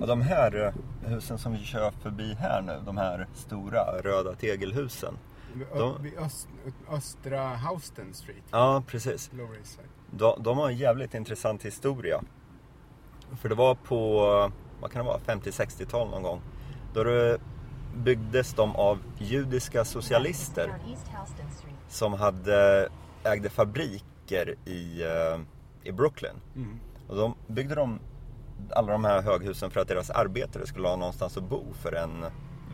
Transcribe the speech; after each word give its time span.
Ja, 0.00 0.06
de 0.06 0.20
här 0.22 0.66
eh, 0.66 1.10
husen 1.10 1.38
som 1.38 1.52
vi 1.52 1.58
kör 1.58 1.90
förbi 1.90 2.34
här 2.34 2.62
nu, 2.62 2.80
de 2.86 2.96
här 2.96 3.26
stora 3.34 3.80
röda 4.02 4.34
tegelhusen. 4.34 5.14
De- 5.74 6.02
vid 6.02 6.18
öst, 6.18 6.48
östra 6.90 7.56
Houston 7.56 8.14
Street. 8.14 8.42
Ja, 8.50 8.82
precis. 8.86 9.30
De, 10.10 10.42
de 10.42 10.58
har 10.58 10.68
en 10.68 10.76
jävligt 10.76 11.14
intressant 11.14 11.62
historia. 11.64 12.22
För 13.36 13.48
det 13.48 13.54
var 13.54 13.74
på, 13.74 14.20
vad 14.80 14.92
kan 14.92 15.04
det 15.04 15.10
vara, 15.10 15.18
50-60-tal 15.18 16.10
någon 16.10 16.22
gång. 16.22 16.40
Då 16.94 17.04
det 17.04 17.38
byggdes 17.96 18.54
de 18.54 18.76
av 18.76 18.98
judiska 19.18 19.84
socialister 19.84 20.74
som 21.88 22.12
hade, 22.12 22.88
ägde 23.24 23.50
fabriker 23.50 24.54
i, 24.64 25.02
eh, 25.02 25.40
i 25.82 25.92
Brooklyn. 25.92 26.34
Mm. 26.56 26.80
Och 27.08 27.16
de 27.16 27.34
byggde 27.46 27.74
de 27.74 27.98
alla 28.70 28.92
de 28.92 29.04
här 29.04 29.22
höghusen 29.22 29.70
för 29.70 29.80
att 29.80 29.88
deras 29.88 30.10
arbetare 30.10 30.66
skulle 30.66 30.88
ha 30.88 30.96
någonstans 30.96 31.36
att 31.36 31.48
bo 31.48 31.64
för 31.72 31.92
en 31.92 32.24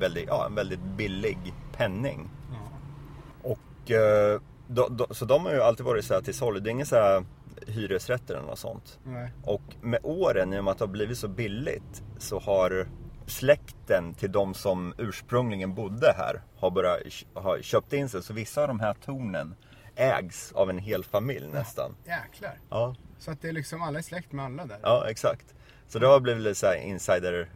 väldigt, 0.00 0.28
ja, 0.28 0.46
en 0.46 0.54
väldigt 0.54 0.82
billig 0.82 1.54
penning. 1.76 2.30
Ja. 2.52 3.50
Och, 3.50 3.90
eh, 3.90 4.40
då, 4.68 4.88
då, 4.88 5.06
så 5.10 5.24
de 5.24 5.44
har 5.44 5.52
ju 5.52 5.62
alltid 5.62 5.86
varit 5.86 6.04
så 6.04 6.14
här 6.14 6.20
till 6.20 6.34
salu. 6.34 6.60
Det 6.60 6.70
är 6.70 6.72
inga 6.72 6.84
så 6.84 6.96
här 6.96 7.24
hyresrätter 7.66 8.34
eller 8.34 8.46
något 8.46 8.58
sånt. 8.58 8.98
Nej. 9.04 9.30
Och 9.44 9.62
med 9.80 10.00
åren, 10.02 10.52
i 10.54 10.58
och 10.60 10.64
med 10.64 10.72
att 10.72 10.78
det 10.78 10.84
har 10.84 10.92
blivit 10.92 11.18
så 11.18 11.28
billigt, 11.28 12.02
så 12.18 12.38
har 12.38 12.86
släkten 13.26 14.14
till 14.14 14.32
de 14.32 14.54
som 14.54 14.94
ursprungligen 14.98 15.74
bodde 15.74 16.14
här 16.16 16.40
har 16.56 16.70
börjat 16.70 17.00
har 17.34 17.58
köpt 17.62 17.92
in 17.92 18.08
sig. 18.08 18.22
Så 18.22 18.32
vissa 18.32 18.62
av 18.62 18.68
de 18.68 18.80
här 18.80 18.94
tornen 18.94 19.54
ägs 19.96 20.52
av 20.52 20.70
en 20.70 20.78
hel 20.78 21.04
familj 21.04 21.46
nästan. 21.52 21.96
Jäklar. 22.06 22.58
Ja, 22.70 22.94
Så 23.18 23.30
att 23.30 23.42
det 23.42 23.48
är 23.48 23.52
liksom 23.52 23.82
alla 23.82 23.98
är 23.98 24.02
släkt 24.02 24.32
med 24.32 24.44
alla 24.44 24.66
där. 24.66 24.78
ja 24.82 25.06
exakt. 25.10 25.54
Så 25.88 25.98
det 25.98 26.06
har 26.06 26.20
blivit 26.20 26.42
lite 26.42 26.54
så 26.54 26.66
här 26.66 26.76
insider 26.76 27.48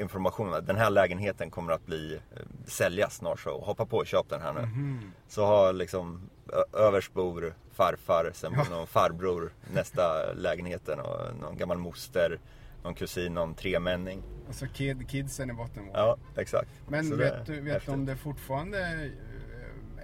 information 0.00 0.54
att 0.54 0.66
den 0.66 0.76
här 0.76 0.90
lägenheten 0.90 1.50
kommer 1.50 1.72
att 1.72 1.86
bli 1.86 2.14
eh, 2.14 2.42
säljas 2.66 3.14
snart 3.14 3.40
så 3.40 3.60
hoppa 3.60 3.86
på 3.86 3.96
och 3.96 4.06
köp 4.06 4.28
den 4.28 4.40
här 4.42 4.52
nu. 4.52 4.60
Mhm. 4.60 5.12
Så 5.28 5.44
har 5.46 5.72
liksom 5.72 6.30
ö- 6.52 6.78
överst 6.78 7.12
bor 7.14 7.54
farfar, 7.72 8.30
sen 8.34 8.52
Ja. 8.56 8.64
någon 8.70 8.86
farbror 8.86 9.52
nästa 9.74 10.32
lägenheten 10.32 11.00
och 11.00 11.36
någon 11.40 11.56
gammal 11.56 11.78
moster, 11.78 12.38
någon 12.84 12.94
kusin, 12.94 13.34
någon 13.34 13.54
tremänning. 13.54 14.22
Och 14.48 14.54
så 14.54 14.66
kid, 14.68 15.08
kidsen 15.08 15.50
i 15.50 15.52
botten. 15.52 15.90
Ja, 15.94 16.16
exakt. 16.36 16.70
Men 16.88 17.04
Så 17.04 17.16
vet 17.16 17.46
du, 17.46 17.60
vet 17.60 17.86
du 17.86 17.92
om 17.92 18.06
det 18.06 18.16
fortfarande 18.16 19.10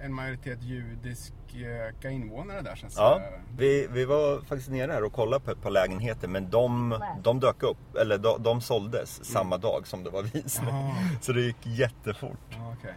en 0.03 0.13
majoritet 0.13 0.63
judiska 0.63 2.09
invånare 2.09 2.61
där? 2.61 2.75
Sen 2.75 2.89
Ja, 2.95 3.21
vi, 3.57 3.87
vi 3.91 4.05
var 4.05 4.41
faktiskt 4.41 4.69
nere 4.69 4.91
här 4.91 5.03
och 5.03 5.13
kollade 5.13 5.45
på 5.45 5.51
ett 5.51 5.61
par 5.61 5.71
lägenheter 5.71 6.27
men 6.27 6.49
de, 6.49 6.99
de 7.23 7.39
dök 7.39 7.63
upp, 7.63 7.95
eller 7.95 8.17
de, 8.17 8.43
de 8.43 8.61
såldes 8.61 9.23
samma 9.25 9.57
dag 9.57 9.87
som 9.87 10.03
det 10.03 10.09
var 10.09 10.23
visning. 10.23 10.69
Ah. 10.69 10.95
Så 11.21 11.33
det 11.33 11.41
gick 11.41 11.65
jättefort. 11.67 12.37
Ja, 12.49 12.73
okej. 12.79 12.93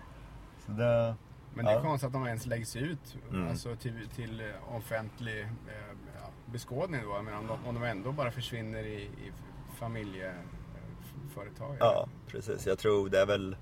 Så 0.66 0.72
det, 0.72 1.14
Men 1.54 1.64
det 1.64 1.70
är 1.70 1.74
Ja. 1.74 1.82
konstigt 1.82 2.06
att 2.06 2.12
de 2.12 2.26
ens 2.26 2.46
läggs 2.46 2.76
ut 2.76 3.16
Mm. 3.30 3.48
alltså 3.48 3.76
till, 3.76 4.08
till 4.16 4.40
eh, 4.40 4.46
offentlig 4.76 5.40
eh, 5.40 5.48
ja, 6.20 6.28
beskådning 6.52 7.00
då. 7.04 7.22
Menar, 7.22 7.38
om, 7.38 7.46
de, 7.46 7.58
om 7.68 7.74
de 7.74 7.82
ändå 7.84 8.12
bara 8.12 8.30
försvinner 8.30 8.82
i, 8.84 9.02
i 9.02 9.32
familjeföretag. 9.78 11.76
ja, 11.80 12.08
precis. 12.28 12.66
Jag 12.66 12.78
tror 12.78 13.08
det 13.08 13.20
är 13.20 13.26
väl 13.26 13.56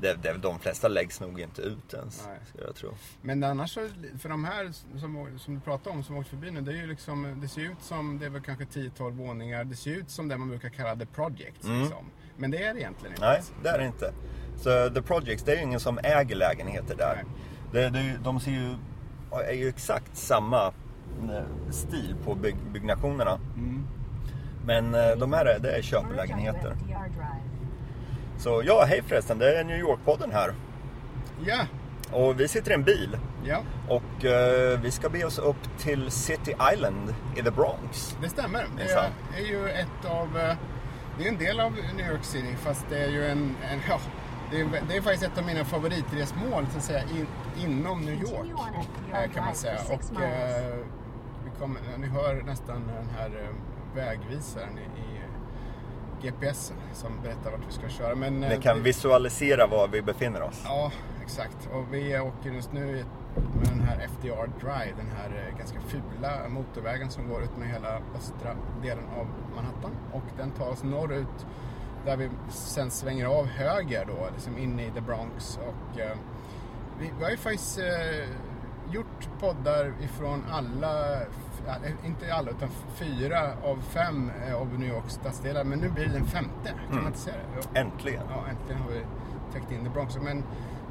det, 0.00 0.14
det, 0.22 0.32
de 0.32 0.58
flesta 0.58 0.88
läggs 0.88 1.20
nog 1.20 1.40
inte 1.40 1.62
ut 1.62 1.94
ens, 1.94 2.26
Nej. 2.26 2.38
ska 2.48 2.64
jag 2.64 2.74
tro. 2.74 2.90
Men 3.22 3.44
annars 3.44 3.74
för 4.18 4.28
de 4.28 4.44
här 4.44 4.72
som, 5.00 5.38
som 5.38 5.54
du 5.54 5.60
pratar 5.60 5.90
om 5.90 6.02
som 6.04 6.16
åkt 6.16 6.28
förbi 6.28 6.50
nu, 6.50 6.60
det 6.60 6.72
är 6.72 6.76
ju 6.76 6.86
liksom, 6.86 7.40
det 7.42 7.48
ser 7.48 7.60
ut 7.62 7.82
som, 7.82 8.18
det 8.18 8.26
är 8.26 8.30
väl 8.30 8.42
kanske 8.42 8.64
10-12 8.64 9.10
våningar, 9.10 9.64
det 9.64 9.76
ser 9.76 9.90
ut 9.90 10.10
som 10.10 10.28
det 10.28 10.36
man 10.38 10.48
brukar 10.48 10.68
kalla 10.68 10.96
the 10.96 11.06
projects 11.06 11.64
Mm. 11.66 11.80
liksom. 11.80 12.04
Men 12.36 12.50
det 12.50 12.64
är 12.64 12.74
det 12.74 12.80
egentligen 12.80 13.12
inte. 13.14 13.26
Nej, 13.26 13.42
det 13.62 13.68
är 13.68 13.78
det 13.78 13.86
inte. 13.86 14.12
Så 14.56 14.90
The 14.94 15.02
Projects, 15.02 15.42
det 15.44 15.52
är 15.52 15.56
ju 15.56 15.62
ingen 15.62 15.80
som 15.80 15.98
äger 16.02 16.36
lägenheter 16.36 16.96
där. 16.96 17.24
Det, 17.72 17.88
det, 17.88 18.18
de 18.24 18.40
ser 18.40 18.50
ju, 18.50 18.74
är 19.32 19.52
ju 19.52 19.68
exakt 19.68 20.16
samma 20.16 20.66
eh, 20.66 21.70
stil 21.70 22.16
på 22.24 22.34
bygg, 22.34 22.56
byggnationerna. 22.72 23.40
Mm. 23.56 23.86
Men 24.66 24.94
eh, 24.94 25.16
de 25.16 25.32
här 25.32 25.46
är, 25.46 25.58
det 25.58 25.70
är 25.70 25.82
köplägenheter. 25.82 26.74
Drive. 26.74 27.49
Så 28.40 28.62
ja, 28.64 28.84
hej 28.88 29.02
förresten, 29.06 29.38
det 29.38 29.58
är 29.58 29.64
New 29.64 29.78
York-podden 29.78 30.32
här. 30.32 30.54
Ja, 31.44 31.66
Och 32.12 32.40
vi 32.40 32.48
sitter 32.48 32.70
i 32.70 32.74
en 32.74 32.82
bil 32.82 33.18
ja, 33.44 33.62
och 33.88 34.24
eh, 34.24 34.80
vi 34.80 34.90
ska 34.90 35.08
be 35.08 35.24
oss 35.24 35.38
upp 35.38 35.78
till 35.78 36.10
City 36.10 36.54
Island 36.74 37.14
i 37.36 37.42
the 37.42 37.50
Bronx. 37.50 38.16
det 38.22 38.28
stämmer. 38.28 38.64
Det 38.76 38.82
är, 38.82 39.10
är 39.36 39.46
ju 39.46 39.68
ett 39.68 40.04
av, 40.04 40.38
eh, 40.38 40.56
det 41.18 41.24
är 41.24 41.28
en 41.28 41.38
del 41.38 41.60
av 41.60 41.72
New 41.96 42.10
York 42.10 42.24
City 42.24 42.56
fast 42.56 42.86
det 42.90 42.98
är 42.98 43.08
ju 43.08 43.26
en, 43.26 43.56
en 43.70 43.80
ja, 43.88 44.00
det 44.50 44.60
är, 44.60 44.66
det 44.88 44.96
är 44.96 45.00
faktiskt 45.00 45.32
ett 45.32 45.38
av 45.38 45.44
mina 45.46 45.64
favoritresmål 45.64 46.66
så 46.70 46.78
att 46.78 46.84
säga 46.84 47.02
in, 47.02 47.26
inom 47.58 48.00
New 48.00 48.14
York. 48.14 48.46
FDR 48.82 49.22
eh, 49.22 49.30
kan 49.34 49.44
man 49.44 49.54
säga. 49.54 49.78
Och 49.88 50.22
eh, 50.22 50.74
vi 51.44 51.50
kommer, 51.60 51.80
ni 51.98 52.06
hör 52.06 52.42
nästan 52.42 52.86
den 52.86 53.08
här 53.18 53.26
eh, 53.26 53.54
vägvisaren 53.94 54.78
i, 54.78 55.00
i 55.00 55.19
GPSen 56.22 56.76
som 56.92 57.12
berättar 57.22 57.50
vart 57.50 57.60
vi 57.68 57.72
ska 57.72 57.88
köra. 57.88 58.14
Men, 58.14 58.44
eh, 58.44 58.50
Ni 58.50 58.56
kan 58.62 58.76
vi- 58.76 58.82
visualisera 58.82 59.66
var 59.66 59.88
vi 59.88 60.02
befinner 60.02 60.42
oss. 60.42 60.60
Ja, 60.64 60.92
exakt. 61.22 61.68
Och 61.72 61.94
vi 61.94 62.18
åker 62.18 62.50
just 62.50 62.72
nu 62.72 63.04
med 63.34 63.68
den 63.68 63.80
här 63.80 64.00
FDR 64.00 64.50
Drive, 64.60 64.94
den 64.96 65.10
här 65.16 65.48
eh, 65.48 65.58
ganska 65.58 65.80
fula 65.80 66.48
motorvägen 66.48 67.10
som 67.10 67.28
går 67.28 67.42
ut 67.42 67.56
med 67.58 67.68
hela 67.68 67.96
östra 68.16 68.56
delen 68.82 69.04
av 69.18 69.26
Manhattan. 69.54 69.90
Och 70.12 70.22
den 70.36 70.50
tar 70.50 70.68
oss 70.70 70.82
norrut 70.82 71.46
där 72.04 72.16
vi 72.16 72.30
sen 72.50 72.90
svänger 72.90 73.26
av 73.26 73.46
höger 73.46 74.04
då, 74.06 74.28
liksom 74.34 74.58
in 74.58 74.80
i 74.80 74.90
the 74.94 75.00
Bronx. 75.00 75.58
Och, 75.58 76.00
eh, 76.00 76.16
vi, 76.98 77.10
vi 77.18 77.24
har 77.24 77.30
ju 77.30 77.36
faktiskt 77.36 77.78
eh, 77.78 78.28
gjort 78.92 79.28
poddar 79.40 79.92
ifrån 80.02 80.44
alla, 80.50 81.18
inte 82.04 82.34
alla 82.34 82.50
utan 82.50 82.68
fyra 82.94 83.40
av 83.64 83.76
fem 83.82 84.30
eh, 84.46 84.54
av 84.54 84.78
New 84.78 84.88
Yorks 84.88 85.14
stadsdelar. 85.14 85.64
Men 85.64 85.78
nu 85.78 85.88
blir 85.90 86.06
det 86.06 86.12
den 86.12 86.26
femte, 86.26 86.68
kan 86.68 86.78
Mm. 86.90 86.96
man 86.96 87.06
inte 87.06 87.18
säga 87.18 87.36
det? 87.72 87.80
Äntligen. 87.80 88.22
Ja, 88.30 88.44
äntligen 88.50 88.82
har 88.82 88.90
vi 88.90 89.00
täckt 89.52 89.72
in 89.72 89.84
The 89.84 89.90
Bronx. 89.90 90.18
Men 90.22 90.44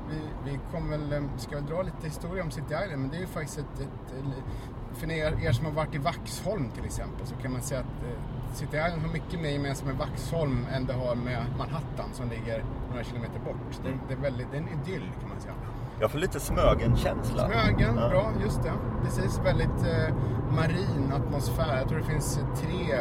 vi, 0.10 0.20
vi 0.52 0.60
kommer 0.72 0.98
väl, 0.98 1.14
eh, 1.14 1.22
ska 1.38 1.56
väl 1.56 1.66
dra 1.66 1.82
lite 1.82 2.08
historia 2.08 2.44
om 2.44 2.52
City 2.52 2.74
Island, 2.84 3.02
men 3.02 3.10
det 3.10 3.18
är 3.18 3.22
ju 3.22 3.28
faktiskt 3.28 3.58
ett, 3.58 3.80
ett, 3.80 4.14
ett 4.14 4.44
för 4.94 5.12
er, 5.12 5.44
er 5.44 5.52
som 5.52 5.66
har 5.66 5.72
varit 5.72 5.96
i 5.96 5.98
Vaxholm 5.98 6.70
till 6.70 6.86
exempel 6.86 7.28
så 7.28 7.36
kan 7.36 7.52
man 7.52 7.62
säga 7.62 7.80
att 7.80 8.04
eh, 8.04 8.54
City 8.54 8.78
Island 8.78 9.02
har 9.02 9.14
mycket 9.14 9.42
mer 9.42 9.50
gemensamt 9.50 9.88
med 9.90 9.98
Vaxholm 9.98 10.66
än 10.74 10.86
det 10.86 10.94
har 10.94 11.16
med 11.16 11.46
Manhattan 11.58 12.10
som 12.14 12.30
ligger 12.30 12.64
några 12.90 13.04
kilometer 13.04 13.40
bort. 13.40 13.56
Det, 13.84 13.90
det, 14.08 14.14
är 14.14 14.18
väldigt, 14.18 14.48
det 14.52 14.58
är 14.58 14.62
en 14.62 14.68
idyll 14.82 15.12
kan 15.20 15.30
man 15.30 15.42
säga. 15.42 15.54
Jag 16.00 16.12
får 16.12 16.20
lite 16.20 16.40
Smögen-känsla. 16.40 17.46
Smögen, 17.50 17.96
Ja. 18.02 18.10
bra, 18.10 18.32
just 18.44 18.64
det. 18.64 18.72
Precis, 19.04 19.42
väldigt 19.46 19.84
eh, 19.84 20.16
marin 20.56 21.14
atmosfär. 21.16 21.78
Jag 21.78 21.88
tror 21.90 22.00
det 22.00 22.06
finns 22.06 22.38
eh, 22.38 22.44
tre 22.56 23.00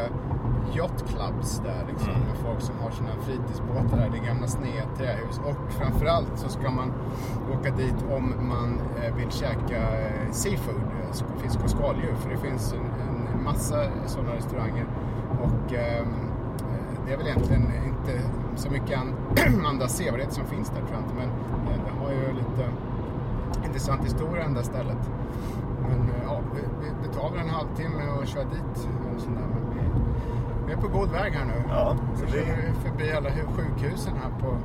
yachtclubs 0.74 1.58
där 1.64 1.84
liksom, 1.88 2.08
Mm. 2.10 2.20
med 2.28 2.36
folk 2.46 2.60
som 2.60 2.74
har 2.82 2.90
sina 2.90 3.08
fritidsbåtar 3.22 3.96
där. 3.96 4.10
Det 4.12 4.18
är 4.18 4.26
gamla 4.26 4.46
sneda 4.46 4.86
trähus. 4.96 5.40
Och 5.44 5.72
framförallt 5.72 6.32
så 6.38 6.48
ska 6.48 6.70
man 6.70 6.92
åka 7.58 7.70
dit 7.70 7.94
om 8.16 8.34
man 8.48 8.80
eh, 9.02 9.14
vill 9.16 9.30
käka 9.30 9.76
eh, 9.98 10.30
seafood, 10.30 10.80
sk- 11.12 11.38
fisk 11.42 11.58
och 11.64 11.70
skaldjur. 11.70 12.14
För 12.14 12.30
det 12.30 12.36
finns 12.38 12.72
en, 12.72 12.78
en 13.38 13.44
massa 13.44 13.84
sådana 14.06 14.34
restauranger. 14.34 14.86
Och 15.42 15.72
ehm, 15.74 16.06
eh, 16.58 16.98
det 17.06 17.12
är 17.12 17.16
väl 17.16 17.26
egentligen 17.26 17.62
inte 17.86 18.20
så 18.56 18.70
mycket 18.70 18.98
an, 18.98 19.14
andra 19.66 19.88
sevärdheter 19.88 20.34
som 20.34 20.46
finns 20.46 20.68
där 20.70 20.76
tror 20.76 20.90
jag 20.92 21.00
inte. 21.00 21.14
Men 21.14 21.28
eh, 21.74 21.80
det 21.86 22.04
har 22.04 22.10
ju 22.12 22.32
lite 22.32 22.68
intressant 23.64 24.04
historia 24.04 24.44
det 24.44 24.62
stället. 24.62 25.10
Men 25.82 26.00
eh, 26.00 26.22
ja, 26.24 26.40
vi, 26.54 26.60
vi, 26.60 27.08
det 27.08 27.14
tar 27.14 27.30
väl 27.30 27.40
en 27.40 27.48
halvtimme 27.50 28.02
att 28.22 28.28
köra 28.28 28.44
dit. 28.44 28.88
Och 29.14 29.20
sånt 29.20 29.36
där. 29.38 29.46
Men 29.46 29.74
vi, 29.74 29.80
vi 30.66 30.72
är 30.72 30.76
på 30.76 30.88
god 30.98 31.08
väg 31.10 31.32
här 31.32 31.44
nu. 31.44 31.62
Ja, 31.68 31.96
så 32.16 32.24
vi 32.24 32.32
kör 32.32 32.72
förbi 32.90 33.12
alla 33.12 33.28
hu- 33.28 33.56
sjukhusen 33.56 34.12
här 34.22 34.30
på 34.40 34.56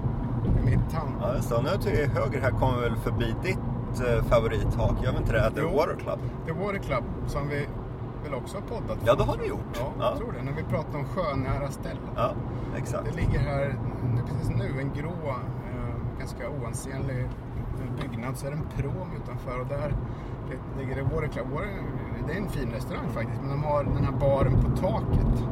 Midtown. 0.65 1.15
Ja. 1.21 1.55
Och 1.57 1.63
nu 1.63 1.69
till 1.81 2.09
höger 2.09 2.41
här 2.41 2.51
kommer 2.51 2.77
vi 2.77 2.81
väl 2.83 2.95
förbi 2.97 3.35
ditt 3.43 3.59
eh, 4.07 4.23
favorithak. 4.23 5.03
Gör 5.03 5.11
vi 5.11 5.17
inte 5.17 5.31
det? 5.33 5.51
The 5.51 5.61
Jo. 5.61 5.69
Water 5.77 5.95
Club. 5.95 6.19
The 6.45 6.51
Water 6.51 6.77
Club 6.79 7.03
som 7.27 7.47
vi 7.47 7.67
väl 8.23 8.33
också 8.33 8.57
har 8.57 8.61
poddat 8.77 8.97
Ja, 9.05 9.15
det 9.15 9.23
har 9.23 9.37
du 9.37 9.45
gjort. 9.45 9.79
Ja, 9.79 9.91
jag 10.09 10.17
tror 10.17 10.31
det. 10.31 10.43
När 10.43 10.51
vi 10.51 10.63
pratar 10.63 10.99
om 10.99 11.05
sjönära 11.05 11.71
ställen. 11.71 12.09
Ja, 12.15 12.31
exakt. 12.77 13.05
Det 13.05 13.15
ligger 13.21 13.39
här 13.39 13.75
precis 14.27 14.49
nu 14.49 14.79
en 14.79 14.91
grå, 15.01 15.29
eh, 15.29 16.19
ganska 16.19 16.49
oansenlig 16.49 17.29
byggnad. 18.01 18.37
Så 18.37 18.47
är 18.47 18.51
det 18.51 18.57
en 18.57 18.67
prom 18.77 19.09
utanför 19.23 19.59
och 19.59 19.67
där 19.67 19.93
ligger 20.79 20.95
det 20.95 21.01
Water 21.01 21.27
Club. 21.27 21.47
Water, 21.51 21.83
det 22.27 22.33
är 22.33 22.37
en 22.37 22.49
fin 22.49 22.71
restaurang 22.71 23.09
faktiskt, 23.13 23.41
men 23.41 23.49
de 23.49 23.63
har 23.63 23.83
den 23.83 24.03
här 24.03 24.11
baren 24.11 24.61
på 24.61 24.77
taket. 24.77 25.43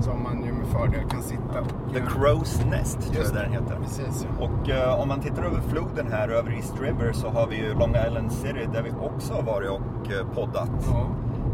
Som 0.00 0.22
man 0.22 0.44
ju 0.44 0.52
med 0.52 0.66
fördel 0.66 1.08
kan 1.10 1.22
sitta 1.22 1.60
och... 1.60 1.92
The 1.92 2.00
Crow's 2.00 2.70
Nest 2.70 3.12
tror 3.12 3.24
jag 3.24 3.34
den 3.34 3.52
heter. 3.52 3.78
Precis, 3.82 4.26
ja. 4.38 4.44
Och 4.46 4.70
eh, 4.70 5.00
om 5.00 5.08
man 5.08 5.20
tittar 5.20 5.42
över 5.42 5.60
floden 5.60 6.06
här 6.12 6.28
över 6.28 6.52
East 6.52 6.80
River 6.80 7.12
så 7.12 7.28
har 7.28 7.46
vi 7.46 7.56
ju 7.56 7.74
Long 7.74 7.94
Island 8.06 8.32
City 8.32 8.68
där 8.72 8.82
vi 8.82 8.90
också 9.00 9.34
har 9.34 9.42
varit 9.42 9.70
och 9.70 10.12
eh, 10.12 10.26
poddat. 10.34 10.70
ja. 10.86 11.06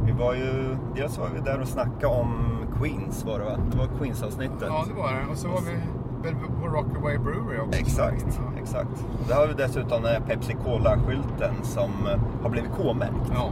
Vi 0.06 0.12
var 0.12 0.34
ju, 0.34 0.76
dels 0.94 1.18
var 1.18 1.28
vi 1.34 1.40
där 1.40 1.60
och 1.60 1.68
snackade 1.68 2.06
om 2.06 2.56
Queens 2.78 3.24
var 3.24 3.38
det 3.38 3.44
va? 3.44 3.56
Det 3.70 3.78
var 3.78 3.86
Queens-avsnittet. 3.98 4.62
Ja, 4.66 4.84
det 4.88 4.94
var 4.94 5.12
det. 5.12 5.30
Och 5.30 5.38
så 5.38 5.48
var 5.48 5.60
vi 5.60 5.78
väl 6.24 6.34
på 6.60 6.66
Rockaway 6.68 7.18
Brewery 7.18 7.58
också. 7.58 7.78
Exakt, 7.80 8.24
Ja. 8.26 8.60
exakt. 8.62 9.04
Där 9.28 9.34
har 9.34 9.46
vi 9.46 9.54
dessutom 9.54 10.02
den 10.02 10.12
här 10.12 10.20
Pepsi 10.20 10.56
Cola-skylten 10.64 11.54
som 11.62 11.90
eh, 12.06 12.18
har 12.42 12.50
blivit 12.50 12.70
K-märkt. 12.76 13.32
Ja, 13.34 13.48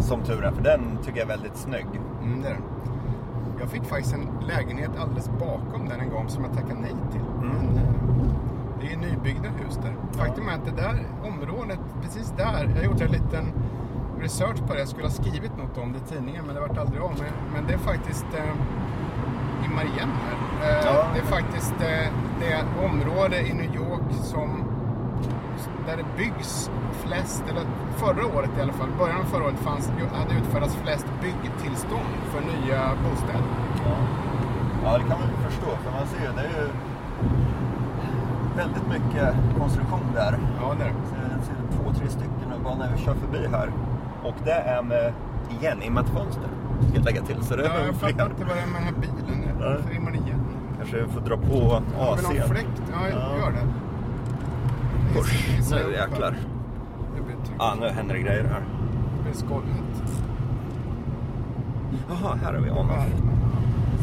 Som 0.00 0.22
tur 0.22 0.44
är, 0.44 0.50
för 0.50 0.62
den 0.62 0.80
tycker 1.04 1.18
jag 1.18 1.24
är 1.30 1.36
väldigt 1.36 1.56
snygg. 1.56 1.86
mm, 2.22 2.42
det 2.42 2.48
är 2.48 2.52
den. 2.52 2.62
Jag 3.60 3.68
fick 3.68 3.84
faktiskt 3.84 4.14
en 4.14 4.28
lägenhet 4.48 4.90
alldeles 5.00 5.30
bakom 5.30 5.88
den 5.88 6.00
en 6.00 6.10
gång 6.10 6.28
som 6.28 6.44
jag 6.44 6.52
tackade 6.52 6.80
nej 6.80 6.94
till. 7.12 7.20
Mm. 7.42 7.56
Eh, 7.76 7.82
det 8.80 8.92
är 8.92 8.96
nybyggda 8.96 9.48
hus 9.48 9.78
där. 9.82 9.94
Faktum 10.18 10.48
är 10.48 10.52
att 10.54 10.64
det 10.64 10.82
där 10.82 10.98
området, 11.28 11.78
precis 12.02 12.34
där, 12.36 12.70
jag 12.76 12.84
gjort 12.84 13.00
en 13.00 13.10
liten 13.12 13.44
research 14.20 14.58
på 14.66 14.72
det. 14.74 14.78
Jag 14.78 14.88
skulle 14.88 15.04
ha 15.06 15.10
skrivit 15.12 15.56
något 15.58 15.78
om 15.78 15.92
det 15.92 15.98
i 15.98 16.16
tidningen 16.16 16.44
men 16.46 16.54
det 16.54 16.60
vart 16.60 16.78
aldrig 16.78 17.00
av. 17.02 17.12
Men, 17.18 17.32
men 17.54 17.66
det 17.66 17.74
är 17.74 17.78
faktiskt 17.78 18.26
eh, 18.34 18.54
i 19.66 19.68
Marien 19.74 20.08
här. 20.24 20.36
Eh, 20.62 20.84
Ja. 20.84 21.06
Det 21.14 21.20
är 21.20 21.24
faktiskt 21.24 21.74
eh, 21.80 22.12
det 22.40 22.64
område 22.86 23.40
i 23.40 23.52
New 23.54 23.74
York 23.74 24.08
som 24.22 24.64
där 25.86 25.96
det 25.96 26.04
byggs 26.16 26.70
flest, 27.04 27.44
eller 27.50 27.62
förra 27.96 28.26
året 28.36 28.50
i 28.58 28.60
alla 28.60 28.72
fall, 28.72 28.88
början 28.98 29.20
av 29.20 29.24
förra 29.24 29.44
året 29.44 29.58
fanns, 29.58 29.88
hade 30.14 30.34
utfärdats 30.40 30.74
flest 30.84 31.06
byggtillstånd 31.22 32.12
för 32.32 32.40
nya 32.40 32.80
bostäder. 33.04 33.42
Ja. 33.86 33.96
ja, 34.84 34.92
det 34.98 35.04
kan 35.10 35.18
man 35.20 35.28
förstå. 35.50 35.66
För 35.84 35.90
man 35.92 36.06
ser 36.06 36.20
ju, 36.26 36.32
det 36.36 36.40
är 36.42 36.60
ju 36.62 36.68
väldigt 38.56 38.86
mycket 38.88 39.34
konstruktion 39.58 40.00
där. 40.14 40.38
Ja, 40.60 40.74
det 40.78 40.84
är 40.84 40.88
det. 40.88 40.94
Ser 41.46 41.54
två, 41.76 41.92
tre 41.98 42.08
stycken 42.08 42.48
bara 42.64 42.74
när 42.74 42.92
vi 42.96 42.98
kör 43.02 43.14
förbi 43.14 43.48
här. 43.52 43.72
Och 44.24 44.34
det 44.44 44.52
är 44.52 44.82
med, 44.82 45.12
igen, 45.60 45.82
immat 45.82 46.08
fönster. 46.08 46.48
Ska 46.88 46.96
jag 46.96 47.04
lägga 47.04 47.22
till. 47.22 47.42
Så 47.42 47.56
det 47.56 47.64
Ja, 47.64 47.70
är 47.72 47.86
jag 47.86 47.94
fattar 47.94 48.26
inte 48.30 48.44
vad 48.44 48.56
det 48.56 48.62
är 48.62 48.66
med 48.66 48.74
den 48.74 48.84
här 48.84 48.94
bilen. 49.00 49.58
Varför 49.58 50.10
det 50.12 50.16
igen? 50.18 50.27
Kanske 50.90 51.12
får 51.14 51.20
dra 51.20 51.36
på 51.36 51.82
AC. 52.00 52.22
någon 52.22 52.32
fläkt? 52.48 52.82
Ja, 52.92 53.08
Ja. 53.10 53.38
gör 53.38 53.50
det. 53.52 53.66
Visa 55.56 55.76
Nu 55.76 55.92
jäklar. 55.92 56.34
Ja, 57.58 57.74
nu 57.80 57.88
händer 57.88 58.14
det 58.14 58.20
grejer 58.20 58.44
här. 58.44 58.60
Det 59.16 59.22
blir 59.22 59.32
skållhett. 59.32 60.12
Jaha, 62.08 62.38
här 62.44 62.52
har 62.52 62.60
vi 62.60 62.70
on-off. 62.70 63.06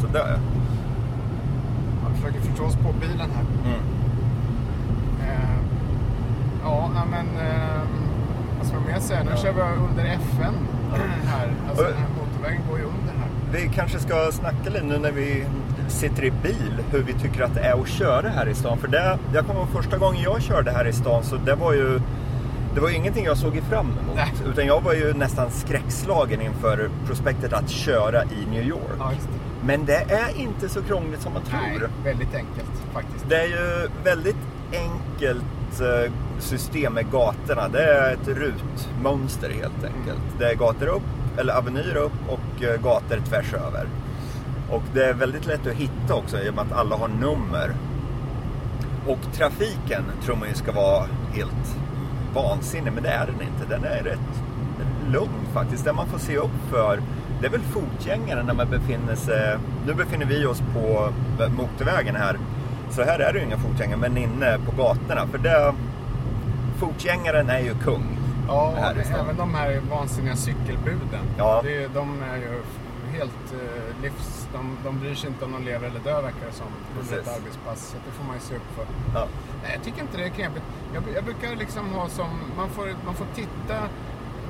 Så 0.02 0.08
där 0.08 0.20
ja. 0.20 0.38
Jag 2.04 2.16
försöker 2.16 2.40
förstå 2.40 2.64
oss 2.64 2.76
på 2.76 2.94
bilen 3.02 3.30
här. 3.36 3.46
Mm. 3.66 3.80
Eh, 5.22 5.58
ja, 6.64 6.90
men... 7.12 7.26
Eh, 7.48 7.82
vad 8.58 8.68
ska 8.68 8.76
man 8.80 8.86
mer 8.88 9.00
säga? 9.00 9.24
Nu 9.24 9.30
Ja. 9.32 9.38
kör 9.38 9.54
vi 9.54 9.62
under 9.62 10.06
FN 10.06 10.54
här. 11.26 11.54
Alltså 11.70 11.84
den 11.84 11.94
här 11.98 12.08
motorvägen 12.20 12.62
går 12.70 12.78
ju 12.80 12.84
under 12.86 13.14
här. 13.20 13.30
Vi 13.52 13.70
kanske 13.76 14.00
ska 14.00 14.32
snacka 14.32 14.70
lite 14.70 14.86
nu 14.86 14.98
när 14.98 15.12
vi 15.12 15.46
sitter 15.88 16.24
i 16.24 16.32
bil 16.32 16.74
hur 16.92 17.04
vi 17.04 17.14
tycker 17.14 17.44
att 17.44 17.56
det 17.56 17.62
är 17.62 17.82
att 17.82 17.90
köra 17.90 18.30
här 18.30 18.48
i 18.48 18.56
stan. 18.56 18.78
För 18.78 18.88
det, 18.88 19.20
jag 19.34 19.46
kommer 19.46 19.60
ihåg 19.60 19.70
första 19.70 19.98
gången 19.98 20.22
jag 20.22 20.42
körde 20.42 20.72
här 20.72 20.88
i 20.88 20.94
stan 20.94 21.24
så 21.24 21.36
det 21.36 21.56
var 21.56 21.74
ju 21.74 22.00
det 22.76 22.82
var 22.82 22.90
ju 22.90 22.96
ingenting 22.96 23.26
jag 23.26 23.38
såg 23.38 23.62
fram 23.70 23.86
emot. 23.86 24.16
Nej. 24.16 24.34
Utan 24.52 24.66
jag 24.66 24.82
var 24.82 24.94
ju 24.94 25.14
nästan 25.14 25.52
skräckslagen 25.52 26.42
inför 26.42 26.90
prospektet 27.08 27.54
att 27.54 27.70
köra 27.70 28.24
i 28.24 28.46
New 28.52 28.68
York. 28.68 28.96
Ja, 29.00 29.10
det. 29.10 29.66
Men 29.68 29.86
det 29.86 30.12
är 30.12 30.38
inte 30.38 30.70
så 30.70 30.82
krångligt 30.82 31.22
som 31.22 31.34
man 31.34 31.44
tror. 31.44 31.60
Nej, 31.62 31.90
väldigt 32.04 32.36
enkelt 32.36 32.72
faktiskt. 32.94 33.30
Det 33.30 33.36
är 33.36 33.48
ju 33.48 33.90
väldigt 34.04 34.38
enkelt 34.72 35.82
eh, 35.82 36.12
system 36.40 36.94
med 36.94 37.12
gatorna. 37.12 37.68
Det 37.68 37.84
är 37.84 38.14
ett 38.14 38.28
rutmönster 38.28 39.50
helt 39.50 39.84
enkelt. 39.84 40.40
Det 40.40 40.52
är 40.52 40.56
gator 40.56 40.88
upp, 40.88 41.38
eller 41.38 41.54
avenyer 41.54 41.96
upp 41.96 42.30
och 42.30 42.64
eh, 42.64 42.82
gator 42.82 43.18
tvärs 43.30 43.54
över. 43.54 43.88
Och 44.70 44.84
det 44.94 45.06
är 45.06 45.14
väldigt 45.14 45.46
lätt 45.46 45.68
att 45.68 45.74
hitta 45.74 46.16
också 46.16 46.40
i 46.42 46.50
och 46.50 46.56
med 46.56 46.66
att 46.66 46.72
alla 46.72 46.96
har 46.96 47.08
nummer. 47.08 47.72
Och 49.08 49.34
trafiken 49.34 50.04
tror 50.24 50.36
man 50.36 50.48
ju 50.48 50.54
ska 50.54 50.72
vara 50.72 51.06
helt 51.34 51.78
vansinnig, 52.34 52.94
men 52.94 53.04
det 53.04 53.10
är 53.10 53.26
den 53.26 53.42
inte. 53.42 53.66
Den 53.70 53.84
är 53.84 54.04
rätt 54.04 54.44
lugn 55.12 55.46
faktiskt. 55.54 55.86
Det 55.86 55.94
man 55.94 56.08
får 56.08 56.18
se 56.18 56.38
upp 56.38 56.70
för, 56.70 57.02
det 57.42 57.48
är 57.48 57.52
väl 57.52 57.62
fotgängare 57.62 58.44
när 58.44 58.54
man 58.54 58.70
befinner 58.70 59.16
sig... 59.16 59.58
Nu 59.88 59.94
befinner 59.94 60.26
vi 60.26 60.46
oss 60.46 60.64
på 60.74 61.10
motorvägen 61.58 62.16
här. 62.16 62.38
Så 62.90 63.04
här 63.04 63.20
är 63.20 63.34
det 63.34 63.40
ju 63.40 63.46
inga 63.46 63.58
fotgängare, 63.58 64.00
men 64.00 64.18
inne 64.18 64.58
på 64.66 64.82
gatorna. 64.82 65.28
För 65.28 65.38
det, 65.38 65.74
fotgängaren 66.78 67.50
är 67.50 67.60
ju 67.60 67.74
kung. 67.74 68.18
Ja, 68.48 68.74
här 68.78 68.96
även 69.22 69.38
de 69.38 69.56
här 69.56 69.82
vansinniga 69.92 70.36
cykelbuden. 70.36 71.26
Ja. 71.38 71.62
Det, 71.64 71.88
de 71.94 72.24
är 72.34 72.38
ju 72.38 72.62
helt 73.20 73.54
eh, 73.54 74.02
livs... 74.04 74.48
De, 74.54 74.78
de 74.84 75.00
bryr 75.00 75.16
sig 75.16 75.30
inte 75.30 75.46
om 75.46 75.52
de 75.52 75.64
lever 75.66 75.88
eller 75.88 76.00
dör 76.00 76.22
verkar 76.22 76.46
det 76.48 76.54
som 76.54 76.68
under 77.00 77.18
ett 77.20 77.28
arbetspass. 77.38 77.80
Så 77.92 77.98
det 78.06 78.12
får 78.12 78.24
man 78.24 78.36
ju 78.36 78.42
se 78.42 78.56
upp 78.56 78.70
för. 78.76 78.86
Ja. 79.14 79.28
Nej, 79.64 79.72
jag 79.76 79.84
tycker 79.84 80.02
inte 80.02 80.18
det 80.18 80.24
är 80.24 80.30
knepigt. 80.30 80.66
Jag, 80.94 81.04
jag 81.16 81.24
brukar 81.24 81.56
liksom 81.56 81.94
ha 81.94 82.10
som... 82.10 82.30
Man 82.58 82.70
får, 82.70 82.88
man 83.06 83.16
får 83.16 83.28
titta 83.36 83.78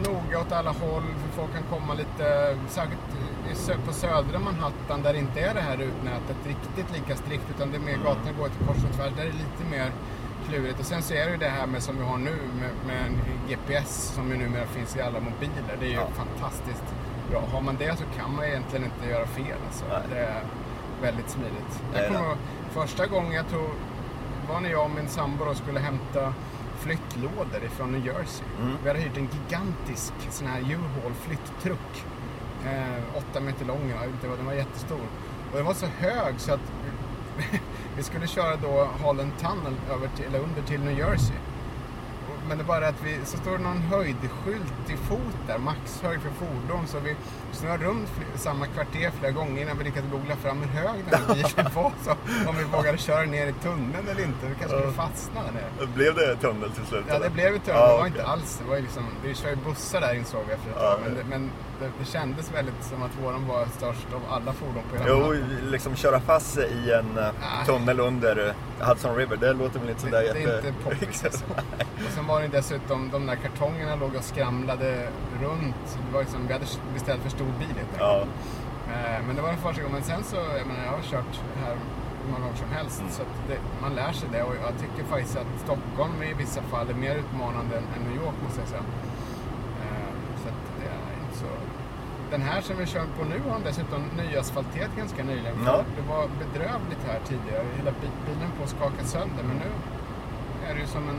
noga 0.08 0.40
åt 0.40 0.52
alla 0.52 0.72
håll. 0.72 1.04
För 1.22 1.42
folk 1.42 1.54
kan 1.54 1.64
komma 1.80 1.94
lite... 1.94 2.58
Särskilt 2.70 3.02
på 3.86 3.94
södra 3.94 4.40
Manhattan 4.40 5.02
där 5.04 5.14
det 5.14 5.20
inte 5.20 5.40
är 5.40 5.54
det 5.54 5.62
här 5.62 5.78
rutnätet 5.78 6.38
riktigt 6.48 6.94
lika 6.94 7.16
strikt. 7.16 7.44
Utan 7.56 7.72
det 7.72 7.78
är 7.78 7.82
mer 7.82 7.98
gatorna 7.98 8.32
går 8.40 8.48
till 8.50 8.68
kors 8.68 8.78
och 8.90 8.96
tvärs. 8.96 9.14
Där 9.16 9.22
är 9.22 9.28
det 9.28 9.38
lite 9.46 9.64
mer 9.72 9.92
klurigt. 10.50 10.80
Och 10.80 10.86
sen 10.86 11.02
så 11.02 11.14
är 11.14 11.26
det 11.26 11.32
ju 11.32 11.38
det 11.38 11.50
här 11.50 11.68
med 11.68 11.84
som 11.84 11.98
vi 11.98 12.04
har 12.04 12.18
nu 12.18 12.36
med, 12.60 12.70
med 12.88 13.06
en 13.06 13.16
GPS 13.50 14.12
som 14.16 14.32
ju 14.32 14.38
numera 14.38 14.66
finns 14.66 14.96
i 14.96 15.02
alla 15.02 15.20
mobiler. 15.20 15.76
Det 15.80 15.86
är 15.86 15.90
ju 15.90 15.96
Ja. 15.96 16.08
fantastiskt 16.16 16.84
bra. 17.30 17.44
Har 17.52 17.62
man 17.62 17.76
det 17.80 17.98
så 17.98 18.04
kan 18.18 18.36
man 18.36 18.46
egentligen 18.46 18.86
inte 18.86 19.10
göra 19.10 19.28
fel. 19.28 19.58
Alltså. 19.68 19.86
Nej. 19.90 20.02
Det 20.10 20.20
är 20.20 20.42
väldigt 21.02 21.30
smidigt. 21.30 21.84
Jag 21.94 22.08
kommer 22.08 22.28
ihåg 22.28 22.38
första 22.74 23.08
gången 23.08 23.32
jag 23.32 23.48
tror 23.48 23.70
var 24.50 24.62
när 24.62 24.70
jag 24.70 24.84
och 24.84 24.92
min 24.92 25.08
sambo 25.08 25.54
skulle 25.54 25.80
hämta 25.80 26.34
flyttlådor 26.80 27.64
ifrån 27.66 27.92
New 27.92 28.06
Jersey. 28.06 28.46
Mm. 28.62 28.78
Vi 28.84 28.88
hade 28.88 29.00
hyrt 29.00 29.18
en 29.18 29.30
gigantisk 29.34 30.14
sån 30.30 30.48
här 30.48 30.60
U-Haul 30.60 31.14
flytttruck. 31.14 32.06
Eh, 32.66 33.18
åtta 33.18 33.40
meter 33.40 33.66
lång, 33.66 33.90
jag 33.90 34.00
vet 34.00 34.10
inte 34.10 34.28
vad, 34.28 34.38
den 34.38 34.46
var 34.46 34.54
jättestor. 34.54 35.06
Och 35.52 35.58
den 35.58 35.66
var 35.66 35.74
så 35.74 35.86
hög 35.86 36.40
så 36.40 36.54
att 36.54 36.72
vi 37.98 38.04
skulle 38.04 38.28
köra 38.28 38.56
då 38.56 38.90
Holland 39.04 39.32
Tunnel 39.38 39.76
över 39.92 40.08
till, 40.08 40.26
eller 40.26 40.40
under 40.40 40.62
till 40.62 40.80
New 40.80 40.98
Jersey. 40.98 41.36
Men 42.48 42.58
det 42.58 42.64
är 42.64 42.68
bara 42.68 42.88
att 42.88 43.04
vi, 43.04 43.20
så 43.26 43.38
står 43.38 43.52
det 43.58 43.64
någon 43.64 43.82
höjdskylt 43.82 44.90
i 44.90 44.98
fot 44.98 45.38
där, 45.48 45.58
maxhöjd 45.58 46.22
för 46.22 46.30
fordon. 46.30 46.88
Så 46.88 47.00
vi 47.00 47.16
snurrar 47.52 47.78
runt 47.78 48.10
samma 48.36 48.68
kvarter 48.68 49.12
flera 49.20 49.32
gånger 49.32 49.62
innan 49.62 49.78
vi 49.78 49.84
lyckades 49.84 50.12
googla 50.12 50.36
fram 50.36 50.62
hur 50.62 50.82
hög 50.82 51.04
den 51.10 51.20
här 51.20 51.34
bilen 51.34 51.72
var. 51.76 51.92
Så 52.04 52.12
om 52.50 52.58
vi 52.58 52.64
vågade 52.64 52.98
köra 52.98 53.26
ner 53.26 53.48
i 53.48 53.54
tunneln 53.54 54.08
eller 54.12 54.24
inte. 54.24 54.48
Vi 54.48 54.56
kanske 54.60 54.78
skulle 54.78 54.94
fastna 54.94 55.44
där 55.44 55.52
nere. 55.52 55.88
Blev 55.96 56.16
det 56.16 56.36
tunnel 56.36 56.72
till 56.72 56.86
slut? 56.86 57.06
Ja, 57.08 57.20
det 57.20 57.30
blev 57.30 57.60
tunnel. 57.60 57.82
Ja, 57.82 57.92
det 57.92 57.98
var 57.98 58.08
inte 58.08 58.26
alls. 58.26 58.60
Det 58.64 58.70
var 58.70 58.80
liksom, 58.80 59.04
vi 59.24 59.36
kör 59.36 59.50
ju 59.50 59.56
bussar 59.56 60.02
där 60.02 60.14
insåg 60.14 60.42
vi 60.48 60.54
efter 60.54 60.70
ett 60.70 60.78
tag. 60.78 61.00
Men, 61.04 61.16
ja. 61.16 61.24
det, 61.24 61.30
men 61.30 61.52
det, 61.80 61.92
det 62.00 62.06
kändes 62.06 62.52
väldigt 62.54 62.84
som 62.84 63.04
att 63.04 63.12
våran 63.24 63.48
var 63.48 63.66
störst 63.66 64.08
av 64.14 64.22
alla 64.30 64.54
fordon 64.54 64.84
på 64.90 64.96
hela 64.96 65.10
Jo, 65.10 65.18
Manhattan. 65.20 65.72
liksom 65.72 65.96
köra 65.96 66.20
fast 66.20 66.54
sig 66.54 66.70
i 66.86 66.92
en 66.94 67.18
eh, 67.18 67.24
Nej. 67.24 67.66
tunnel 67.66 68.00
under 68.00 68.48
eh, 68.80 68.88
Hudson 68.88 69.16
River, 69.16 69.38
det 69.38 69.54
låter 69.54 69.80
väl 69.80 69.90
inte 69.90 70.02
sådär 70.02 70.22
det 70.34 70.44
är 70.44 70.58
inte 70.58 70.74
poppis 70.84 71.24
alltså. 71.26 71.44
Och 72.06 72.12
sen 72.16 72.28
var 72.28 72.42
det 72.42 72.48
dessutom, 72.48 73.10
de 73.12 73.26
där 73.26 73.36
kartongerna 73.36 73.96
låg 73.96 74.16
och 74.16 74.24
skramlade 74.24 75.08
runt. 75.42 75.98
Det 76.08 76.14
var 76.14 76.20
liksom, 76.22 76.48
vi 76.48 76.54
hade 76.54 76.66
beställt 76.94 77.22
för 77.22 77.30
stor 77.30 77.52
bil 77.60 77.68
helt. 77.78 77.96
Ja, 78.00 78.24
Eh, 78.90 79.20
Men 79.28 79.36
det 79.36 79.42
var 79.42 79.50
den 79.50 79.58
första 79.58 79.82
gången. 79.82 79.96
Men 79.96 80.04
sen 80.04 80.24
så, 80.24 80.36
jag 80.36 80.68
menar, 80.68 80.84
jag 80.86 80.92
har 80.92 81.02
kört 81.12 81.34
här 81.64 81.76
hur 82.24 82.32
många 82.32 82.44
gånger 82.46 82.58
som 82.58 82.70
helst. 82.70 83.00
Mm. 83.00 83.12
Så 83.12 83.22
det, 83.48 83.58
man 83.82 83.96
lär 83.96 84.12
sig 84.12 84.30
det. 84.32 84.44
Och 84.44 84.56
jag 84.66 84.72
tycker 84.82 85.04
faktiskt 85.10 85.38
att 85.38 85.52
Stockholm 85.64 86.24
i 86.24 86.34
vissa 86.34 86.62
fall 86.62 86.90
är 86.90 86.94
mer 86.94 87.16
utmanande 87.16 87.78
än, 87.78 87.84
än 87.96 88.02
New 88.10 88.18
York 88.24 88.36
måste 88.44 88.60
jag 88.62 88.70
säga. 88.70 88.84
Eh, 89.84 90.14
Så 90.44 90.48
att 90.50 90.62
det 90.80 90.88
är 90.98 91.10
inte 91.26 91.38
så... 91.40 91.50
Den 92.36 92.42
här 92.44 92.62
som 92.62 92.78
vi 92.78 92.86
kör 92.86 93.06
på 93.18 93.24
nu 93.26 93.40
har 93.50 93.54
de 93.60 93.64
dessutom 93.64 94.02
nyasfalterat 94.18 94.90
ganska 94.98 95.24
nyligen. 95.24 95.56
Ja. 95.66 95.84
Det 95.98 96.02
var 96.10 96.28
bedrövligt 96.40 97.04
här 97.08 97.20
tidigare. 97.28 97.64
Hela 97.78 97.92
bi- 97.92 98.18
bilen 98.26 98.50
på 98.58 98.64
att 98.64 98.70
skaka 98.70 99.04
sönder. 99.04 99.44
Men 99.48 99.56
nu 99.58 99.70
är 100.70 100.74
det 100.76 100.80
ju 100.82 100.88
som 100.88 101.10
en, 101.10 101.16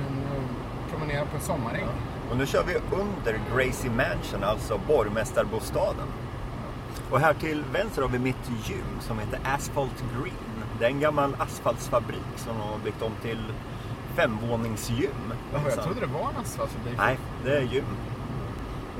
en 0.00 0.16
eh, 0.36 0.42
promenera 0.90 1.24
på 1.24 1.36
ett 1.36 1.42
sommaräng. 1.42 1.84
och 2.30 2.36
nu 2.36 2.46
kör 2.46 2.64
vi 2.64 2.74
under 3.00 3.40
Gracie 3.54 3.90
Mansion, 3.90 4.44
alltså 4.44 4.80
borgmästarbostaden. 4.88 6.06
Och 7.10 7.20
här 7.20 7.34
till 7.34 7.64
vänster 7.72 8.02
har 8.02 8.08
vi 8.08 8.18
mitt 8.18 8.50
gym 8.64 8.84
som 9.00 9.18
heter 9.18 9.40
Asphalt 9.44 10.04
Green. 10.12 10.64
Det 10.78 10.84
är 10.84 10.88
en 10.90 11.00
gammal 11.00 11.36
asfaltsfabrik 11.38 12.26
som 12.36 12.58
de 12.58 12.68
har 12.68 12.78
byggt 12.78 13.02
om 13.02 13.12
till 13.22 13.44
femvåningsgym. 14.14 15.32
Jag 15.66 15.84
trodde 15.84 16.00
det 16.00 16.06
var 16.06 16.20
en 16.20 16.36
asfaltfabrik. 16.42 16.94
Nej, 16.98 17.18
det 17.44 17.56
är 17.56 17.62
gym. 17.62 17.84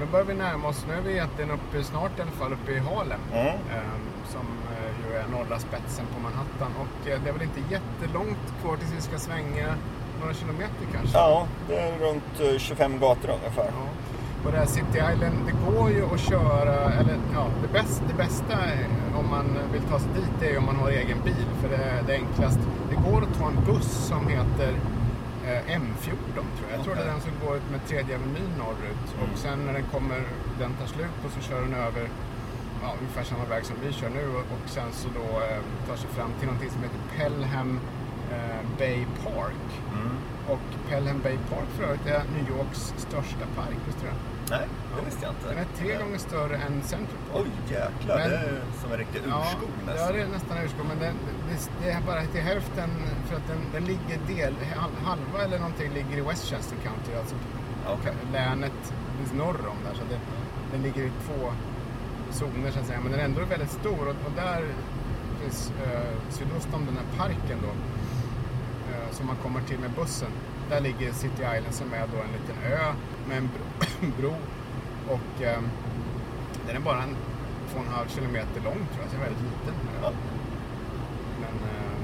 Nu 0.00 0.06
börjar 0.06 0.24
vi 0.24 0.34
närma 0.34 0.68
oss, 0.68 0.84
nu 0.88 0.94
är 0.94 1.00
vi 1.00 1.12
egentligen 1.12 1.50
uppe 1.50 1.84
snart 1.84 2.18
i 2.18 2.22
alla 2.22 2.30
fall 2.30 2.52
uppe 2.52 2.72
i 2.72 2.78
Harlem. 2.78 3.20
Mm. 3.32 3.58
som 4.32 4.46
eh, 4.72 4.90
ju 5.00 5.30
norra 5.36 5.58
spetsen 5.58 6.06
på 6.14 6.20
Manhattan. 6.20 6.72
Och 6.82 7.10
eh, 7.10 7.20
det 7.22 7.28
är 7.28 7.32
väl 7.32 7.42
inte 7.42 7.60
jättelångt 7.74 8.46
kvar 8.62 8.76
tills 8.76 8.92
vi 8.96 9.00
ska 9.00 9.18
svänga. 9.18 9.74
Några 10.20 10.34
kilometer 10.34 10.84
kanske. 10.92 11.18
Ja, 11.18 11.46
det 11.68 11.78
är 11.78 11.98
runt 11.98 12.40
eh, 12.40 12.58
25 12.58 12.98
gator 12.98 13.30
ungefär. 13.30 13.70
Ja. 13.76 13.86
Och 14.44 14.52
det 14.52 14.58
här 14.58 14.66
City 14.66 14.98
Island, 15.12 15.36
det 15.46 15.56
går 15.70 15.90
ju 15.90 16.04
att 16.14 16.20
köra, 16.20 16.92
eller 16.92 17.16
ja, 17.34 17.46
det 17.62 17.72
bästa, 17.72 18.04
det 18.08 18.14
bästa 18.14 18.52
är, 18.52 18.86
om 19.18 19.30
man 19.30 19.58
vill 19.72 19.82
ta 19.82 19.98
sig 19.98 20.08
dit 20.14 20.50
är 20.50 20.58
om 20.58 20.66
man 20.66 20.76
har 20.76 20.90
egen 20.90 21.18
bil. 21.24 21.46
För 21.60 21.68
det 21.68 21.76
är 21.76 22.02
det 22.06 22.12
är 22.12 22.18
enklast. 22.18 22.58
Det 22.90 23.10
går 23.10 23.22
att 23.22 23.38
ta 23.38 23.46
en 23.46 23.64
buss 23.66 23.90
som 24.08 24.28
heter 24.28 24.68
eh, 24.68 24.99
M14 25.80 26.34
tror 26.34 26.66
jag. 26.68 26.78
Jag 26.78 26.84
tror 26.84 26.94
det 26.94 27.00
är 27.00 27.12
den 27.14 27.20
som 27.20 27.34
går 27.44 27.56
ut 27.56 27.70
med 27.70 27.80
tredje 27.88 28.16
avenyn 28.16 28.52
norrut. 28.58 29.06
Mm. 29.14 29.32
Och 29.32 29.38
sen 29.38 29.58
när 29.66 29.72
den 29.72 29.86
kommer, 29.94 30.20
den 30.58 30.72
tar 30.78 30.86
slut 30.86 31.18
och 31.24 31.32
så 31.36 31.40
kör 31.48 31.60
den 31.66 31.74
över 31.74 32.04
ja, 32.82 32.88
ungefär 33.00 33.24
samma 33.24 33.44
väg 33.44 33.64
som 33.64 33.76
vi 33.84 33.92
kör 33.92 34.10
nu. 34.10 34.26
Och, 34.38 34.46
och 34.54 34.66
sen 34.76 34.90
så 34.92 35.08
då 35.18 35.26
eh, 35.48 35.62
tar 35.88 35.96
sig 35.96 36.10
fram 36.10 36.30
till 36.38 36.46
någonting 36.46 36.70
som 36.70 36.82
heter 36.82 37.02
Pelham 37.16 37.80
eh, 38.34 38.59
Bay 38.80 38.98
Park. 39.24 39.66
Mm. 39.94 40.16
Och 40.52 40.64
Pelham 40.88 41.20
Bay 41.22 41.36
Park 41.50 41.68
för 41.76 41.82
övrigt 41.84 42.06
är 42.06 42.22
New 42.36 42.46
Yorks 42.56 42.94
största 42.96 43.44
park, 43.56 43.76
visste 43.86 44.00
du 44.02 44.06
det? 44.06 44.16
Nej, 44.56 44.66
det 44.96 45.04
visste 45.06 45.24
jag 45.26 45.32
inte. 45.34 45.48
Den 45.48 45.58
är 45.58 45.68
tre 45.80 45.92
gånger 46.02 46.18
större 46.18 46.56
än 46.56 46.82
Central 46.82 47.18
Park. 47.32 47.42
Oj, 47.44 47.50
jäklar. 47.76 48.16
Men- 48.18 48.30
det 48.30 48.36
är 48.36 48.60
som 48.82 48.92
en 48.92 48.98
riktig 48.98 49.20
Ja, 49.28 49.38
urskog 49.46 49.68
ja, 49.86 49.92
nästan. 49.92 50.12
det 50.14 50.20
är 50.22 50.28
nästan 50.28 50.58
urskog. 50.64 50.86
Men 50.92 50.98
den, 50.98 51.14
det, 51.82 51.90
är 51.90 52.00
bara 52.06 52.22
till 52.34 52.40
hälften, 52.40 52.90
för 53.26 53.36
att 53.36 53.46
den, 53.52 53.60
den 53.72 53.84
ligger 53.84 54.18
del, 54.34 54.54
hal- 54.80 55.00
halva 55.08 55.38
eller 55.44 55.58
någonting 55.58 55.90
ligger 55.98 56.16
i 56.18 56.20
Westchester 56.20 56.76
County, 56.86 57.10
alltså 57.20 57.34
Okej. 57.94 58.14
länet 58.32 58.78
norr 59.34 59.60
om 59.72 59.76
där. 59.86 59.94
Så 59.94 60.02
det, 60.10 60.20
den 60.72 60.82
ligger 60.82 61.02
i 61.02 61.10
två 61.26 61.52
zoner 62.30 62.70
så 62.70 62.78
att 62.80 62.86
säga. 62.86 63.00
Men 63.02 63.10
den 63.12 63.20
är 63.20 63.24
ändå 63.24 63.44
väldigt 63.44 63.70
stor 63.70 64.02
och, 64.08 64.16
och 64.26 64.32
där 64.36 64.64
finns 65.40 65.72
eh, 65.86 66.14
sydost 66.30 66.68
om 66.72 66.86
den 66.86 66.96
här 67.00 67.08
parken 67.18 67.58
då, 67.62 67.68
som 69.12 69.26
man 69.26 69.36
kommer 69.36 69.60
till 69.60 69.78
med 69.78 69.90
bussen. 69.90 70.30
Där 70.70 70.80
ligger 70.80 71.12
City 71.12 71.42
Island 71.56 71.74
som 71.74 71.92
är 71.92 72.06
då 72.14 72.18
en 72.26 72.32
liten 72.38 72.56
ö 72.72 72.92
med 73.28 73.36
en 73.38 73.48
bro. 74.18 74.34
och 75.14 75.42
eh, 75.42 75.60
den 76.66 76.76
är 76.76 76.80
bara 76.80 77.02
en 77.02 77.16
två 77.70 77.78
och 77.80 77.86
en 77.86 77.92
halv 77.92 78.08
kilometer 78.08 78.60
lång 78.64 78.80
tror 78.92 79.00
jag, 79.02 79.08
så 79.10 79.16
den 79.16 79.20
är 79.20 79.26
väldigt 79.28 79.44
liten. 79.50 79.74
Ja. 80.02 80.10
Men 81.42 81.54
eh, 81.70 81.96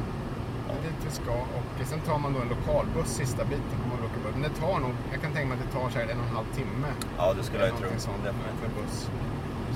det 0.69 0.73
är 0.73 0.83
dit 0.83 1.01
vi 1.07 1.11
ska 1.11 1.33
och 1.33 1.87
sen 1.87 2.01
tar 2.01 2.19
man 2.19 2.33
då 2.35 2.41
en 2.41 2.49
lokalbuss 2.49 3.11
sista 3.15 3.45
biten. 3.45 3.79
Om 3.85 3.89
man 3.91 3.99
åker 4.07 4.21
buss. 4.25 4.33
Men 4.39 4.43
det 4.43 4.55
tar 4.61 4.79
nog, 4.85 4.93
jag 5.13 5.21
kan 5.23 5.33
tänka 5.33 5.49
mig 5.49 5.59
att 5.59 5.65
det 5.67 5.73
tar 5.79 5.91
så 5.91 5.99
här 5.99 6.07
en 6.13 6.19
och 6.21 6.27
en 6.31 6.35
halv 6.37 6.49
timme. 6.59 6.89
Ja, 7.19 7.35
det 7.39 7.43
skulle 7.43 7.67
jag 7.67 7.77
tro. 7.79 7.89
sånt 7.99 8.23
Definitivt. 8.25 8.59
för 8.63 8.69
buss. 8.83 8.97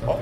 Så 0.01 0.05
Ja. 0.07 0.19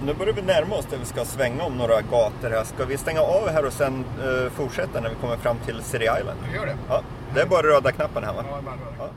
Det. 0.00 0.06
Nu 0.06 0.14
börjar 0.14 0.32
vi 0.32 0.42
närma 0.42 0.74
oss 0.74 0.86
där 0.90 0.98
vi 0.98 1.04
ska 1.04 1.24
svänga 1.24 1.62
om 1.64 1.76
några 1.76 2.00
gator 2.00 2.50
här. 2.50 2.64
Ska 2.64 2.84
vi 2.84 2.96
stänga 2.96 3.20
av 3.20 3.48
här 3.48 3.66
och 3.66 3.72
sen 3.72 4.04
eh, 4.22 4.50
fortsätta 4.52 5.00
när 5.00 5.08
vi 5.08 5.14
kommer 5.14 5.36
fram 5.36 5.56
till 5.66 5.82
City 5.82 6.04
Island? 6.04 6.38
Vi 6.50 6.56
gör 6.56 6.66
det. 6.66 6.76
Ja, 6.88 7.02
det 7.34 7.40
är 7.40 7.46
bara 7.46 7.62
röda 7.62 7.92
knappen 7.92 8.24
här 8.24 8.34
va? 8.34 8.44
Ja, 8.50 8.60
bara 8.64 8.74
röra. 8.74 8.94
Ja. 8.98 9.08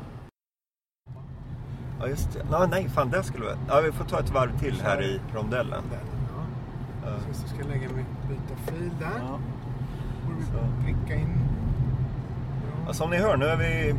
Ja, 2.00 2.08
just 2.08 2.34
det. 2.34 2.40
Nej, 2.52 2.68
nej, 2.72 2.90
fan 2.90 3.10
det 3.10 3.24
skulle 3.24 3.46
vi... 3.46 3.52
Ja, 3.68 3.82
vi 3.82 3.92
får 3.92 4.06
ta 4.06 4.20
ett 4.20 4.30
varv 4.30 4.60
till 4.60 4.82
här 4.82 5.02
i 5.02 5.20
rondellen. 5.34 5.84
Ja. 7.06 7.12
Så 7.34 7.48
ska 7.48 7.58
jag 7.58 7.68
lägga 7.68 7.90
mig, 7.90 8.06
byta 8.30 8.72
fil 8.72 8.92
där. 9.00 9.22
Ja. 9.22 9.40
Får 10.26 10.34
vi 10.34 10.84
pricka 10.86 11.22
in. 11.22 11.38
Ja. 12.88 12.94
som 12.94 13.10
ni 13.10 13.18
hör, 13.18 13.38
nu 13.38 13.46
är 13.46 13.58
vi, 13.58 13.96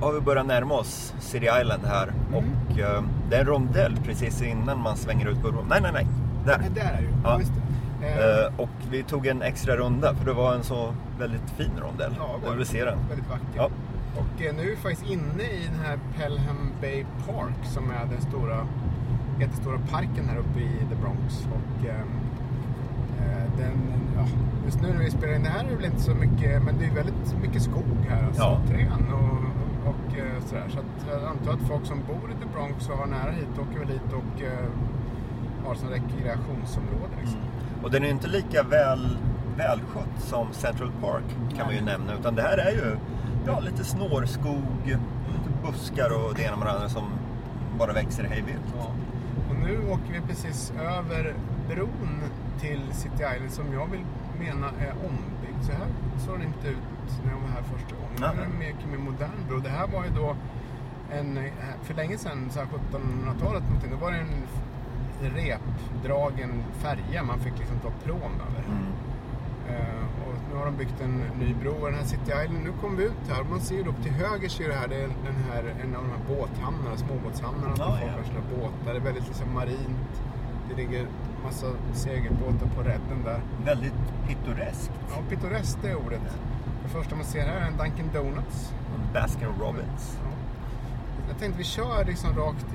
har, 0.00 0.12
vi 0.12 0.20
börjat 0.20 0.46
närma 0.46 0.74
oss 0.74 1.14
City 1.20 1.46
Island 1.60 1.82
här. 1.84 2.08
Mm. 2.08 2.34
Och 2.34 2.78
eh, 2.78 3.02
det 3.30 3.36
är 3.36 3.40
en 3.40 3.46
rondell 3.46 3.96
precis 4.04 4.42
innan 4.42 4.78
man 4.80 4.96
svänger 4.96 5.28
ut 5.28 5.42
kurvan. 5.42 5.64
Nej, 5.68 5.80
nej, 5.82 5.92
nej. 5.92 6.06
Där. 6.46 6.58
Nej, 6.58 6.70
där 6.74 6.82
är 6.82 6.96
det 6.96 7.02
ju. 7.02 7.08
Ja. 7.24 7.38
Just 7.38 7.52
det. 7.54 7.60
Eh, 7.60 7.62
Eh, 8.06 8.60
och 8.60 8.68
vi 8.90 9.02
tog 9.02 9.26
en 9.26 9.42
extra 9.42 9.76
runda 9.76 10.14
för 10.14 10.24
det 10.24 10.32
var 10.32 10.54
en 10.54 10.62
så 10.62 10.94
väldigt 11.18 11.50
fin 11.56 11.70
rondell. 11.80 12.12
Ja, 12.18 12.50
vill 12.56 12.66
se 12.66 12.84
den. 12.84 12.98
Väldigt 13.08 13.28
vacker. 13.30 13.46
Ja. 13.56 13.70
Och 14.16 14.42
eh, 14.42 14.54
nu 14.54 14.62
är 14.62 14.66
vi 14.66 14.76
faktiskt 14.76 15.10
inne 15.10 15.42
i 15.42 15.68
den 15.72 15.80
här 15.86 15.98
Pelham 16.16 16.72
Bay 16.80 17.04
Park 17.26 17.54
som 17.64 17.90
är 17.90 18.06
den 18.10 18.20
stora, 18.20 18.66
jättestora 19.40 19.78
parken 19.90 20.28
här 20.28 20.36
uppe 20.36 20.60
i 20.60 20.70
The 20.90 20.94
Bronx. 20.94 21.46
Och 21.52 21.86
ehm, 21.88 22.08
eh, 23.20 23.58
den, 23.58 23.78
ja, 24.16 24.24
just 24.64 24.80
nu 24.82 24.88
när 24.88 25.04
vi 25.04 25.10
spelar 25.10 25.34
in 25.34 25.42
det 25.42 25.48
här 25.48 25.64
är 25.64 25.68
det 25.70 25.76
väl 25.76 25.84
inte 25.84 26.00
så 26.02 26.14
mycket, 26.14 26.62
men 26.62 26.78
det 26.78 26.84
är 26.86 26.90
väldigt 26.94 27.34
mycket 27.42 27.62
skog 27.62 28.06
här. 28.08 28.26
Alltså, 28.26 28.42
Ja. 28.42 28.60
Trän 28.68 29.12
och, 29.12 29.51
och 29.86 30.18
eh, 30.18 30.44
sådär. 30.46 30.68
Så 30.68 30.78
att 30.78 31.06
jag 31.10 31.24
antar 31.24 31.52
att 31.52 31.68
folk 31.68 31.86
som 31.86 32.02
bor 32.06 32.30
i 32.30 32.34
The 32.42 32.48
Bronx 32.54 32.88
och 32.88 32.96
har 32.96 33.06
nära 33.06 33.30
hit 33.30 33.58
åker 33.58 33.78
väl 33.78 33.88
hit 33.88 34.12
och 34.12 34.42
eh, 34.42 34.68
har 35.66 35.74
som 35.74 35.88
rekreationsområde. 35.88 37.14
Liksom. 37.20 37.40
Och 37.82 37.90
den 37.90 38.02
är 38.02 38.06
ju 38.06 38.12
inte 38.12 38.28
lika 38.28 38.62
väl, 38.62 39.18
välskött 39.56 40.18
som 40.18 40.52
Central 40.52 40.90
Park 41.00 41.24
kan 41.56 41.66
man 41.66 41.74
ju 41.74 41.80
Nej. 41.80 41.94
nämna. 41.98 42.14
Utan 42.20 42.34
det 42.34 42.42
här 42.42 42.58
är 42.58 42.70
ju 42.70 42.96
ja, 43.46 43.60
lite 43.60 43.84
snårskog, 43.84 44.64
lite 44.84 45.50
buskar 45.64 46.10
och 46.10 46.34
det 46.34 46.42
ena 46.42 46.56
med 46.56 46.66
det 46.66 46.72
andra 46.72 46.88
som 46.88 47.04
bara 47.78 47.92
växer 47.92 48.24
hej 48.24 48.42
vilt. 48.46 48.74
Ja. 48.78 48.86
Och 49.50 49.68
nu 49.68 49.90
åker 49.90 50.12
vi 50.12 50.20
precis 50.28 50.72
över 50.80 51.34
bron 51.68 52.20
till 52.60 52.80
City 52.92 53.24
Island 53.34 53.50
som 53.50 53.72
jag 53.72 53.86
vill 53.86 54.04
mena 54.38 54.66
är 54.66 54.92
ombyggd. 54.92 55.41
Så 55.62 55.72
här 55.72 55.86
såg 56.18 56.38
den 56.38 56.46
inte 56.46 56.68
ut 56.68 57.22
när 57.24 57.32
jag 57.32 57.40
var 57.40 57.48
här 57.48 57.62
första 57.62 57.96
gången. 57.96 58.16
Nu 58.20 58.26
är 58.26 58.36
det 58.36 58.44
en 58.52 58.58
mycket 58.58 58.86
mer 58.90 58.98
modern 58.98 59.40
bro. 59.48 59.58
Det 59.58 59.68
här 59.68 59.86
var 59.86 60.04
ju 60.04 60.10
då 60.10 60.36
en, 61.12 61.38
eh, 61.38 61.44
för 61.82 61.94
länge 61.94 62.18
sedan, 62.18 62.50
så 62.50 62.58
här 62.58 62.66
1700-talet 62.66 63.62
någonting, 63.62 63.90
då 63.90 63.96
var 63.96 64.12
det 64.12 64.18
en 64.18 64.46
repdragen 65.34 66.64
färja 66.72 67.22
man 67.22 67.38
fick 67.38 67.58
liksom 67.58 67.78
ta 67.78 67.90
pråm 68.04 68.32
över. 68.48 68.64
Mm. 68.68 68.92
Eh, 69.68 70.04
och 70.26 70.34
nu 70.50 70.58
har 70.58 70.64
de 70.64 70.76
byggt 70.76 71.00
en 71.00 71.16
ny 71.40 71.54
bro 71.54 71.72
och 71.72 71.90
den 71.90 71.98
här 71.98 72.06
City 72.06 72.32
Island, 72.44 72.64
nu 72.64 72.72
kommer 72.80 72.96
vi 72.96 73.04
ut 73.04 73.28
här. 73.28 73.44
Man 73.44 73.60
ser 73.60 73.74
ju 73.74 73.88
upp 73.88 74.02
till 74.02 74.12
höger 74.12 74.48
ser 74.48 74.68
det 74.68 74.74
här, 74.74 74.88
det 74.88 74.96
är 74.96 75.08
den 75.08 75.38
här, 75.50 75.74
en 75.82 75.96
av 75.96 76.02
de 76.02 76.10
här 76.10 76.36
båthamnarna, 76.36 76.96
småbåtshamnarna. 76.96 77.74
Ja, 77.78 77.84
där 77.84 77.98
folk 78.00 78.12
har 78.16 78.24
sina 78.24 78.40
båtar. 78.50 78.92
Det 78.92 78.98
är 79.00 79.04
väldigt 79.04 79.26
liksom 79.26 79.54
marint. 79.54 80.12
Det 80.76 80.82
ligger 80.82 81.06
massa 81.44 81.66
segelbåtar 81.92 82.66
på 82.76 82.82
redden 82.82 83.22
där. 83.24 83.40
Väldigt 83.64 83.92
pittoreskt. 84.28 84.90
Ja, 85.10 85.16
pittoreskt 85.28 85.78
det 85.82 85.90
är 85.90 85.94
ordet. 85.96 86.20
Det 86.82 86.88
första 86.88 87.16
man 87.16 87.24
ser 87.24 87.46
här 87.46 87.56
är 87.56 87.66
en 87.66 87.76
Dunkin 87.76 88.10
Donuts. 88.14 88.72
Baskin 89.14 89.48
Robbins. 89.60 90.18
Ja. 90.24 90.30
Jag 91.28 91.38
tänkte 91.38 91.58
vi 91.58 91.64
kör 91.64 92.04
liksom 92.04 92.36
rakt 92.36 92.66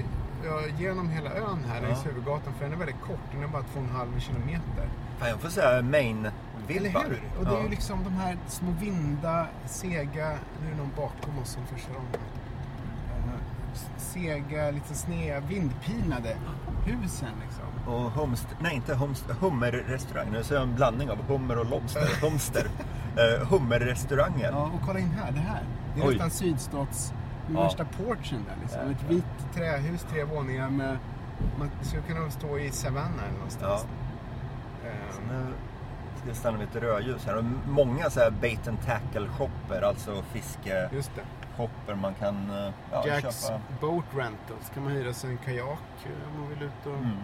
genom 0.80 1.10
hela 1.10 1.30
ön 1.36 1.64
här 1.68 1.82
längs 1.82 2.00
Ja. 2.06 2.10
huvudgatan 2.12 2.54
för 2.54 2.64
den 2.66 2.74
är 2.74 2.78
väldigt 2.78 3.02
kort. 3.02 3.20
Den 3.34 3.44
är 3.44 3.48
bara 3.48 3.64
två 3.64 3.80
och 3.80 3.86
en 3.86 3.92
halv 3.96 4.20
kilometer. 4.20 4.90
Fan, 5.20 5.30
jag 5.30 5.40
får 5.40 5.50
säga 5.50 5.70
Eller 5.70 5.82
Maine-vibbar. 5.90 7.04
hur? 7.10 7.22
Och 7.40 7.46
det 7.46 7.58
är 7.60 7.64
ju 7.64 7.70
liksom 7.70 8.04
de 8.04 8.14
här 8.14 8.38
små 8.48 8.72
vinda, 8.80 9.48
sega... 9.66 10.30
Nu 10.62 10.68
är 10.68 10.72
det 10.72 10.78
någon 10.78 10.92
bakom 10.96 11.40
oss 11.42 11.50
som 11.50 11.66
försöker 11.66 11.98
om. 11.98 12.06
Eh, 12.14 13.40
Sega, 13.98 14.72
lite 14.72 14.94
sneda, 14.96 15.40
vindpinade 15.40 16.38
husen 16.88 17.30
liksom. 17.44 17.94
Och 17.94 18.12
humst, 18.12 18.48
nej 18.60 18.76
inte 18.76 18.96
humst, 18.96 19.26
hummerrestaurang. 19.40 20.32
Nu 20.32 20.44
ser 20.44 20.56
jag 20.56 20.64
en 20.64 20.76
blandning 20.76 21.10
av 21.12 21.18
hummer 21.28 21.58
och 21.58 21.66
lobster. 21.66 22.22
Humster. 22.22 22.64
Uh, 22.66 23.46
hummerrestauranger. 23.50 24.52
Ja, 24.52 24.72
och 24.74 24.82
kolla 24.86 25.00
in 25.00 25.12
här, 25.12 25.32
det 25.32 25.40
här. 25.40 25.64
Det 25.96 26.02
är 26.02 26.06
Oj. 26.08 26.14
nästan 26.14 26.30
sydstats... 26.32 27.14
Ja. 27.54 27.64
värsta 27.64 27.86
porchen 27.86 28.46
där 28.48 28.56
liksom. 28.62 28.82
Ett 28.82 28.88
Jäklar. 28.90 29.10
vitt 29.10 29.54
trähus, 29.56 30.06
tre 30.12 30.24
våningar 30.24 30.70
med... 30.70 30.98
Man 31.60 31.70
skulle 31.82 32.02
kunna 32.02 32.30
stå 32.30 32.58
i 32.60 32.72
Savannah 32.72 33.24
eller 33.28 33.34
någonstans. 33.38 33.82
Så 33.82 33.88
Eh, 34.88 34.94
Nu 35.30 35.54
ska 36.20 36.28
jag 36.28 36.38
stanna 36.38 36.58
vid 36.58 36.68
ett 36.68 36.76
rödljus 36.76 37.26
här. 37.26 37.38
Och 37.38 37.44
många 37.68 38.10
så 38.10 38.20
här 38.20 38.32
bait 38.32 38.68
and 38.68 38.78
tackle 38.86 39.28
shopper, 39.28 39.82
alltså 39.82 40.24
fiskeshopper 40.34 40.90
just 40.96 41.12
det. 41.16 41.22
Man 41.96 42.14
kan 42.14 42.50
eh, 42.50 42.74
ja, 42.92 43.08
Jacks 43.08 43.48
köpa. 43.48 43.60
Boat 43.82 44.06
Rentals. 44.16 44.70
kan 44.74 44.84
man 44.84 44.92
hyra 44.92 45.14
sig 45.14 45.32
en 45.32 45.38
kajak 45.38 45.80
eh, 46.06 46.28
om 46.34 46.40
man 46.42 46.50
vill 46.50 46.62
ut 46.64 46.86
och 46.86 46.94
Mm. 46.98 47.12
eh, 47.12 47.18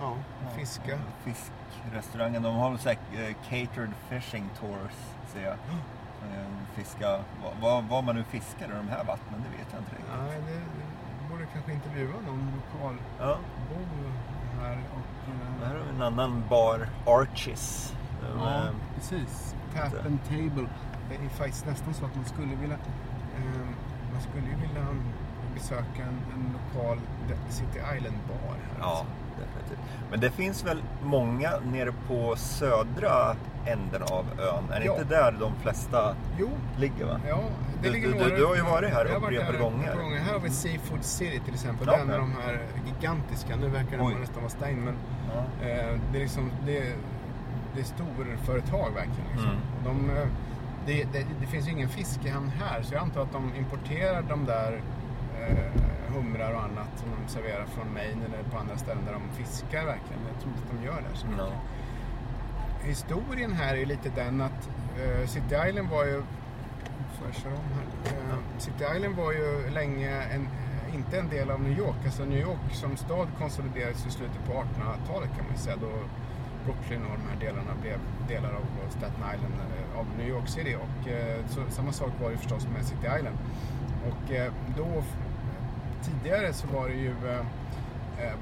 ja, 0.00 0.14
fiska. 0.56 0.98
Fiskrestaurangen, 1.24 2.42
de 2.42 2.54
har 2.56 2.70
väl 2.70 2.78
här, 2.78 2.98
eh, 3.12 3.34
catered 3.48 3.90
fishing 4.08 4.44
tours 4.60 4.92
ser 5.32 5.42
jag. 5.42 5.52
Eh, 5.52 6.46
Fiska, 6.74 7.20
vad, 7.60 7.84
vad, 7.84 8.04
man 8.04 8.14
nu 8.16 8.24
fiskar 8.24 8.66
i 8.66 8.70
de 8.76 8.88
här 8.88 9.04
vattnen, 9.04 9.42
det 9.44 9.58
vet 9.58 9.66
jag 9.72 9.80
inte 9.80 9.90
riktigt. 9.90 10.14
Nej, 10.26 10.38
det, 10.46 10.52
det 10.54 11.30
borde 11.30 11.46
kanske 11.52 11.72
intervjua 11.72 12.14
någon 12.26 12.52
lokalbo 12.56 13.02
Ja, 13.18 13.36
här. 14.62 14.78
Och, 14.94 15.64
här 15.64 15.74
eh, 15.74 15.78
har 15.78 15.84
vi 15.84 15.90
en 15.96 16.02
annan 16.02 16.42
bar, 16.50 16.88
Archies. 17.06 17.94
ja, 18.38 18.62
precis. 18.94 19.54
Tap 19.74 20.06
and 20.06 20.18
table. 20.28 20.68
Det 21.10 21.24
är 21.24 21.28
faktiskt 21.28 21.66
nästan 21.66 21.94
så 21.94 22.04
att 22.04 22.16
man 22.16 22.24
skulle 22.24 22.54
vilja... 22.60 22.76
Eh, 23.36 23.66
man 24.12 24.20
skulle 24.20 24.46
vilja 24.66 24.86
besöka 25.54 26.02
en, 26.02 26.18
en 26.34 26.52
lokal 26.52 26.98
City 27.48 27.78
Island-bar 27.96 28.54
här. 28.54 28.78
Ja, 28.80 28.84
alltså. 28.86 29.04
definitivt. 29.40 29.78
Men 30.10 30.20
det 30.20 30.30
finns 30.30 30.64
väl 30.66 30.82
många 31.02 31.50
nere 31.72 31.92
på 32.08 32.36
södra 32.36 33.36
änden 33.66 34.02
av 34.02 34.24
ön? 34.40 34.64
Är 34.72 34.80
det 34.80 34.86
Ja. 34.86 34.92
inte 34.92 35.04
där 35.14 35.32
de 35.40 35.52
flesta 35.62 36.14
Jo, 36.38 36.48
ligger 36.78 37.04
va? 37.06 37.20
ja. 37.28 37.38
Det 37.82 37.88
Du- 37.88 37.94
ligger 37.94 38.08
du- 38.08 38.14
några, 38.14 38.36
du 38.36 38.44
har 38.44 38.56
ju 38.56 38.62
varit 38.62 38.90
här 38.92 39.04
upprepade 39.04 39.58
gånger. 39.58 39.88
upprepade 39.92 40.18
Här 40.18 40.32
har 40.32 40.40
vi 40.40 40.50
Seafood 40.50 41.04
City 41.04 41.40
till 41.44 41.54
exempel. 41.54 41.86
Ja, 41.86 41.96
Den 41.96 42.10
är 42.10 42.14
ja. 42.14 42.18
de 42.20 42.32
här 42.44 42.60
gigantiska. 42.86 43.56
Nu 43.56 43.68
verkar 43.68 43.98
den 43.98 44.20
nästan 44.20 44.42
vara 44.42 44.50
stängd. 44.50 44.84
Men 44.84 44.94
Ja. 45.34 45.66
Eh, 45.68 45.98
det 46.12 46.18
är 46.18 46.22
liksom, 46.22 46.50
det, 46.66 46.94
det 47.74 47.80
är 47.80 47.84
storföretag 47.84 48.90
verkligen. 48.94 49.28
Liksom. 49.32 49.50
Mm. 49.50 49.60
De, 49.84 50.10
eh, 50.16 50.26
det, 50.86 51.04
det, 51.12 51.26
det 51.40 51.46
finns 51.46 51.68
ju 51.68 51.70
ingen 51.70 51.88
fiskehamn 51.88 52.48
här 52.48 52.82
så 52.82 52.94
jag 52.94 53.02
antar 53.02 53.22
att 53.22 53.32
de 53.32 53.54
importerar 53.54 54.22
de 54.22 54.44
där 54.44 54.82
eh, 55.40 55.82
humrar 56.14 56.54
och 56.54 56.62
annat 56.62 56.88
som 56.96 57.08
de 57.10 57.32
serverar 57.32 57.66
från 57.66 57.94
Maine 57.94 58.22
eller 58.24 58.42
på 58.42 58.58
andra 58.58 58.76
ställen 58.76 59.04
där 59.04 59.12
de 59.12 59.44
fiskar 59.44 59.84
verkligen. 59.84 60.22
Jag 60.32 60.40
tror 60.40 60.52
inte 60.52 60.62
att 60.62 60.80
de 60.80 60.86
gör 60.86 61.02
det 61.10 61.18
så 61.18 61.26
mycket. 61.26 61.44
No. 61.44 61.52
Historien 62.82 63.52
här 63.52 63.76
är 63.76 63.86
lite 63.86 64.08
den 64.08 64.40
att 64.40 64.68
eh, 64.98 65.26
City 65.26 65.54
Island 65.68 65.88
var 65.88 66.04
ju... 66.04 66.22
Får 67.18 67.26
jag 67.26 67.34
köra 67.34 67.52
om 67.52 67.70
här? 67.74 68.12
Eh, 68.12 68.58
City 68.58 68.84
Island 68.96 69.16
var 69.16 69.32
ju 69.32 69.70
länge 69.70 70.22
en, 70.22 70.42
eh, 70.42 70.94
inte 70.94 71.18
en 71.18 71.28
del 71.28 71.50
av 71.50 71.60
New 71.60 71.78
York. 71.78 71.96
Alltså 72.04 72.24
New 72.24 72.40
York 72.40 72.72
som 72.72 72.96
stad 72.96 73.28
konsoliderades 73.38 74.06
i 74.06 74.10
slutet 74.10 74.44
på 74.46 74.52
1800-talet 74.52 75.28
kan 75.36 75.44
man 75.44 75.52
ju 75.52 75.58
säga. 75.58 75.76
Då 75.76 75.92
Brooklyn 76.64 77.02
och 77.04 77.18
de 77.18 77.24
här 77.30 77.40
delarna 77.40 77.74
blev 77.82 77.98
delar 78.28 78.52
av 78.52 78.90
Staten 78.90 79.24
Island 79.34 79.54
eh, 79.54 79.98
av 79.98 80.06
New 80.18 80.28
York 80.28 80.48
City. 80.48 80.76
Och 80.76 81.08
eh, 81.08 81.46
så, 81.48 81.60
samma 81.68 81.92
sak 81.92 82.10
var 82.22 82.30
det 82.30 82.36
förstås 82.36 82.66
med 82.74 82.84
City 82.84 83.06
Island. 83.18 83.38
Och 84.08 84.32
eh, 84.32 84.52
då, 84.76 85.02
tidigare 86.02 86.52
så 86.52 86.66
var 86.66 86.88
det 86.88 86.94
ju 86.94 87.14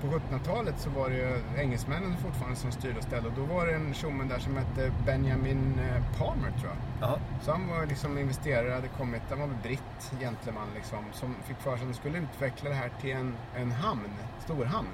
På 0.01 0.07
1700-talet 0.07 0.75
så 0.79 0.91
var 0.91 1.09
det 1.09 1.17
ju 1.17 1.41
engelsmännen 1.57 2.17
fortfarande 2.17 2.57
som 2.57 2.73
styrde 2.73 2.99
och 2.99 3.05
ställde. 3.05 3.29
Och 3.29 3.35
då 3.37 3.55
var 3.55 3.67
det 3.67 3.75
en 3.75 3.95
tjomme 3.95 4.25
där 4.25 4.39
som 4.39 4.57
hette 4.57 4.93
Benjamin 5.07 5.81
Palmer 6.19 6.51
tror 6.61 6.71
jag. 6.73 6.79
Jaha. 7.01 7.19
Så 7.43 7.53
han 7.53 7.69
var 7.69 7.87
liksom 7.87 8.19
investerare, 8.19 8.75
hade 8.75 8.89
kommit, 8.89 9.23
han 9.31 9.41
var 9.41 9.47
väl 9.47 9.57
britt, 9.63 10.21
gentleman 10.21 10.69
liksom. 10.75 10.99
Som 11.13 11.35
fick 11.45 11.57
för 11.57 11.77
sig 11.77 11.87
att 11.87 11.93
de 11.93 11.95
skulle 11.95 12.19
utveckla 12.19 12.71
det 12.71 12.77
här 12.77 12.91
till 13.01 13.13
en, 13.13 13.35
en 13.57 13.73
hamn, 13.73 14.11
stor 14.45 14.65
hamn. 14.65 14.89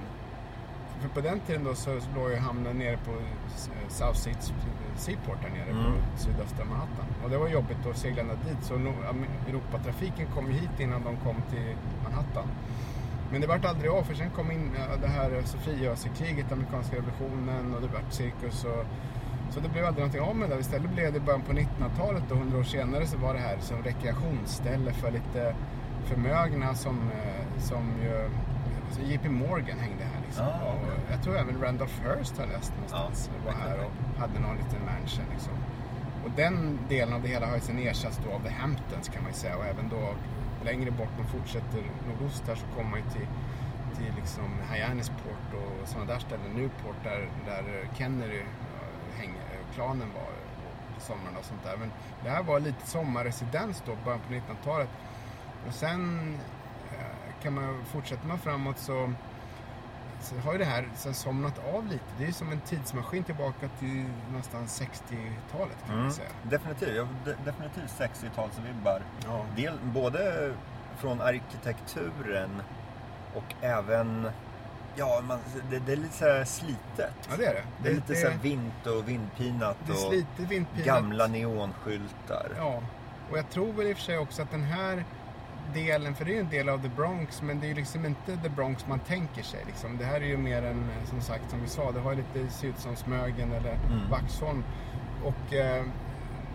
För 1.04 1.10
på 1.10 1.20
den 1.20 1.40
tiden 1.40 1.64
då 1.64 1.74
så 1.74 1.90
låg 2.16 2.30
ju 2.30 2.36
hamnen 2.36 2.78
nere 2.78 2.96
på 2.96 3.10
eh, 3.10 3.88
South 3.88 4.18
Sea 4.18 4.34
Seaport 4.96 5.42
där 5.42 5.50
nere 5.50 5.70
Mm. 5.70 5.84
på 5.84 6.18
sydöstra 6.18 6.64
Manhattan. 6.64 7.06
Och 7.24 7.30
det 7.30 7.38
var 7.38 7.48
jobbigt 7.48 7.86
att 7.90 7.98
segla 7.98 8.22
ända 8.22 8.34
dit. 8.34 8.62
Så 8.62 8.74
Europatrafiken 9.48 10.26
kom 10.34 10.46
ju 10.46 10.52
hit 10.52 10.80
innan 10.80 11.04
de 11.04 11.16
kom 11.16 11.36
till 11.50 11.74
Manhattan. 12.04 12.48
Men 13.32 13.40
det 13.40 13.46
vart 13.46 13.64
aldrig 13.64 13.90
av 13.90 14.02
för 14.02 14.14
sen 14.14 14.30
kom 14.30 14.50
in 14.50 14.70
ja, 14.78 14.96
det 15.00 15.08
här 15.08 15.42
Sofieösekriget, 15.44 16.52
amerikanska 16.52 16.96
revolutionen 16.96 17.74
och 17.74 17.80
det 17.80 17.86
vart 17.86 18.12
cirkus. 18.12 18.64
Och, 18.64 18.84
så 19.50 19.60
det 19.60 19.68
blev 19.68 19.84
aldrig 19.84 20.00
någonting 20.00 20.20
av 20.30 20.36
med 20.36 20.50
det. 20.50 20.58
Istället 20.60 20.90
blev 20.90 21.12
det 21.12 21.18
i 21.18 21.20
början 21.20 21.42
på 21.42 21.52
1900-talet 21.52 22.30
och 22.30 22.36
100 22.36 22.58
år 22.58 22.62
senare 22.62 23.06
så 23.06 23.16
var 23.18 23.34
det 23.34 23.40
här 23.40 23.56
som 23.60 23.82
rekreationsställe 23.82 24.92
för 24.92 25.10
lite 25.10 25.54
förmögna 26.04 26.74
som, 26.74 27.10
eh, 27.10 27.60
som 27.60 27.92
ju 28.02 28.28
JP 29.12 29.28
Morgan 29.28 29.78
hängde 29.78 30.04
här 30.04 30.13
liksom. 30.34 30.46
Ah, 30.46 30.72
och 30.72 31.12
jag 31.12 31.22
tror 31.22 31.36
även 31.36 31.62
Randolph 31.62 32.00
Hearst 32.02 32.38
har 32.38 32.46
läst 32.46 32.72
någonstans. 32.74 33.30
Ja, 33.32 33.52
var 33.52 33.58
här 33.58 33.84
och 33.84 34.20
hade 34.20 34.40
någon 34.40 34.56
liten 34.56 34.84
mansion 34.84 35.24
liksom. 35.32 35.52
Och 36.24 36.30
den 36.36 36.78
delen 36.88 37.14
av 37.14 37.22
det 37.22 37.28
hela 37.28 37.46
har 37.46 37.54
ju 37.54 37.60
sen 37.60 37.78
ersatts 37.78 38.20
då 38.24 38.32
av 38.32 38.40
The 38.40 38.48
Hamptons 38.48 39.08
kan 39.08 39.22
man 39.22 39.32
ju 39.32 39.38
säga. 39.38 39.56
Och 39.56 39.64
även 39.64 39.88
då 39.88 40.14
längre 40.64 40.90
bort 40.90 41.08
man 41.18 41.26
fortsätter 41.26 41.82
nordost 42.08 42.44
här 42.46 42.54
så 42.54 42.66
kommer 42.76 42.90
man 42.90 42.98
ju 43.00 43.10
till, 43.10 43.28
till 43.96 44.14
liksom 44.16 44.48
Hyannisport 44.72 45.48
och 45.54 45.88
sådana 45.88 46.12
där 46.12 46.18
ställen. 46.18 46.50
Newport 46.54 46.96
där, 47.02 47.28
där 47.46 47.88
Kennedy 47.98 48.38
eh, 48.38 49.18
hänger, 49.18 49.42
klanen 49.74 50.08
var 50.14 50.30
på 50.94 51.00
somrarna 51.00 51.38
och 51.38 51.44
sånt 51.44 51.64
där. 51.64 51.76
Men 51.76 51.90
det 52.24 52.30
här 52.30 52.42
var 52.42 52.60
lite 52.60 52.86
sommarresidens 52.86 53.82
då, 53.86 53.92
början 54.04 54.20
på 54.20 54.32
1900-talet. 54.32 54.88
Och 55.66 55.74
sen 55.74 56.34
eh, 56.92 57.42
kan 57.42 57.54
man, 57.54 57.84
fortsätter 57.84 58.26
man 58.26 58.38
framåt 58.38 58.78
så, 58.78 59.12
så 60.24 60.36
har 60.38 60.52
ju 60.52 60.58
det 60.58 60.64
här 60.64 60.88
sen 60.96 61.14
somnat 61.14 61.60
av 61.74 61.86
lite. 61.86 62.04
Det 62.18 62.24
är 62.26 62.32
som 62.32 62.52
en 62.52 62.60
tidsmaskin 62.60 63.24
tillbaka 63.24 63.68
till 63.78 64.04
någonstans 64.28 64.80
60-talet 64.82 65.76
kan 65.86 65.90
man 65.94 66.00
Mm. 66.00 66.12
säga. 66.12 66.28
Definitivt. 66.42 66.96
Jag 66.96 67.06
de- 67.24 67.32
definitivt 67.50 67.98
60-talsvibbar. 68.00 69.00
Ja. 69.26 69.44
Del, 69.56 69.78
både 69.82 70.52
från 70.98 71.20
arkitekturen 71.20 72.62
och 73.34 73.54
även... 73.60 74.30
Ja, 74.96 75.22
man, 75.28 75.38
det, 75.70 75.78
det 75.78 75.92
är 75.92 75.96
lite 75.96 76.14
så 76.16 76.24
här 76.24 76.44
slitet. 76.44 77.28
ja, 77.30 77.36
det 77.38 77.44
är 77.46 77.54
det. 77.54 77.62
Det 77.82 77.88
är 77.88 77.94
lite 77.94 78.14
så 78.14 78.28
här 78.28 78.38
vint 78.38 78.86
och 78.86 79.08
vindpinat 79.08 79.76
det 79.86 79.92
är 79.92 79.94
och 79.94 79.98
slitet, 80.12 80.50
vindpinat. 80.50 80.86
gamla 80.86 81.26
neonskyltar. 81.26 82.48
Ja, 82.56 82.82
och 83.30 83.38
jag 83.38 83.50
tror 83.50 83.72
väl 83.72 83.86
i 83.86 83.92
och 83.92 83.96
för 83.96 84.04
sig 84.04 84.18
också 84.18 84.42
att 84.42 84.50
den 84.50 84.62
här 84.62 85.04
delen, 85.74 86.14
för 86.14 86.24
det 86.24 86.30
är 86.30 86.34
ju 86.34 86.40
en 86.40 86.48
del 86.48 86.68
av 86.68 86.82
The 86.82 86.88
Bronx, 86.88 87.42
men 87.42 87.60
det 87.60 87.66
är 87.66 87.68
ju 87.68 87.74
liksom 87.74 88.04
inte 88.04 88.36
The 88.36 88.48
Bronx 88.48 88.86
man 88.88 88.98
tänker 88.98 89.42
sig. 89.42 89.60
Liksom. 89.66 89.96
Det 89.98 90.04
här 90.04 90.20
är 90.20 90.26
ju 90.26 90.36
mer 90.36 90.62
en, 90.62 90.78
eh, 90.80 91.08
som 91.10 91.20
sagt, 91.20 91.50
som 91.50 91.60
vi 91.60 91.68
sa, 91.68 91.92
det 91.92 92.00
har 92.00 92.12
ju 92.12 92.16
lite 92.18 92.52
ser 92.52 92.68
ut 92.68 92.78
som 92.78 92.96
Smögen 92.96 93.52
eller 93.52 93.74
Mm. 93.74 94.10
Vaxholm. 94.10 94.64
Och 95.24 95.54
eh, 95.54 95.84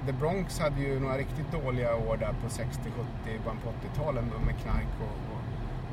The 0.06 0.14
Bronx 0.14 0.60
hade 0.60 0.82
ju 0.82 1.00
några 1.00 1.18
riktigt 1.18 1.52
dåliga 1.52 1.96
år 1.96 2.18
där 2.18 2.34
på 2.44 2.50
60, 2.50 2.80
70, 2.84 3.40
början 3.44 3.58
på 3.64 3.70
80-talen 3.70 4.32
då 4.34 4.46
med 4.46 4.58
knark 4.58 4.88
och, 5.00 5.06
och, 5.34 5.42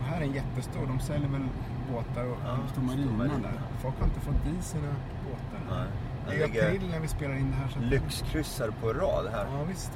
och 0.01 0.05
här 0.07 0.21
är 0.21 0.25
en 0.25 0.33
jättestor, 0.33 0.87
de 0.87 1.01
säljer 1.01 1.29
väl 1.29 1.49
båtar 1.93 2.25
och 2.25 2.37
Ja, 2.45 2.59
står 2.73 2.83
marina 2.83 3.25
där. 3.25 3.61
Folk 3.83 3.95
har 3.99 4.05
inte 4.07 4.21
fått 4.21 4.47
i 4.59 4.63
sina 4.63 4.89
båtar. 5.25 5.61
Nej. 5.77 5.87
Det 6.29 6.59
är 6.59 6.67
april 6.69 6.89
när 6.91 7.01
vi 7.01 7.09
spelar 7.09 7.35
in 7.35 7.51
det 7.51 7.57
här. 7.57 7.69
Så 7.69 7.79
lyxkryssar 7.81 8.71
på 8.81 8.93
rad 8.93 9.27
här. 9.33 9.47
Ja, 9.53 9.65
visst. 9.69 9.93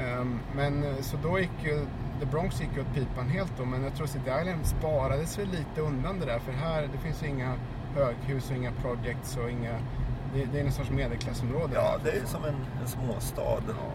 Ehm, 0.00 0.40
men 0.56 0.84
eh, 0.84 1.00
så 1.00 1.16
då 1.16 1.38
gick 1.38 1.64
ju 1.64 1.86
The 2.20 2.26
Bronx 2.26 2.60
gick 2.60 2.70
ju 2.76 2.80
åt 2.80 2.94
pipan 2.94 3.28
helt 3.28 3.52
då. 3.58 3.64
Men 3.64 3.82
jag 3.84 3.94
tror 3.94 4.06
City 4.06 4.30
Island 4.40 4.66
sparades 4.66 5.38
väl 5.38 5.48
lite 5.48 5.80
undan 5.80 6.20
det 6.20 6.26
där. 6.26 6.38
För 6.38 6.52
här 6.52 6.88
det 6.92 6.98
finns 6.98 7.22
ju 7.22 7.26
inga 7.26 7.54
höghus 7.94 8.50
och 8.50 8.56
inga 8.56 8.72
projects 8.72 9.36
och 9.36 9.50
inga... 9.50 9.72
Det, 10.34 10.44
det 10.52 10.60
är 10.60 10.64
en 10.64 10.72
sorts 10.72 10.90
medelklassområde. 10.90 11.74
Ja, 11.74 11.96
det 12.04 12.10
är 12.10 12.14
ju 12.20 12.26
som 12.26 12.44
en, 12.44 12.56
en 12.82 12.88
småstad. 12.88 13.62
Ja. 13.68 13.92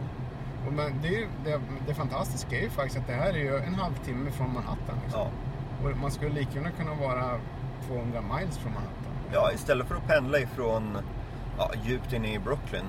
Och 0.68 0.74
men 0.74 1.02
det, 1.02 1.08
är 1.08 1.28
det, 1.46 1.62
det 1.88 1.94
fantastiska 1.94 2.58
är 2.58 2.62
ju 2.62 2.70
faktiskt 2.70 2.98
att 2.98 3.08
det 3.08 3.14
här 3.14 3.30
är 3.30 3.38
ju 3.38 3.58
en 3.58 3.76
halvtimme 3.76 4.32
från 4.32 4.54
Manhattan. 4.54 4.96
Liksom. 5.04 5.22
Ja. 5.22 5.90
Och 5.90 5.98
man 5.98 6.12
skulle 6.12 6.32
lika 6.32 6.52
gärna 6.56 6.72
kunna 6.72 6.94
vara 6.94 7.40
200 7.88 8.22
miles 8.22 8.58
från 8.58 8.74
Manhattan. 8.74 9.14
ja, 9.34 9.52
istället 9.52 9.88
för 9.88 9.96
att 9.96 10.08
pendla 10.08 10.40
ifrån 10.40 10.98
ja, 11.58 11.72
djupt 11.84 12.14
inne 12.14 12.34
i 12.34 12.40
Brooklyn. 12.40 12.86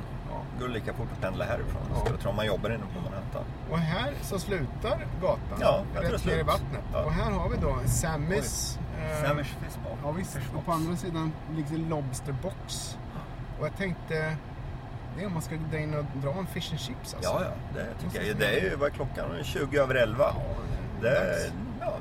Går 0.60 0.68
det 0.68 0.74
lika 0.74 0.92
fort 0.94 1.08
att 1.12 1.20
pendla 1.20 1.44
härifrån. 1.44 1.82
Ja. 1.94 2.00
Skulle 2.00 2.18
tro 2.18 2.30
om 2.30 2.36
man 2.36 2.46
jobbar 2.46 2.70
inne 2.70 2.84
på 2.94 3.00
Manhattan. 3.00 3.44
Och 3.70 3.78
här 3.78 4.12
så 4.22 4.38
slutar 4.38 5.06
gatan. 5.22 5.58
Ja, 5.60 5.82
jag 5.94 6.02
tror 6.02 6.12
rätt 6.12 6.24
det 6.24 6.30
är 6.30 6.34
ner 6.34 6.40
i 6.40 6.46
vattnet. 6.46 6.82
Ja. 6.92 7.04
Och 7.04 7.12
här 7.12 7.30
har 7.30 7.48
vi 7.48 7.56
då 7.56 7.76
Sammys... 7.86 8.78
eh, 8.98 9.28
Samish 9.28 9.54
Fishbowl. 9.64 9.96
Ja 10.04 10.10
visst, 10.10 10.38
och 10.56 10.64
på 10.66 10.72
andra 10.72 10.96
sidan 10.96 11.32
ligger 11.56 11.78
Lobster 11.88 12.34
Box. 12.42 12.98
Och 13.60 13.66
jag 13.66 13.76
tänkte, 13.76 14.36
det 15.16 15.22
är 15.22 15.26
om 15.26 15.32
man 15.32 15.42
ska 15.42 15.54
dra 15.70 15.78
in 15.78 15.94
och 15.94 16.04
dra 16.22 16.30
en 16.38 16.46
fish 16.46 16.70
and 16.70 16.80
chips 16.80 17.14
alltså. 17.14 17.30
Ja, 17.30 17.40
ja, 17.42 17.50
det 17.74 18.04
tycker 18.10 18.26
jag. 18.26 18.36
Det 18.36 18.46
är 18.60 18.62
ju, 18.70 18.76
vad 18.76 18.88
är 18.88 18.92
klockan? 18.94 19.24
20 19.44 19.78
över 19.80 19.94
11. 19.94 20.24
Ja, 20.24 20.34
Det 21.02 21.08
är 21.08 21.26
dags. 21.26 21.52
ja, 21.80 21.92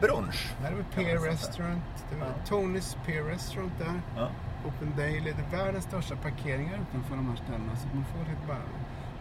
brunch. 0.00 0.52
Här 0.62 0.70
har 0.70 0.76
vi 0.78 0.84
Pier 1.04 1.18
säga. 1.18 1.32
Restaurant. 1.32 1.82
Det 2.10 2.16
var 2.16 2.26
Ja. 2.26 2.32
Tonys 2.48 2.96
Pier 3.06 3.22
Restaurant 3.22 3.72
där. 3.78 4.00
Open 4.66 4.92
Daily. 4.96 5.32
Det 5.32 5.56
är 5.56 5.64
världens 5.64 5.84
största 5.84 6.16
parkeringar 6.16 6.78
utanför 6.88 7.16
de 7.16 7.28
här 7.28 7.36
ställena. 7.36 7.76
Så 7.76 7.86
man 7.94 8.04
får 8.04 8.18
lite 8.18 8.46
bara... 8.48 8.66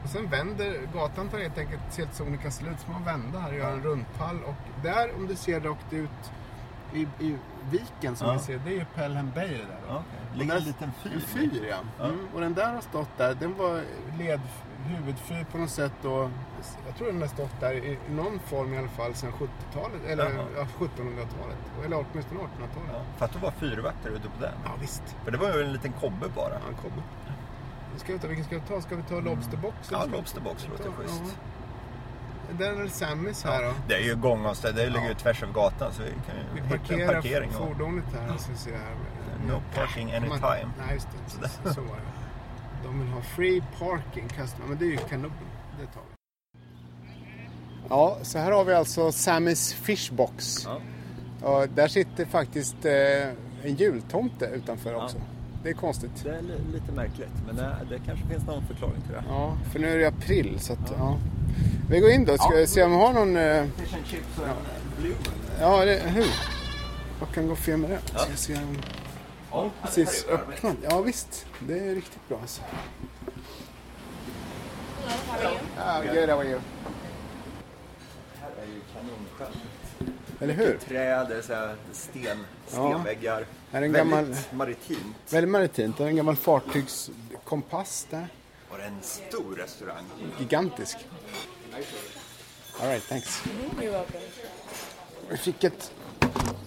Och 0.03 0.09
sen 0.09 0.29
vänder, 0.29 0.87
gatan 0.93 1.29
tar 1.29 1.39
helt 1.39 1.57
enkelt 1.57 1.97
helt 1.97 2.15
sonika 2.15 2.51
slut. 2.51 2.79
Så 2.79 2.91
man 2.91 3.03
vänder 3.03 3.39
här 3.39 3.49
och 3.49 3.57
gör 3.57 3.71
en 3.71 3.83
rundpall. 3.83 4.43
Och 4.43 4.83
där, 4.83 5.15
om 5.15 5.27
du 5.27 5.35
ser 5.35 5.59
rakt 5.59 5.93
ut 5.93 6.31
i, 6.93 7.07
i 7.19 7.37
viken 7.71 8.15
som 8.15 8.27
Ja. 8.27 8.33
vi 8.33 8.39
ser, 8.39 8.59
det 8.65 8.69
är 8.69 8.75
ju 8.75 8.85
Pelham 8.85 9.31
Bay 9.35 9.47
där. 9.47 9.79
Ja, 9.87 9.93
Och 9.95 9.99
okej. 9.99 10.39
Ligger 10.39 10.55
en 10.57 10.63
liten 10.63 10.91
fyr. 11.03 11.11
En 11.15 11.21
fyr 11.21 11.67
ja. 11.69 11.75
Ja. 11.99 12.05
Mm. 12.05 12.27
Och 12.33 12.41
den 12.41 12.53
där 12.53 12.73
har 12.73 12.81
stått 12.81 13.17
där. 13.17 13.35
Den 13.35 13.57
var 13.57 13.81
led, 14.19 14.41
huvudfyr 14.85 15.43
på 15.51 15.57
något 15.57 15.69
sätt 15.69 15.91
då. 16.01 16.29
Jag 16.87 16.95
tror 16.97 17.07
den 17.07 17.21
har 17.21 17.27
stått 17.27 17.59
där 17.59 17.73
i 17.73 17.97
någon 18.09 18.39
form 18.39 18.73
i 18.73 18.77
alla 18.77 18.87
fall 18.87 19.13
sedan 19.15 19.31
70-talet. 19.31 20.01
Eller 20.07 20.23
Jaha. 20.29 20.45
ja, 20.55 20.67
1700-talet. 20.79 21.57
Eller 21.85 22.05
åtminstone 22.11 22.39
1800-talet. 22.39 22.89
Ja. 22.93 23.01
Fattar 23.17 23.33
du 23.33 23.39
vad 23.39 23.53
fyrvakter 23.53 24.09
ute 24.09 24.29
på 24.29 24.41
den? 24.41 24.53
Ja, 24.65 24.71
visst. 24.81 25.03
För 25.23 25.31
det 25.31 25.37
var 25.37 25.53
ju 25.57 25.63
en 25.63 25.73
liten 25.73 25.91
kobbe 25.93 26.27
bara. 26.35 26.49
Ja, 26.53 26.59
han 26.65 26.75
kommer. 26.75 27.03
Ska 27.97 28.13
vi 28.13 28.19
ta, 28.19 28.27
vilken 28.27 28.45
ska 28.45 28.55
vi 28.55 28.61
ta? 28.61 28.81
Ska 28.81 28.95
vi 28.95 29.03
ta 29.03 29.19
Lobsterbox? 29.19 29.75
Ja, 29.91 29.97
ska 29.97 30.05
vi- 30.07 30.11
Lobsterbox 30.17 30.67
låter 30.69 30.85
Ja, 30.85 30.91
schysst. 30.97 31.37
Ja. 32.59 32.65
Där 32.65 32.83
är 32.83 32.87
Sammys 32.87 33.43
här 33.43 33.63
då. 33.63 33.73
Det 33.87 33.93
är 33.95 33.99
ju 34.03 34.15
gångavstånd, 34.15 34.75
det 34.75 34.85
ligger 34.85 35.01
ju 35.01 35.07
Ja. 35.07 35.15
tvärs 35.17 35.43
över 35.43 35.53
gatan 35.53 35.93
så 35.93 36.03
vi 36.03 36.09
kan 36.09 36.35
ju 36.35 36.61
Vi 36.61 36.77
hitta 36.77 36.93
en 37.03 37.13
parkering. 37.21 37.49
Och... 37.49 37.67
fordonet 37.67 38.05
här. 38.13 38.37
Ska 38.37 38.51
vi 38.51 38.57
se 38.57 38.71
här. 38.71 38.95
No 39.47 39.61
parking 39.75 40.07
Man- 40.07 40.15
anytime. 40.15 40.71
Nej, 40.77 40.93
just 40.93 41.07
det. 41.41 41.49
Så, 41.49 41.73
så 41.73 41.81
var 41.81 41.95
det. 41.95 42.01
De 42.83 42.99
vill 42.99 43.09
ha 43.09 43.21
free 43.21 43.63
parking 43.79 44.27
customer. 44.27 44.67
Men 44.67 44.77
det 44.77 44.85
är 44.85 44.89
ju 44.89 44.97
kanon. 44.97 45.31
Det 45.79 45.85
tar 45.85 46.01
vi. 46.09 46.15
Ja, 47.89 48.17
så 48.21 48.37
här 48.39 48.51
har 48.51 48.63
vi 48.65 48.73
alltså 48.73 49.11
Sammys 49.11 49.73
Fishbox. 49.73 50.65
Ja. 50.65 50.79
Och 51.47 51.69
där 51.69 51.87
sitter 51.87 52.25
faktiskt 52.25 52.85
eh, 52.85 52.93
en 53.63 53.75
jultomte 53.75 54.45
utanför 54.45 54.95
också. 54.95 55.17
Det 55.63 55.69
är 55.69 55.73
konstigt. 55.73 56.11
Det 56.23 56.29
är 56.29 56.41
li- 56.41 56.73
lite 56.73 56.91
märkligt, 56.91 57.29
men 57.47 57.55
det, 57.55 57.75
det 57.89 57.99
kanske 58.05 58.25
finns 58.27 58.45
någon 58.45 58.65
förklaring 58.67 59.01
till 59.01 59.11
det. 59.11 59.23
Ja, 59.27 59.57
för 59.71 59.79
nu 59.79 59.89
är 59.89 59.97
det 59.97 60.07
april 60.07 60.59
så 60.59 60.73
att, 60.73 60.93
ja. 60.97 61.17
Vi 61.89 61.99
går 61.99 62.09
in 62.09 62.25
då. 62.25 62.37
Ska 62.37 62.49
vi 62.55 62.67
se 62.67 62.83
om 62.83 62.91
vi 62.91 62.97
har 62.97 63.13
någon... 63.13 63.37
Eh, 63.37 63.65
Fish 63.77 63.93
and 63.95 64.05
chips 64.05 64.37
och 64.37 65.01
Blue. 65.01 65.15
ja, 65.59 65.85
det, 65.85 65.99
hur? 66.05 66.25
Vad 67.19 67.31
kan 67.33 67.47
gå 67.47 67.55
fel 67.55 67.77
med 67.77 67.89
det? 67.89 67.99
Ska 68.19 68.31
vi 68.31 68.37
se 68.37 68.55
om... 68.55 68.77
Ja, 69.51 69.69
Precis 69.81 70.25
öppnat. 70.29 70.75
Ja 70.89 71.01
visst, 71.01 71.45
det 71.67 71.79
är 71.79 71.95
riktigt 71.95 72.27
bra 72.29 72.37
alltså. 72.41 72.61
Ja, 75.77 76.01
good, 76.13 76.29
how 76.29 76.39
are 76.39 76.47
you? 76.49 76.59
här 78.41 78.49
är 78.63 78.67
ju 78.67 78.81
kanonskönt. 78.93 79.57
Eller 80.39 80.53
hur? 80.53 80.77
Träd, 80.77 81.27
det 81.29 81.35
är 81.37 81.41
så 81.41 81.53
här 81.53 81.75
sten, 81.91 82.37
Ja. 82.65 82.91
stenväggar. 82.91 83.45
Här 83.71 83.81
är 83.81 83.85
en 83.85 83.91
Väldigt 83.91 83.97
gammal- 84.13 84.35
maritimt. 84.51 85.15
Väldigt 85.33 85.51
maritimt. 85.51 85.97
Det 85.97 86.03
är 86.03 86.07
en 86.07 86.15
gammal 86.15 86.35
fartygskompass 86.35 88.07
där. 88.09 88.27
Och 88.69 88.77
det 88.77 88.83
är 88.83 88.87
en 88.87 89.01
stor 89.01 89.55
restaurang. 89.55 90.03
Gigantisk. 90.39 90.97
All 92.81 92.87
right, 92.87 93.07
thanks. 93.07 93.43
You're 93.79 93.91
welcome. 93.91 94.19
Vi 95.29 95.37
fick 95.37 95.63
ett... 95.63 95.91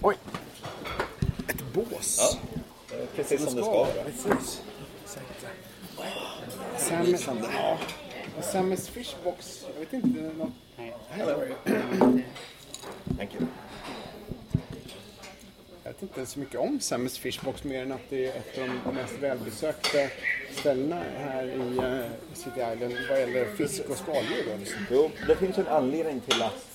Oj! 0.01 0.15
Ett 1.47 1.63
bås. 1.73 2.37
Precis 3.15 3.43
som 3.43 3.55
det 3.55 3.61
ska 3.61 3.71
vara. 3.71 3.87
Precis. 4.03 4.61
Sam, 8.37 8.71
ja. 8.71 8.77
Fishbox. 8.77 9.65
Jag 9.73 9.79
vet 9.79 9.93
inte. 9.93 10.21
Något... 10.21 10.49
Hello. 11.09 11.43
Thank 13.17 13.33
you. 13.33 13.45
Jag 15.83 15.91
vet 15.93 16.01
inte 16.01 16.25
så 16.25 16.39
mycket 16.39 16.59
om 16.59 16.79
Sammys 16.79 17.17
Fishbox 17.17 17.63
mer 17.63 17.81
än 17.81 17.91
att 17.91 18.09
det 18.09 18.25
är 18.25 18.29
ett 18.29 18.57
av 18.61 18.67
de 18.85 18.95
mest 18.95 19.13
välbesökta 19.19 19.97
ställena 20.51 21.01
här 21.17 21.43
i 21.47 21.57
uh, 21.79 22.05
City 22.33 22.49
Island 22.73 22.95
vad 23.09 23.19
gäller 23.19 23.45
fisk 23.55 23.81
och 23.89 23.97
skaldjur. 23.97 24.57
Liksom. 24.59 24.79
Jo, 24.91 25.09
det 25.27 25.35
finns 25.35 25.57
en 25.57 25.67
anledning 25.67 26.19
till 26.19 26.41
att 26.41 26.65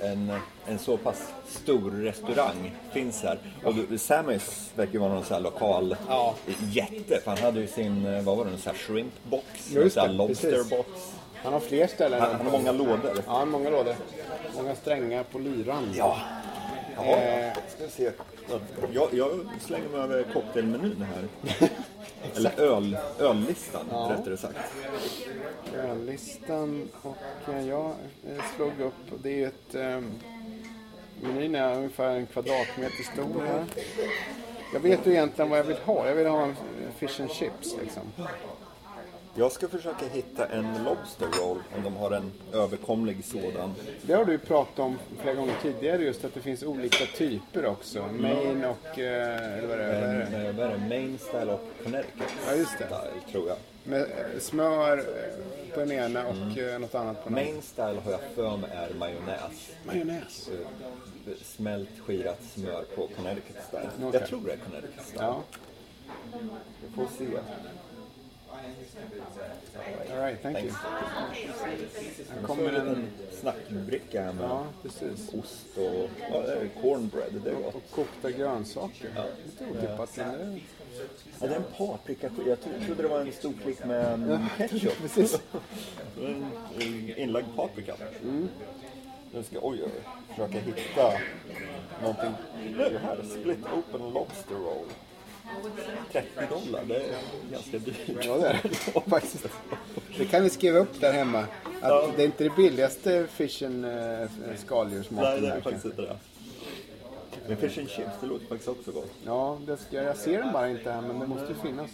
en, 0.00 0.32
en 0.66 0.78
så 0.78 0.96
pass 0.96 1.28
stor 1.48 1.90
restaurang 1.90 2.72
finns 2.92 3.22
här. 3.22 3.38
Och 3.64 3.74
du- 3.74 3.98
Sammys 3.98 4.70
verkar 4.76 4.92
ju 4.92 4.98
vara 4.98 5.14
någon 5.14 5.24
sån 5.24 5.34
här 5.34 5.40
lokal 5.42 5.96
Ja. 6.08 6.34
jätte. 6.72 7.20
För 7.24 7.30
han 7.30 7.38
hade 7.38 7.60
ju 7.60 7.66
sin, 7.66 8.06
eh, 8.06 8.22
vad 8.22 8.36
var 8.36 8.44
det, 8.44 8.50
en 8.50 8.58
sån 8.58 8.72
här 8.72 8.78
shrimpbox? 8.78 9.46
Just 9.70 9.76
en 9.76 9.90
sån 9.90 10.00
här 10.02 10.08
det, 10.08 10.14
lobsterbox. 10.14 10.88
Han 11.42 11.52
har 11.52 11.60
fler 11.60 11.86
ställen. 11.86 12.20
Han, 12.20 12.30
han 12.34 12.46
har 12.46 12.52
många 12.52 12.72
lådor. 12.72 13.22
Ja, 13.26 13.44
många 13.44 13.70
lådor. 13.70 13.94
Många 14.56 14.74
strängar 14.74 15.22
på 15.22 15.38
lyran. 15.38 15.92
Ja. 15.96 16.18
Jaha, 16.96 17.16
Eh. 17.16 17.52
ska 17.68 17.84
vi 17.84 17.90
se. 17.90 18.10
Jag, 18.92 19.08
jag 19.14 19.30
slänger 19.60 19.88
mig 19.88 20.00
över 20.00 20.22
cocktailmenyn 20.32 21.06
här. 21.14 21.68
Eller 22.36 22.60
öl, 22.60 22.96
öllistan, 23.18 23.86
rättare 24.10 24.36
sagt. 24.36 24.56
Öllistan 25.76 26.88
och 27.02 27.52
eh, 27.54 27.68
jag 27.68 27.86
eh, 28.28 28.44
slog 28.56 28.80
upp. 28.80 29.22
Det 29.22 29.42
är 29.42 29.46
ett... 29.48 29.74
Eh, 29.74 30.00
menyn 31.22 31.54
är 31.54 31.76
ungefär 31.76 32.10
en 32.16 32.26
kvadratmeter 32.26 33.02
stor 33.12 33.42
här. 33.46 33.64
Jag 34.72 34.80
vet 34.80 35.06
ju 35.06 35.10
egentligen 35.10 35.50
vad 35.50 35.58
jag 35.58 35.64
vill 35.64 35.76
ha. 35.84 36.06
Jag 36.08 36.14
vill 36.14 36.26
ha 36.26 36.42
en 36.42 36.56
fish 36.98 37.20
and 37.20 37.30
chips 37.30 37.76
liksom. 37.82 38.02
Jag 39.34 39.52
ska 39.52 39.68
försöka 39.68 40.06
hitta 40.08 40.46
en 40.46 40.84
lobster 40.84 41.26
roll, 41.40 41.58
om 41.76 41.82
de 41.84 41.96
har 41.96 42.10
en 42.10 42.32
överkomlig 42.52 43.24
sådan. 43.24 43.74
Det 44.02 44.12
har 44.14 44.24
du 44.24 44.38
pratat 44.38 44.78
om 44.78 44.98
flera 45.22 45.34
gånger 45.34 45.54
tidigare 45.62 46.02
just 46.02 46.24
att 46.24 46.34
det 46.34 46.40
finns 46.40 46.62
olika 46.62 47.04
typer 47.16 47.66
också. 47.66 48.06
Main 48.12 48.64
och... 48.64 48.98
Eh, 48.98 49.58
eller 49.58 49.68
vad 49.68 49.80
är 49.80 49.92
det? 49.92 49.98
Vad 50.00 50.10
är 50.10 50.18
det? 50.18 50.48
En, 50.48 50.58
eh, 50.58 50.66
är 50.66 50.78
det? 50.78 50.88
Main 50.88 51.18
style 51.18 51.52
och 51.52 51.60
Connecticut 51.84 52.28
Ja, 52.46 52.54
just 52.54 52.78
det. 52.78 52.84
style, 52.86 53.32
tror 53.32 53.48
jag. 53.48 53.56
Med 53.84 54.00
eh, 54.00 54.40
smör 54.40 55.04
på 55.74 55.80
den 55.80 55.92
ena 55.92 56.26
och 56.26 56.58
eh, 56.58 56.78
något 56.78 56.94
annat 56.94 57.24
på 57.24 57.28
den 57.30 57.38
andra. 57.38 57.50
Main 57.52 57.62
style 57.62 58.00
har 58.04 58.10
jag 58.10 58.20
för 58.34 58.56
mig 58.56 58.70
är 58.72 58.94
majonnäs. 58.94 59.70
Majonnäs. 59.86 60.50
Smält 61.44 61.88
skirat 62.06 62.38
smör 62.54 62.84
på 62.94 63.08
Connecticut 63.16 63.56
style. 63.68 63.88
Okej. 64.02 64.20
Jag 64.20 64.28
tror 64.28 64.40
det 64.46 64.52
är 64.52 64.56
Connecticut 64.56 65.04
style. 65.06 65.22
Ja, 65.24 65.42
Vi 66.82 66.94
får 66.94 67.06
se. 67.18 67.24
All 70.12 70.20
right, 70.20 70.42
thank 70.42 70.58
you. 70.58 70.70
Här 72.30 72.42
kommer 72.46 72.72
en- 72.72 73.06
snackbricka 73.40 74.22
här 74.22 74.32
med 74.32 74.44
Ja, 74.44 74.66
precis. 74.82 75.34
ost 75.34 75.66
och 75.78 76.08
ja, 76.32 76.40
det 76.40 76.52
är 76.52 76.68
cornbread. 76.82 77.32
Det 77.44 77.50
är 77.50 77.54
gott. 77.54 77.74
Och 77.74 77.82
kokta 77.90 78.30
grönsaker. 78.30 79.10
Lite 79.46 79.64
otippat, 79.70 80.16
men 80.16 80.28
det... 80.54 80.60
Ja, 81.40 81.46
det 81.46 81.54
är 81.54 81.56
en 81.56 81.62
paprika. 81.76 82.30
Jag 82.46 82.60
tro- 82.60 82.72
trodde 82.86 83.02
det 83.02 83.08
var 83.08 83.20
en 83.20 83.32
stor 83.32 83.52
klick 83.62 83.84
med 83.84 84.14
mm, 84.14 84.38
ketchup. 84.58 84.98
Precis. 85.02 85.40
inlagd 87.16 87.46
paprika. 87.56 87.94
Nu 89.32 89.42
ska 89.42 89.58
oj, 89.62 89.82
oj, 89.84 89.90
försöka 90.28 90.58
hitta 90.58 91.12
någonting. 92.02 92.32
Det 92.76 92.84
är 92.84 92.98
här, 92.98 93.22
split 93.40 93.58
open 93.76 94.10
lobster 94.12 94.54
roll. 94.54 94.86
30 96.12 96.28
dollar, 96.50 96.84
det 96.84 96.96
är 96.96 97.14
ganska 97.52 97.78
dyrt. 97.78 98.24
Ja, 98.24 98.36
det 98.38 98.46
är 98.48 98.60
det 98.62 99.10
faktiskt. 99.10 99.46
Det 100.18 100.24
kan 100.24 100.42
vi 100.42 100.50
skriva 100.50 100.78
upp 100.78 101.00
där 101.00 101.12
hemma. 101.12 101.44
Att 101.80 102.16
det 102.16 102.22
är 102.22 102.26
inte 102.26 102.44
det 102.44 102.56
billigaste 102.56 103.26
fishen 103.26 103.84
äh, 103.84 103.90
Nej, 103.90 104.28
skaldjursmaten 104.56 105.42
det 105.42 105.48
är 105.48 105.60
faktiskt 105.60 105.84
inte 105.84 106.02
det. 106.02 106.16
Men 107.48 107.56
fish 107.56 107.78
and 107.78 107.88
chips, 107.88 108.10
det 108.20 108.26
låter 108.26 108.46
faktiskt 108.46 108.68
också 108.68 108.92
gott. 108.92 109.12
Ja, 109.24 109.58
det 109.66 109.76
ska, 109.76 110.02
jag 110.02 110.16
ser 110.16 110.38
den 110.38 110.52
bara 110.52 110.70
inte 110.70 110.92
här, 110.92 111.00
men 111.00 111.18
det 111.18 111.26
måste 111.26 111.46
ju 111.46 111.54
finnas. 111.54 111.90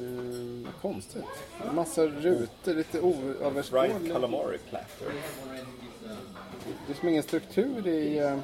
Uh, 0.00 0.68
konstigt. 0.82 1.24
En 1.68 1.74
massa 1.74 2.06
rutor, 2.06 2.74
lite 2.74 2.90
Fried 2.90 3.04
oöverskådligt. 3.04 4.12
calamari 4.12 4.58
platter. 4.58 5.06
Det 6.86 6.92
är 6.92 6.96
som 6.96 7.08
ingen 7.08 7.22
struktur 7.22 7.88
i... 7.88 8.18
eh, 8.18 8.36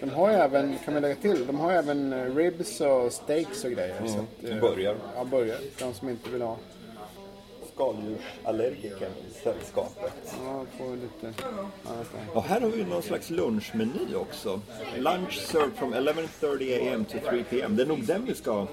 de 0.00 0.10
har 0.10 0.30
ju 0.30 0.34
även, 0.36 0.78
kan 0.84 0.94
vi 0.94 1.00
lägga 1.00 1.14
till, 1.14 1.46
de 1.46 1.60
har 1.60 1.70
ju 1.72 1.76
även 1.78 2.12
eh, 2.12 2.34
ribs 2.36 2.80
och 2.80 3.12
steaks 3.12 3.64
och 3.64 3.70
grejer. 3.70 3.94
Så 4.06 4.18
att, 4.18 4.50
eh. 4.50 4.56
Ja, 5.16 5.24
burgare. 5.24 5.58
De 5.78 5.94
som 5.94 6.08
inte 6.08 6.30
vill 6.30 6.42
ha. 6.42 6.56
Skaldjursallergikern 7.74 9.10
i 9.30 9.32
sällskapet. 9.42 10.34
Ja, 10.44 10.64
får 10.78 10.96
lite. 10.96 11.42
Och 12.32 12.42
här 12.42 12.60
har 12.60 12.68
vi 12.68 12.84
någon 12.84 13.02
slags 13.02 13.30
lunchmeny 13.30 14.14
också. 14.14 14.60
Lunch 14.98 15.32
served 15.40 15.72
from 15.76 15.94
11.30 15.94 16.94
am 16.94 17.04
to 17.04 17.18
3 17.28 17.44
pm. 17.50 17.76
Det 17.76 17.82
är 17.82 17.86
nog 17.86 18.04
den 18.04 18.24
vi 18.24 18.34
ska 18.34 18.66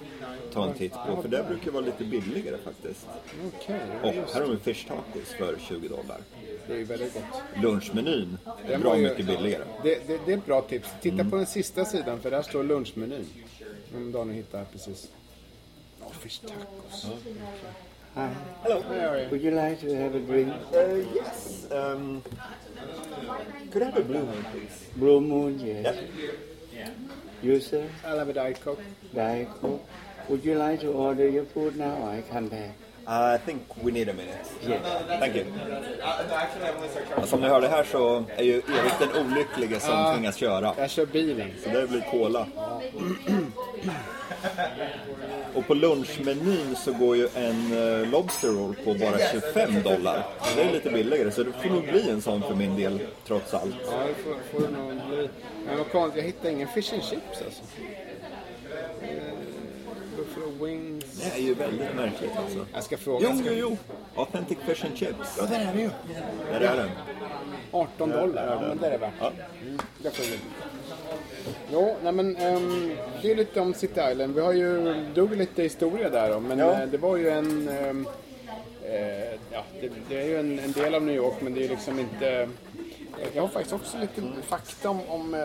ta 0.53 0.67
en 0.67 0.73
titt 0.73 0.93
på, 0.93 1.21
för 1.21 1.29
det 1.29 1.45
brukar 1.47 1.71
vara 1.71 1.85
lite 1.85 2.03
billigare 2.03 2.57
faktiskt. 2.57 3.07
Okej, 3.55 3.79
Och 4.03 4.33
här 4.33 4.41
har 4.41 4.47
vi 4.47 4.57
fish 4.57 4.87
tacos 4.87 5.29
för 5.37 5.57
20 5.67 5.87
dollar. 5.87 6.17
Det 6.67 6.73
är 6.73 6.77
ju 6.77 6.83
väldigt 6.83 7.13
gott. 7.13 7.23
Lunchmenyn 7.63 8.37
är 8.65 8.71
Den 8.71 8.81
bra 8.81 8.89
var 8.89 8.97
ju- 8.97 9.03
mycket 9.09 9.25
billigare. 9.25 9.63
Det, 9.83 10.07
det, 10.07 10.19
det 10.25 10.33
är 10.33 10.37
ett 10.37 10.45
bra 10.45 10.61
tips. 10.61 10.89
Titta 11.01 11.23
på 11.25 11.35
den 11.35 11.45
sista 11.45 11.85
sidan 11.85 12.19
för 12.19 12.31
där 12.31 12.41
står 12.41 12.63
lunchmenyn. 12.63 13.25
Om 13.95 14.11
Daniel 14.11 14.35
hittar 14.35 14.65
precis. 14.65 15.07
Oh, 16.01 16.11
fish 16.13 16.39
tacos. 16.41 17.05
Hi. 18.15 18.27
Hello. 18.63 18.81
How 18.81 18.93
are 18.95 19.21
you? 19.21 19.29
Would 19.29 19.41
you 19.43 19.51
like 19.51 19.75
to 19.87 19.95
have 19.95 20.15
a 20.17 20.19
drink? 20.27 20.53
Uh, 20.73 21.15
yes. 21.15 21.67
Um, 21.71 22.21
could 23.71 23.81
I 23.83 23.85
have 23.85 23.97
a 23.97 24.03
blue 24.03 24.19
moon, 24.25 24.45
please? 24.51 24.85
Blue 24.95 25.19
Moon, 25.21 25.59
yes. 25.59 25.95
Yeah. 26.73 26.89
You, 27.41 27.59
sir? 27.61 27.87
I'll 28.05 28.19
have 28.19 28.29
a 28.29 28.33
Diet 28.33 28.59
Coke. 28.63 28.81
Diet 29.15 29.47
Coke. 29.61 29.81
Would 30.29 30.43
you 30.45 30.55
like 30.55 30.81
to 30.81 30.91
order 30.91 31.29
your 31.29 31.45
food 31.45 31.77
now? 31.77 32.05
I 32.09 32.21
come 32.29 32.49
back. 32.49 32.75
I 33.07 33.37
think 33.45 33.61
we 33.83 33.91
need 33.91 34.09
a 34.09 34.13
minute. 34.13 34.45
Yes. 34.67 34.81
Thank 35.19 35.35
you. 35.35 35.45
Som 37.25 37.41
ni 37.41 37.47
hörde 37.47 37.67
här 37.67 37.83
så 37.83 38.23
är 38.37 38.43
ju 38.43 38.53
Erik 38.53 38.93
den 38.99 39.25
olycklige 39.25 39.79
som 39.79 40.13
tvingas 40.13 40.35
köra. 40.35 40.73
Jag 40.77 40.89
kör 40.89 41.05
bilen. 41.05 41.51
Så 41.63 41.69
det 41.69 41.87
blir 41.87 42.01
cola. 42.11 42.47
Och 45.55 45.67
på 45.67 45.73
lunchmenyn 45.73 46.75
så 46.75 46.93
går 46.93 47.15
ju 47.17 47.27
en 47.35 48.01
eh, 48.01 48.09
Lobster 48.09 48.47
Roll 48.47 48.75
på 48.85 48.93
bara 48.93 49.17
25 49.31 49.83
dollar. 49.83 50.25
Det 50.55 50.61
är 50.61 50.71
lite 50.73 50.89
billigare, 50.89 51.31
så 51.31 51.43
det 51.43 51.51
får 51.51 51.69
nog 51.69 51.83
bli 51.83 52.09
en 52.09 52.21
sån 52.21 52.41
för 52.41 52.55
min 52.55 52.75
del, 52.75 52.99
trots 53.27 53.53
allt. 53.53 53.75
Ja, 53.85 53.97
det 54.07 54.23
får, 54.23 54.35
får 54.59 54.67
det 54.67 54.77
nog 54.77 54.91
bli. 55.09 55.29
Men 55.65 55.77
vad 55.77 55.91
konstigt, 55.91 56.17
jag 56.23 56.27
hittar 56.27 56.49
ingen 56.49 56.67
fish 56.67 56.93
and 56.93 57.03
chips 57.03 57.41
alltså. 57.45 57.63
Wings. 60.61 61.05
Det 61.05 61.39
är 61.39 61.43
ju 61.43 61.53
väldigt 61.53 61.95
märkligt 61.95 62.31
alltså. 62.37 62.65
Jag 62.73 62.83
ska 62.83 62.97
fråga. 62.97 63.27
Jo, 63.33 63.41
jo, 63.45 63.53
jo. 63.53 63.77
Authentic 64.21 64.57
Fish 64.65 64.85
and 64.85 64.97
Chips. 64.97 65.35
Ja, 65.37 65.45
där 65.45 65.59
är 65.59 65.73
det 65.75 65.81
ju. 65.81 65.89
Där 66.51 66.61
är 66.61 66.75
den. 66.77 66.89
18 67.71 68.09
dollar. 68.09 68.47
Ja, 68.47 68.67
men 68.67 68.77
det 68.77 68.87
är 68.87 68.91
det 68.91 68.97
värt. 68.97 69.13
Ja. 69.19 69.31
Mm, 69.61 69.79
det 70.03 70.11
får 70.11 70.23
vi. 70.23 70.39
Jo, 71.73 71.95
nej 72.03 72.11
men 72.11 72.35
ehm, 72.35 72.91
det 73.21 73.31
är 73.31 73.35
lite 73.35 73.59
om 73.61 73.73
City 73.73 74.01
Island. 74.11 74.35
Vi 74.35 74.41
har 74.41 74.53
ju 74.53 74.93
drog 75.13 75.35
lite 75.35 75.63
historia 75.63 76.09
där 76.09 76.35
om, 76.35 76.43
men 76.43 76.59
Ja. 76.59 76.81
eh, 76.81 76.87
det 76.87 76.97
var 76.97 77.17
ju 77.17 77.29
en 77.29 77.67
ehm, 77.69 78.07
eh, 78.85 79.31
ja, 79.51 79.63
det, 79.81 79.89
det 80.09 80.21
är 80.21 80.27
ju 80.27 80.39
en, 80.39 80.59
en 80.59 80.71
del 80.71 80.95
av 80.95 81.03
New 81.03 81.15
York 81.15 81.35
men 81.41 81.53
det 81.53 81.59
är 81.59 81.63
ju 81.63 81.67
liksom 81.69 81.99
inte... 81.99 82.49
Jag 83.33 83.41
har 83.41 83.49
faktiskt 83.49 83.73
också 83.73 83.97
lite 83.97 84.21
fakta 84.41 84.89
om, 84.89 84.99
om 85.07 85.33
eh, 85.33 85.39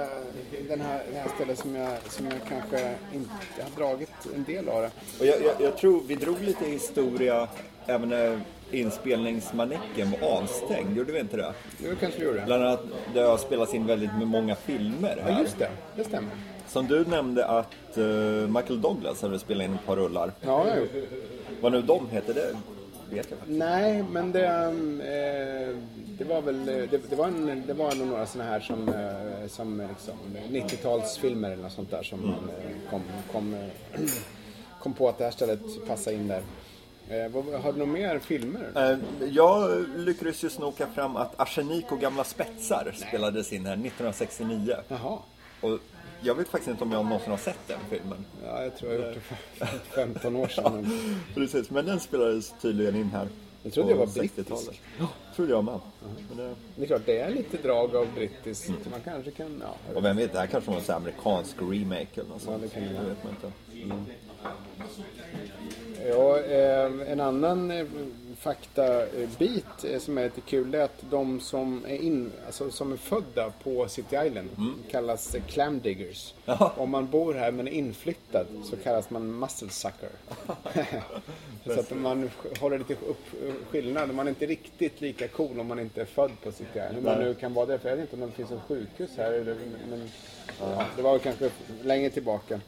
den 0.69 0.81
här, 0.81 1.03
det 1.13 1.19
här 1.19 1.29
stället 1.35 1.59
som 1.59 1.75
jag, 1.75 1.99
som 2.09 2.27
jag 2.27 2.35
kanske 2.49 2.95
inte 3.15 3.31
har 3.63 3.71
dragit 3.77 4.11
en 4.35 4.45
del 4.45 4.69
av 4.69 4.83
det. 4.83 4.91
Och 5.21 5.27
jag, 5.27 5.43
jag, 5.43 5.55
jag 5.61 5.77
tror 5.77 6.03
vi 6.07 6.15
drog 6.15 6.43
lite 6.43 6.65
historia 6.65 7.49
även 7.87 8.09
när 8.09 8.41
inspelningsmanicken 8.71 10.11
var 10.11 10.29
avstängd. 10.29 10.97
Gjorde 10.97 11.13
vi 11.13 11.21
inte 11.21 11.37
det? 11.37 11.55
Det 11.79 11.97
kanske 12.01 12.21
vi 12.21 12.27
gjorde. 12.27 12.43
Bland 12.47 12.65
annat 12.65 12.85
det 13.15 13.21
har 13.21 13.39
spelats 13.39 13.75
in 13.75 13.87
väldigt 13.87 14.11
många 14.15 14.55
filmer 14.55 15.19
här. 15.23 15.33
Ja, 15.33 15.41
just 15.41 15.59
det. 15.59 15.71
Det 15.97 16.05
stämmer. 16.05 16.31
Som 16.69 16.87
du 16.87 17.05
nämnde 17.05 17.47
att 17.47 17.99
eh, 17.99 18.05
Michael 18.49 18.81
Douglas 18.81 19.23
hade 19.23 19.39
spelat 19.39 19.65
in 19.65 19.75
ett 19.75 19.87
par 19.87 19.97
rullar. 19.97 20.33
Ja, 20.41 20.69
jag 20.69 20.79
gjort. 20.79 20.91
Vad 21.61 21.73
nu 21.73 21.83
de 21.83 22.09
heter, 22.11 22.35
det 22.35 22.57
vet 23.11 23.31
jag 23.31 23.39
faktiskt 23.39 23.59
Nej, 23.59 24.05
men 24.11 24.33
det, 24.33 24.47
eh, 24.47 24.71
det 25.95 25.96
var 26.27 26.43
väl 26.43 26.67
det, 26.67 26.87
det 27.11 27.17
var, 27.17 27.27
en, 27.27 27.63
det 27.67 27.75
var 27.75 27.95
nog 27.95 28.07
några 28.07 28.27
sådana 28.27 28.51
här 28.51 28.61
som, 28.61 28.89
eh, 28.89 29.49
som 29.49 29.89
liksom 29.89 30.15
90-talsfilmer 30.51 31.53
eller 31.53 31.63
något 31.63 31.73
sånt 31.73 31.91
där 31.91 32.03
som 32.03 32.21
man 32.27 32.35
eh, 32.35 32.91
kom, 32.91 33.03
kom, 33.33 33.55
eh, 33.55 34.01
kom 34.81 34.93
på 34.93 35.09
att 35.09 35.19
det 35.19 35.25
här 35.25 35.31
stället 35.31 35.61
passar 35.89 36.13
in 36.13 36.29
där. 36.29 36.43
Eh, 37.09 37.61
har 37.63 37.73
du 37.73 37.79
några 37.79 37.93
mer 37.93 38.19
filmer? 38.19 38.71
Eh, 38.77 39.29
Jag 39.29 39.85
lyckades 39.97 40.45
ju 40.45 40.51
snoka 40.51 40.87
fram 40.87 41.17
att 41.17 41.41
Arsenik 41.41 41.93
och 41.93 42.01
gamla 42.01 42.25
spetsar 42.25 42.95
spelades 43.09 43.53
in 43.53 43.67
här 43.67 43.73
1969. 43.73 44.77
Jaha. 44.89 45.19
Och 45.61 45.79
jag 46.23 46.35
vet 46.35 46.49
faktiskt 46.49 46.71
inte 46.71 46.85
om 46.85 46.93
jag 46.93 47.05
någonsin 47.05 47.31
har 47.31 47.39
sett 47.39 47.59
den 47.67 47.79
filmen. 47.91 48.25
Ja, 48.45 48.63
jag 48.63 48.77
tror 48.77 48.93
jag 48.93 49.01
har 49.01 49.07
gjort 49.07 49.23
det 49.59 49.67
för 49.67 49.79
15 49.95 50.37
år 50.37 50.49
sedan. 50.49 50.73
men 50.83 51.21
Precis, 51.35 51.71
men 51.71 51.87
den 51.87 52.01
spelades 52.01 52.55
tydligen 52.63 52.97
in 52.97 53.11
här. 53.11 53.29
Jag 53.67 53.73
trodde 53.73 53.89
det 53.89 53.95
var 53.95 54.07
brittisk. 54.07 54.49
60-talet. 54.51 54.81
Ja, 54.99 55.09
trodde 55.37 55.53
jag 55.53 55.65
med. 55.65 55.81
Men 56.29 56.37
det, 56.37 56.55
Det 56.77 56.83
är 56.83 56.87
klart, 56.87 57.03
det 57.07 57.19
är 57.19 57.31
lite 57.31 57.57
drag 57.57 57.97
av 57.97 58.07
brittiskt. 58.15 58.91
Man 58.91 59.01
kanske 59.05 59.31
kan... 59.31 59.63
Ja, 59.65 59.75
jag 59.89 59.97
och 59.97 60.05
vem 60.05 60.17
vet, 60.17 60.33
det 60.33 60.39
här 60.39 60.47
kanske 60.47 60.71
var 60.71 60.79
en 60.89 60.95
amerikansk 60.95 61.57
remake 61.61 62.21
eller 62.21 62.29
något 62.29 62.43
sånt. 62.43 62.63
det 62.63 62.69
kan 62.69 62.83
det 62.83 62.89
vet 62.89 63.25
man 63.25 63.33
inte. 63.33 63.53
Ja, 66.09 66.39
eh, 66.39 67.13
en 67.13 67.21
annan 67.21 67.71
eh, 67.71 67.87
faktabit 68.39 69.85
eh, 69.85 69.99
som 70.01 70.19
är 70.19 70.25
lite 70.25 70.41
kul 70.41 70.71
det 70.71 70.79
är 70.79 70.85
att 70.85 71.03
de 71.11 71.41
som 71.41 71.85
är, 71.89 71.97
in, 71.97 72.33
alltså, 72.47 72.71
som 72.71 72.93
är 72.93 72.97
födda 72.97 73.53
på 73.63 73.89
City 73.89 74.17
Island 74.27 74.49
kallas 74.91 75.35
eh, 75.35 75.43
clam 75.43 75.81
diggers. 75.81 76.35
Jaha. 76.45 76.73
Om 76.77 76.91
man 76.91 77.07
bor 77.11 77.35
här 77.35 77.51
men 77.53 77.69
är 77.69 77.73
inflyttad 77.73 78.47
så 78.65 78.77
kallas 78.77 79.11
man 79.11 79.39
muscle 79.39 79.69
sucker. 79.71 80.09
så 81.65 81.81
att 81.81 81.91
man 81.91 82.31
håller 82.61 82.79
lite 82.79 82.95
upp 82.95 83.25
skillnad. 83.71 84.15
Man 84.15 84.27
är 84.27 84.31
inte 84.31 84.47
riktigt 84.47 85.01
lika 85.01 85.29
cool 85.29 85.61
om 85.61 85.67
man 85.67 85.79
inte 85.81 86.01
är 86.01 86.05
född 86.05 86.31
på 86.43 86.53
City 86.53 86.65
Island. 86.73 86.95
Hur 86.95 87.03
man 87.03 87.19
nu 87.19 87.35
kan 87.35 87.55
vara 87.55 87.67
det. 87.67 87.79
För 87.79 87.89
jag 87.89 87.97
vet 87.97 88.13
inte 88.13 88.25
om 88.25 88.31
det 88.31 88.37
finns 88.37 88.51
ett 88.51 88.61
sjukhus 88.69 89.11
här. 89.17 89.33
eller- 89.33 89.57
Men, 89.91 90.09
ja, 90.61 90.87
det 90.97 91.03
var 91.03 91.19
kanske 91.19 91.51
länge 91.83 92.11
tillbaka. 92.11 92.61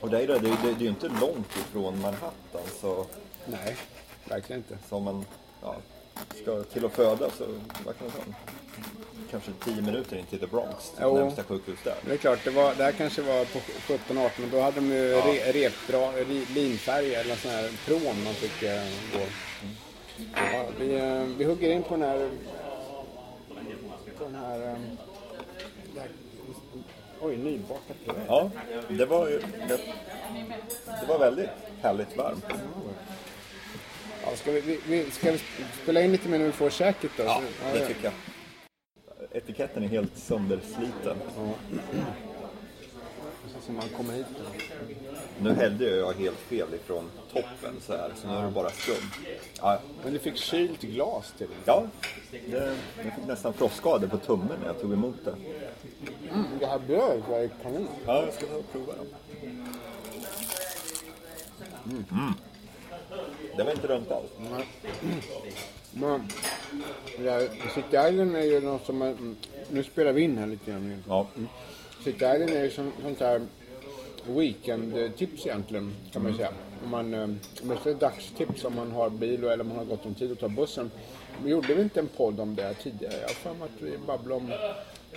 Och 0.00 0.10
det 0.10 0.20
är, 0.22 0.26
det, 0.26 0.38
det, 0.38 0.48
det, 0.48 0.56
det 0.62 0.68
är 0.68 0.80
ju 0.80 0.88
inte 0.88 1.08
långt 1.20 1.56
ifrån 1.56 2.00
Manhattan 2.00 2.60
så 2.80 3.06
Nej, 3.46 3.76
verkligen 4.28 4.60
inte. 4.60 4.78
som 4.88 5.02
man 5.04 5.24
ja, 5.62 5.74
ska 6.42 6.62
till 6.62 6.84
att 6.84 6.92
föda 6.92 7.30
så 7.30 7.44
vad 7.84 7.98
kan 7.98 8.06
det 8.06 8.12
ta? 8.12 8.22
Kanske 9.30 9.50
10 9.64 9.82
minuter 9.82 10.16
in 10.16 10.24
till 10.26 10.38
The 10.38 10.46
Bronx, 10.46 10.90
till 10.90 11.00
Jo. 11.02 11.14
närmsta 11.14 11.42
sjukhus 11.44 11.78
där. 11.84 11.94
Men 12.00 12.08
det 12.08 12.14
är 12.14 12.18
klart, 12.18 12.38
det, 12.44 12.50
var, 12.50 12.74
det 12.74 12.84
här 12.84 12.92
kanske 12.92 13.22
var 13.22 13.44
på 13.44 13.58
17-18 13.58 14.44
och 14.44 14.48
då 14.50 14.60
hade 14.60 14.76
de 14.76 14.86
ju 14.86 15.12
re, 15.14 15.52
repdra, 15.52 16.12
ri, 16.12 16.46
linfärger 16.54 17.20
eller 17.20 17.36
sån 17.36 17.50
här 17.50 17.70
pråm 17.86 18.24
man 18.24 18.34
fick 18.34 18.62
eh, 18.62 18.82
gå. 19.12 19.20
Ja, 20.34 20.64
vi, 20.78 20.94
eh, 20.94 21.22
vi 21.38 21.44
hugger 21.44 21.70
in 21.70 21.82
på 21.82 21.96
den 21.96 22.02
här... 22.02 22.30
På 24.18 24.24
den 24.24 24.34
här... 24.34 24.60
eh, 24.60 24.76
här 25.98 26.08
oj, 27.20 27.36
nybakat 27.36 27.96
bröd. 28.04 28.16
Ja, 28.28 28.50
det 28.88 29.06
var 29.06 29.28
ju 29.28 29.38
det, 29.68 29.80
det 31.00 31.06
var 31.08 31.18
väldigt 31.18 31.50
härligt 31.82 32.16
varmt. 32.16 32.44
Ja, 34.26 34.36
ska, 34.36 34.52
vi, 34.52 34.60
vi- 34.60 34.80
vi, 34.88 35.10
ska 35.10 35.32
vi 35.32 35.40
spela 35.82 36.00
in 36.02 36.12
lite 36.12 36.28
mer 36.28 36.38
när 36.38 36.46
vi 36.46 36.52
får 36.52 36.70
käket 36.70 37.10
då? 37.16 37.22
Ja, 37.22 37.42
Så- 37.72 37.78
det 37.78 37.86
tycker 37.86 38.04
jag. 38.04 38.12
Etiketten 39.32 39.82
är 39.84 39.88
helt 39.88 40.18
söndersliten. 40.18 41.16
Så 43.66 43.72
man 43.72 43.88
kommer 43.96 44.14
hit. 44.14 44.26
Då. 44.38 44.44
Nu 45.40 45.54
hällde 45.54 45.96
jag 45.96 46.12
helt 46.12 46.38
fel 46.38 46.66
ifrån 46.74 47.10
toppen 47.32 47.74
så 47.80 47.92
här, 47.92 48.12
så 48.22 48.28
nu 48.28 48.34
är 48.34 48.42
det 48.42 48.50
bara 48.50 48.70
skum. 48.70 48.94
Ja, 49.60 49.78
Men 50.04 50.12
du 50.12 50.18
fick 50.18 50.36
kylt 50.36 50.80
glas 50.80 51.34
till 51.38 51.46
ja 51.64 51.86
det, 52.30 52.76
jag 52.96 53.14
fick 53.14 53.26
nästan 53.26 53.52
frostskador 53.52 54.08
på 54.08 54.18
tummen 54.18 54.56
när 54.60 54.66
jag 54.66 54.80
tog 54.80 54.92
emot 54.92 55.16
det. 55.24 55.30
mm, 56.32 56.44
Det 56.60 56.66
här 56.66 56.78
brödet 56.78 57.28
var 57.28 57.38
ju 57.38 57.48
kanon. 57.62 57.88
Ja, 58.06 58.24
jag 58.24 58.34
ska 58.34 58.46
prova 58.72 58.92
dem. 58.96 59.06
Mm. 62.10 62.32
Det 63.56 63.64
var 63.64 63.72
inte 63.72 63.86
runt 63.86 64.10
alls. 64.10 64.30
Men 65.92 66.28
det 67.18 67.30
här, 67.30 67.40
City 67.74 67.96
Island 68.08 68.36
är 68.36 68.42
ju 68.42 68.60
något 68.60 68.86
som... 68.86 69.02
är- 69.02 69.16
Nu 69.70 69.82
spelar 69.84 70.12
vi 70.12 70.22
in 70.22 70.38
här 70.38 70.46
lite 70.46 70.70
grann. 70.70 71.02
Ja, 71.08 71.26
City 72.04 72.10
Island 72.24 72.50
är 72.50 72.64
ju 72.64 72.70
som, 72.70 72.92
sånt 73.02 73.20
här 73.20 73.40
weekend-tips 74.28 75.46
egentligen 75.46 75.92
kan 76.12 76.22
man 76.22 76.32
ju 76.32 76.36
säga. 76.38 76.50
Om 76.84 76.90
man, 76.90 77.14
eh, 77.14 77.20
är 77.70 77.84
det 77.84 77.94
dagstips 77.94 78.64
om 78.64 78.74
man 78.74 78.90
har 78.92 79.10
bil 79.10 79.44
eller 79.44 79.60
om 79.60 79.68
man 79.68 79.76
har 79.76 79.84
gott 79.84 80.06
om 80.06 80.14
tid 80.14 80.32
att 80.32 80.40
ta 80.40 80.48
bussen. 80.48 80.90
Vi 81.44 81.50
gjorde 81.50 81.74
vi 81.74 81.82
inte 81.82 82.00
en 82.00 82.08
podd 82.08 82.40
om 82.40 82.54
det 82.54 82.74
tidigare? 82.74 83.14
Jag 83.14 83.28
har 83.28 83.34
för 83.34 83.54
mig 83.54 83.68
att 83.76 83.82
vi 83.82 83.98
babblade 84.06 84.34
om 84.40 84.52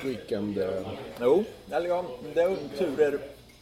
weekend... 0.03 0.57
eh, 0.57 0.87
jo, 1.21 1.43
eller 1.71 1.89
ja, 1.89 2.05
det 2.33 2.41
är 2.41 2.55
turer 2.77 3.19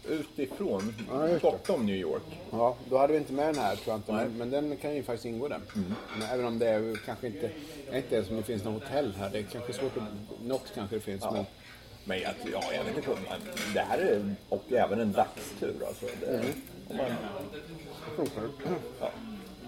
utifrån, 0.10 0.96
Ja, 1.12 1.40
bortom 1.42 1.86
New 1.86 1.96
York. 1.96 2.24
Ja, 2.52 2.76
då 2.90 2.98
hade 2.98 3.14
vi 3.14 3.20
inte 3.20 3.34
med 3.34 3.48
den 3.48 3.56
här 3.64 3.76
tror 3.76 3.88
jag 3.94 3.98
inte. 3.98 4.12
Men, 4.12 4.38
men 4.38 4.50
den 4.52 4.78
kan 4.78 4.96
ju 4.96 5.04
faktiskt 5.04 5.26
ingå 5.26 5.48
där. 5.48 5.60
Men 6.20 6.30
även 6.30 6.46
om 6.46 6.60
det 6.60 6.70
är 6.70 7.00
kanske 7.06 7.28
inte, 7.28 7.52
är 7.92 7.98
inte 7.98 8.24
som 8.24 8.36
det 8.36 8.44
finns 8.44 8.64
något 8.64 8.84
hotell 8.84 9.14
här. 9.18 9.30
Det 9.30 9.40
är 9.40 9.44
kanske 9.44 9.74
svårt 9.74 9.98
att... 9.98 10.04
Något 10.46 10.72
kanske 10.76 10.96
det 10.96 11.02
finns. 11.02 11.24
Men, 11.24 11.46
Men 12.06 12.20
jag, 12.20 12.34
ja, 12.54 12.62
jag 12.74 12.84
vet 12.84 12.98
inte. 12.98 13.10
men 13.10 13.40
Det 13.74 13.80
här 13.80 13.98
är 13.98 14.36
och 14.50 14.72
även 14.72 15.00
en 15.00 15.12
dagstur 15.12 15.76
alltså. 15.88 16.06
Det, 16.22 16.44
om 16.90 16.98
man, 16.98 17.06
ja. 19.00 19.10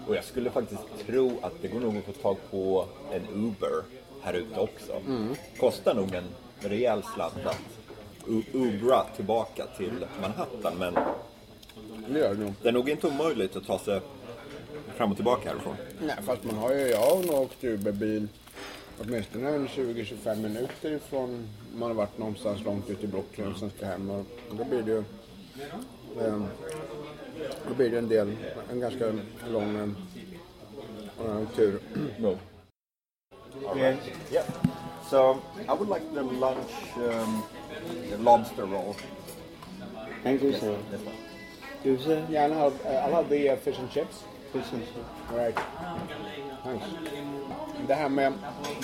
Och 0.06 0.16
jag 0.16 0.24
skulle 0.24 0.50
faktiskt 0.50 0.82
tro 1.06 1.38
att 1.42 1.52
det 1.62 1.68
går 1.68 1.80
nog 1.80 1.96
att 1.96 2.04
få 2.04 2.12
tag 2.12 2.36
på 2.50 2.86
en 3.12 3.22
Uber 3.34 3.84
här 4.22 4.34
ute 4.34 4.60
också. 4.60 5.00
Kostar 5.58 5.94
nog 5.94 6.14
en 6.14 6.24
rejäl 6.60 7.02
slant 7.14 7.46
att 7.46 7.79
Ubra 8.52 9.04
tillbaka 9.16 9.66
till 9.76 10.06
Manhattan. 10.20 10.74
Men 10.78 10.94
Det 12.08 12.18
gör 12.18 12.34
det 12.34 12.40
nog. 12.40 12.52
det 12.62 12.68
är 12.68 12.72
nog 12.72 12.88
inte 12.88 13.06
omöjligt 13.06 13.56
att 13.56 13.66
ta 13.66 13.78
sig 13.78 14.00
fram 14.96 15.10
och 15.10 15.16
tillbaka 15.16 15.48
härifrån. 15.50 15.76
Nej, 16.02 16.16
fast 16.22 16.44
man 16.44 16.56
har 16.56 16.72
ju, 16.74 16.80
jag 16.80 17.00
har 17.00 17.22
nog 17.22 17.40
åkt 17.42 17.64
Uberbil 17.64 18.28
åtminstone 19.00 19.48
en 19.50 19.68
20-25 19.68 20.36
minuter 20.36 20.90
ifrån 20.92 21.48
man 21.74 21.88
har 21.88 21.94
varit 21.94 22.18
någonstans 22.18 22.64
långt 22.64 22.90
ut 22.90 23.04
i 23.04 23.06
Brooklyn 23.06 23.52
och 23.52 23.58
sen 23.58 23.70
ska 23.76 23.86
hem. 23.86 24.10
Och 24.10 24.24
då 24.52 24.64
blir 24.64 24.82
det 24.82 24.90
ju 24.90 24.98
eh, 26.26 26.42
då 27.68 27.74
blir 27.74 27.90
det 27.90 27.98
en 27.98 28.08
del, 28.08 28.36
en 28.72 28.80
ganska 28.80 29.12
lång 29.48 29.76
eh, 31.24 31.48
tur. 31.56 31.80
No. 32.18 32.38
All 33.68 33.74
right. 33.78 33.98
Yeah. 34.32 34.44
So 35.10 35.38
I 35.58 35.74
would 35.78 35.88
like 35.88 36.04
the 36.14 36.22
lunch 36.22 36.96
um, 36.96 37.42
lobster 38.18 38.64
roll. 38.66 38.96
Thank 40.22 40.42
you, 40.42 40.52
sir. 40.52 40.76
This 40.90 41.00
one. 41.00 41.14
You, 41.84 41.98
sir? 41.98 42.26
Yeah, 42.28 42.44
I'll 42.44 42.70
have, 42.70 42.86
uh, 42.86 42.88
I'll 42.88 43.14
have 43.14 43.30
the 43.30 43.50
uh, 43.50 43.56
fish 43.56 43.78
and 43.78 43.90
chips. 43.90 44.22
Fish 44.52 44.66
and 44.72 44.82
chips. 44.84 45.32
Right. 45.32 45.56
Thanks. 46.64 46.84
Det 47.88 47.94
här 47.94 48.08
med 48.08 48.32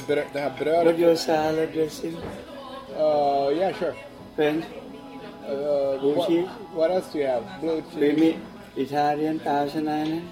brö, 0.06 0.24
det 0.32 0.40
här 0.40 0.50
But 0.50 0.58
brödet. 0.58 0.98
your 0.98 1.16
salad 1.16 1.72
dressing? 1.72 2.16
Uh, 2.96 3.50
yeah, 3.58 3.72
sure. 3.78 3.94
French? 4.36 4.64
Uh, 5.44 6.00
Blue 6.00 6.14
what, 6.14 6.28
cheese? 6.28 6.48
what 6.74 6.90
else 6.90 7.12
do 7.12 7.18
you 7.18 7.26
have? 7.26 7.44
Blue 7.60 7.82
cheese. 7.82 7.98
Creamy? 7.98 8.38
Italian? 8.76 9.38
Thousand 9.40 9.88
Island? 9.88 10.22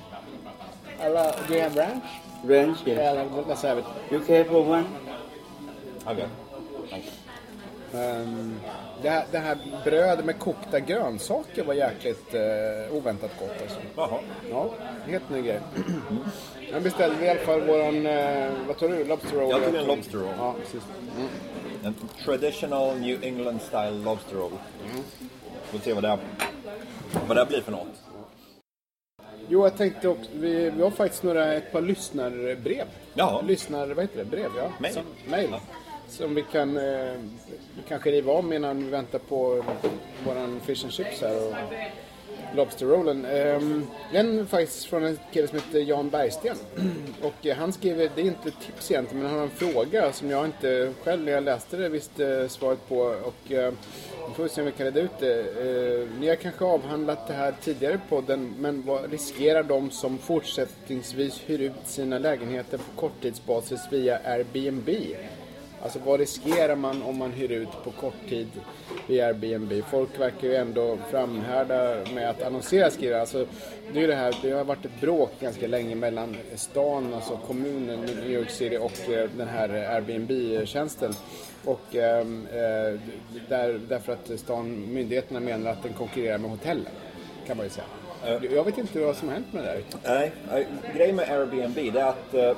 I'll, 1.01 1.17
uh, 1.17 1.47
do 1.47 1.55
you 1.55 1.61
have 1.61 1.77
ranch? 1.77 2.05
Ranch? 2.45 2.79
Yes. 2.87 2.99
Yeah, 2.99 3.43
let's 3.47 3.63
have 3.63 3.79
it. 3.79 3.85
You 4.11 4.21
care 4.21 4.45
for 4.45 4.65
one? 4.65 4.87
Okay. 6.07 6.27
Um, 7.95 8.61
det, 9.03 9.09
här, 9.09 9.25
det 9.31 9.39
här 9.39 9.59
brödet 9.85 10.25
med 10.25 10.39
kokta 10.39 10.81
grönsaker 10.81 11.65
var 11.65 11.75
jäkligt 11.75 12.35
uh, 12.35 12.97
oväntat 12.97 13.31
gott 13.41 13.63
alltså. 13.63 13.79
Jaha. 13.97 14.19
Ja, 14.51 14.71
helt 15.07 15.31
ny 15.31 15.43
grej. 15.43 15.61
Jag 16.73 16.83
beställde 16.83 17.25
i 17.25 17.29
alla 17.29 17.41
fall 17.41 17.61
våran, 17.61 18.07
uh, 18.07 18.53
vad 18.67 18.79
tror 18.79 18.89
du, 18.89 19.05
lobster 19.05 19.37
roll? 19.37 19.51
Jag 19.51 19.65
tog 19.65 19.75
en 19.75 19.87
lobster 19.87 20.19
roll. 20.19 20.35
Ja, 20.39 20.55
precis. 20.61 20.83
En 21.85 21.95
traditional 22.25 22.97
New 22.97 23.25
England 23.25 23.61
style 23.63 23.91
lobster 24.05 24.37
roll. 24.37 24.53
Får 25.65 25.79
se 25.79 25.93
vad 25.93 26.03
det, 26.03 26.19
vad 27.27 27.37
det 27.37 27.47
blir 27.47 27.61
för 27.61 27.73
något. 27.73 27.87
Jo, 29.49 29.65
jag 29.65 29.77
tänkte 29.77 30.09
också, 30.09 30.31
vi, 30.35 30.71
vi 30.71 30.83
har 30.83 30.91
faktiskt 30.91 31.23
några, 31.23 31.53
ett 31.53 31.73
par 31.73 31.81
lyssnarbrev. 31.81 32.87
Ja. 33.15 33.43
Lyssnar, 33.47 33.87
vad 33.87 34.05
heter 34.05 34.19
det? 34.19 34.25
Brev, 34.25 34.51
ja. 34.57 34.73
Mail. 34.79 34.95
Som, 34.95 35.03
mail. 35.29 35.49
Ja. 35.53 35.61
Som 36.09 36.35
vi 36.35 36.45
kan 36.53 36.77
eh, 36.77 37.13
vi 37.77 37.83
kanske 37.89 38.11
riva 38.11 38.33
om 38.33 38.53
innan 38.53 38.85
vi 38.85 38.91
väntar 38.91 39.19
på 39.19 39.65
våran 40.27 40.61
fish 40.61 40.85
and 40.85 40.93
chips 40.93 41.21
här 41.21 41.49
och 41.49 41.55
Lobster 42.57 42.87
rollen. 42.87 43.25
Ehm, 43.25 43.87
Den 44.13 44.39
är 44.39 44.45
faktiskt 44.45 44.85
från 44.85 45.05
en 45.05 45.19
kille 45.33 45.49
som 45.49 45.59
heter 45.59 45.79
Jan 45.79 46.11
Bergsten. 46.11 46.57
Och 47.23 47.47
eh, 47.47 47.57
han 47.57 47.73
skriver, 47.73 48.11
det 48.15 48.21
är 48.21 48.25
inte 48.27 48.49
ett 48.49 48.61
tips 48.67 48.91
egentligen, 48.91 49.23
men 49.23 49.31
han 49.31 49.39
har 49.39 49.47
en 49.47 49.73
fråga 49.73 50.13
som 50.13 50.31
jag 50.31 50.45
inte 50.45 50.93
själv 51.05 51.25
när 51.25 51.33
jag 51.33 51.45
läste 51.45 51.77
det 51.77 51.89
visste 51.89 52.49
svaret 52.49 52.89
på. 52.89 52.97
Och 52.97 53.53
eh, 53.53 53.73
vi 54.29 54.35
får 54.35 54.49
se 54.49 54.61
om 54.61 54.67
vi 54.67 54.73
kan 54.73 54.87
reda 54.87 55.01
ut 55.01 55.19
det. 55.21 55.41
Ehm, 55.41 56.21
ni 56.21 56.29
har 56.29 56.37
kanske 56.37 56.65
avhandlat 56.65 57.27
det 57.27 57.35
här 57.35 57.55
tidigare 57.63 57.95
i 57.95 58.09
podden, 58.09 58.55
men 58.59 58.83
vad 58.87 59.11
riskerar 59.11 59.63
de 59.63 59.91
som 59.91 60.19
fortsättningsvis 60.19 61.43
hyr 61.47 61.59
ut 61.59 61.73
sina 61.85 62.19
lägenheter 62.19 62.79
på 62.79 63.01
korttidsbasis 63.01 63.81
via 63.91 64.19
Airbnb? 64.25 64.89
Alltså 65.85 65.99
vad 66.05 66.21
riskerar 66.21 66.77
man 66.77 67.03
om 67.03 67.19
man 67.19 67.33
hyr 67.33 67.53
ut 67.53 67.69
på 67.85 67.91
kort 67.91 68.29
tid 68.29 68.49
via 69.07 69.27
Airbnb? 69.27 69.73
Folk 69.91 70.21
verkar 70.21 70.49
ju 70.49 70.55
ändå 70.55 70.99
framhärda 71.11 71.97
med 72.15 72.31
att 72.31 72.43
annonsera 72.43 72.91
skriver 72.91 73.21
alltså, 73.21 73.47
det, 73.93 74.03
är 74.03 74.09
det, 74.09 74.15
här, 74.15 74.39
det 74.43 74.51
har 74.51 74.65
varit 74.65 74.85
ett 74.85 75.01
bråk 75.01 75.31
ganska 75.41 75.67
länge 75.67 75.95
mellan 75.95 76.37
stan, 76.55 77.15
alltså 77.15 77.37
kommunen 77.47 78.01
New 78.01 78.31
York 78.31 78.51
City 78.51 78.79
och 78.79 79.11
eh, 79.11 79.31
den 79.37 79.49
här 79.49 79.69
Airbnb-tjänsten. 79.69 81.15
Och 81.65 81.97
eh, 81.97 82.27
där, 83.49 83.81
därför 83.89 84.13
att 84.13 84.41
stan, 84.41 84.93
myndigheterna 84.93 85.41
menar 85.41 85.71
att 85.71 85.83
den 85.83 85.93
konkurrerar 85.93 86.39
med 86.39 86.51
hotellen. 86.51 86.93
Kan 87.47 87.57
man 87.57 87.67
ju 87.67 87.71
säga. 87.71 87.87
Jag 88.55 88.65
vet 88.65 88.79
inte 88.79 89.01
vad 89.01 89.17
som 89.17 89.29
har 89.29 89.35
hänt 89.35 89.53
med 89.53 89.65
det 89.65 89.73
där. 89.73 89.83
Nej, 90.05 90.33
eh, 90.53 90.97
grejen 90.97 91.17
med 91.17 91.31
Airbnb 91.31 91.75
det 91.75 92.01
är 92.01 92.05
att 92.05 92.35
eh, 92.35 92.57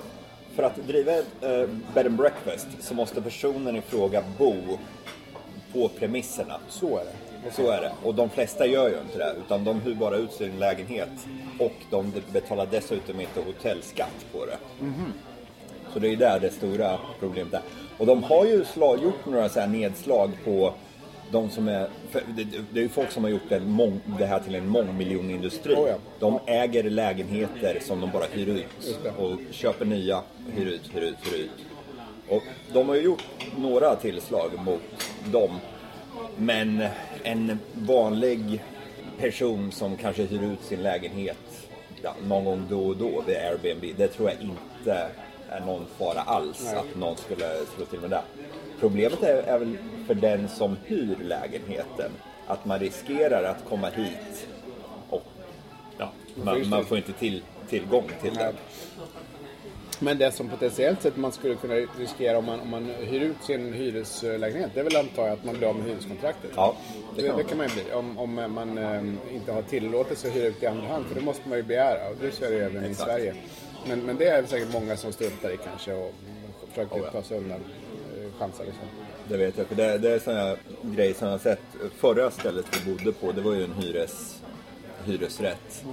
för 0.57 0.63
att 0.63 0.77
driva 0.77 1.13
ett 1.13 1.43
eh, 1.43 1.69
bed 1.95 2.07
and 2.07 2.17
breakfast 2.17 2.67
så 2.81 2.95
måste 2.95 3.23
personen 3.23 3.77
i 3.77 3.81
fråga 3.81 4.23
bo 4.39 4.55
på 5.73 5.89
premisserna. 5.89 6.55
Så 6.69 6.99
är 6.99 7.05
det. 7.05 7.51
Så 7.53 7.71
är 7.71 7.81
det. 7.81 7.93
Och 8.03 8.15
de 8.15 8.31
flesta 8.31 8.67
gör 8.67 8.89
ju 8.89 9.01
inte 9.01 9.19
det. 9.19 9.35
Utan 9.47 9.65
de 9.65 9.81
hyr 9.81 9.95
bara 9.95 10.17
ut 10.17 10.33
sin 10.33 10.59
lägenhet. 10.59 11.09
Och 11.59 11.75
de 11.91 12.13
betalar 12.33 12.69
dessutom 12.71 13.21
inte 13.21 13.41
hotellskatt 13.41 14.27
på 14.33 14.47
det. 14.47 14.57
Så 15.93 15.99
det 15.99 16.09
är 16.09 16.17
där 16.17 16.41
det 16.41 16.51
stora 16.51 16.99
problemet 17.21 17.55
är. 17.55 17.61
Och 17.99 18.07
de 18.07 18.23
har 18.23 18.45
ju 18.45 18.65
slag, 18.65 19.03
gjort 19.03 19.27
några 19.27 19.49
så 19.49 19.61
här 19.61 19.67
nedslag 19.67 20.31
på 20.45 20.75
de 21.31 21.51
som 21.51 21.69
är... 21.69 21.89
Det, 22.13 22.45
det 22.73 22.81
är 22.81 22.83
ju 22.83 22.89
folk 22.89 23.11
som 23.11 23.25
har 23.25 23.31
gjort 23.31 23.63
mång, 23.67 24.01
det 24.19 24.27
här 24.27 24.41
till 24.41 24.55
en 24.55 24.69
mångmiljonindustri. 24.69 25.75
Oh 25.75 25.89
ja. 25.89 25.97
De 26.19 26.39
äger 26.47 26.91
lägenheter 26.91 27.79
som 27.81 28.01
de 28.01 28.11
bara 28.11 28.25
hyr 28.33 28.49
ut. 28.49 28.99
Och 29.19 29.39
köper 29.51 29.85
nya, 29.85 30.23
hyr 30.55 30.67
ut, 30.67 30.91
hyr 30.93 31.03
ut, 31.03 31.17
hyr 31.33 31.39
ut. 31.39 31.51
Och 32.29 32.43
de 32.73 32.89
har 32.89 32.97
ju 32.97 33.03
gjort 33.03 33.25
några 33.59 33.97
tillslag 33.97 34.51
mot 34.65 34.83
dem. 35.33 35.51
Men 36.37 36.85
en 37.23 37.59
vanlig 37.73 38.63
person 39.19 39.73
som 39.73 39.97
kanske 39.97 40.23
hyr 40.23 40.43
ut 40.43 40.65
sin 40.65 40.83
lägenhet 40.83 41.67
ja, 42.03 42.15
någon 42.29 42.45
gång 42.45 42.67
då 42.71 42.87
och 42.87 42.97
då 42.97 43.23
vid 43.27 43.37
Airbnb, 43.37 43.97
det 43.97 44.09
tror 44.09 44.31
jag 44.31 44.41
inte 44.41 45.09
är 45.49 45.61
någon 45.61 45.87
fara 45.99 46.21
alls 46.21 46.65
Nej. 46.65 46.77
att 46.77 46.97
någon 46.97 47.17
skulle 47.17 47.45
slå 47.77 47.85
till 47.85 48.01
med 48.01 48.11
det. 48.11 48.23
Problemet 48.81 49.23
är, 49.23 49.43
är 49.43 49.59
väl 49.59 49.77
för 50.07 50.15
den 50.15 50.49
som 50.49 50.77
hyr 50.85 51.17
lägenheten 51.23 52.11
att 52.47 52.65
man 52.65 52.79
riskerar 52.79 53.45
att 53.45 53.65
komma 53.69 53.89
hit 53.89 54.49
och 55.11 55.23
ja, 55.99 56.13
man, 56.35 56.69
man 56.69 56.85
får 56.85 56.97
inte 56.97 57.13
till, 57.13 57.43
tillgång 57.69 58.11
till 58.23 58.35
den. 58.35 58.55
Men 59.99 60.19
det 60.19 60.33
som 60.33 60.49
potentiellt 60.49 61.03
sett 61.03 61.17
man 61.17 61.33
skulle 61.33 61.55
kunna 61.55 61.75
riskera 61.75 62.39
om 62.39 62.45
man, 62.45 62.61
om 62.61 62.71
man 62.71 62.85
hyr 62.85 63.21
ut 63.21 63.37
sin 63.43 63.73
hyreslägenhet, 63.73 64.71
det 64.75 64.81
är 64.81 64.85
väl 64.85 64.97
antar 64.97 65.23
jag 65.23 65.33
att 65.33 65.45
man 65.45 65.57
blir 65.59 65.69
av 65.69 65.77
med 65.77 65.85
hyreskontraktet. 65.85 66.51
Ja, 66.57 66.77
det 67.17 67.23
det, 67.23 67.29
kan 67.29 67.37
det 67.37 67.43
man. 67.43 67.49
kan 67.49 67.59
man 67.59 67.67
ju 67.69 67.75
bli 67.75 67.93
om, 67.93 68.19
om 68.19 68.35
man 68.55 68.79
eh, 68.79 69.35
inte 69.35 69.53
har 69.53 69.63
tillåtelse 69.63 70.29
att 70.29 70.37
hyra 70.37 70.47
ut 70.47 70.63
i 70.63 70.67
andra 70.67 70.89
hand, 70.89 71.07
för 71.07 71.15
det 71.15 71.21
måste 71.21 71.49
man 71.49 71.59
ju 71.59 71.65
begära 71.65 72.09
och 72.09 72.17
det 72.21 72.43
är 72.43 72.51
det 72.51 72.65
även 72.65 72.85
i 72.85 72.91
Exakt. 72.91 73.11
Sverige. 73.11 73.35
Men, 73.89 74.01
men 74.01 74.17
det 74.17 74.29
är 74.29 74.45
säkert 74.45 74.73
många 74.73 74.97
som 74.97 75.13
struntar 75.13 75.51
i 75.51 75.57
kanske 75.57 75.95
och 75.95 76.15
försöker 76.69 76.97
Oh 76.97 77.01
ja. 77.05 77.11
ta 77.11 77.23
sig 77.23 77.39
undan 77.39 77.61
chanser 78.39 78.65
liksom. 78.65 78.85
Det 79.29 79.37
vet 79.37 79.59
jag, 79.59 79.67
för 79.67 79.75
det, 79.75 79.99
det 79.99 80.11
är 80.11 80.19
sådana 80.19 80.57
grejer 80.83 81.15
som 81.15 81.27
jag 81.27 81.35
har 81.35 81.39
sett. 81.39 81.63
Förra 81.97 82.31
stället 82.31 82.67
vi 82.73 82.93
bodde 82.93 83.13
på, 83.13 83.33
det 83.33 83.41
var 83.41 83.53
ju 83.53 83.65
en 83.65 83.73
hyres, 83.73 84.43
hyresrätt. 85.05 85.85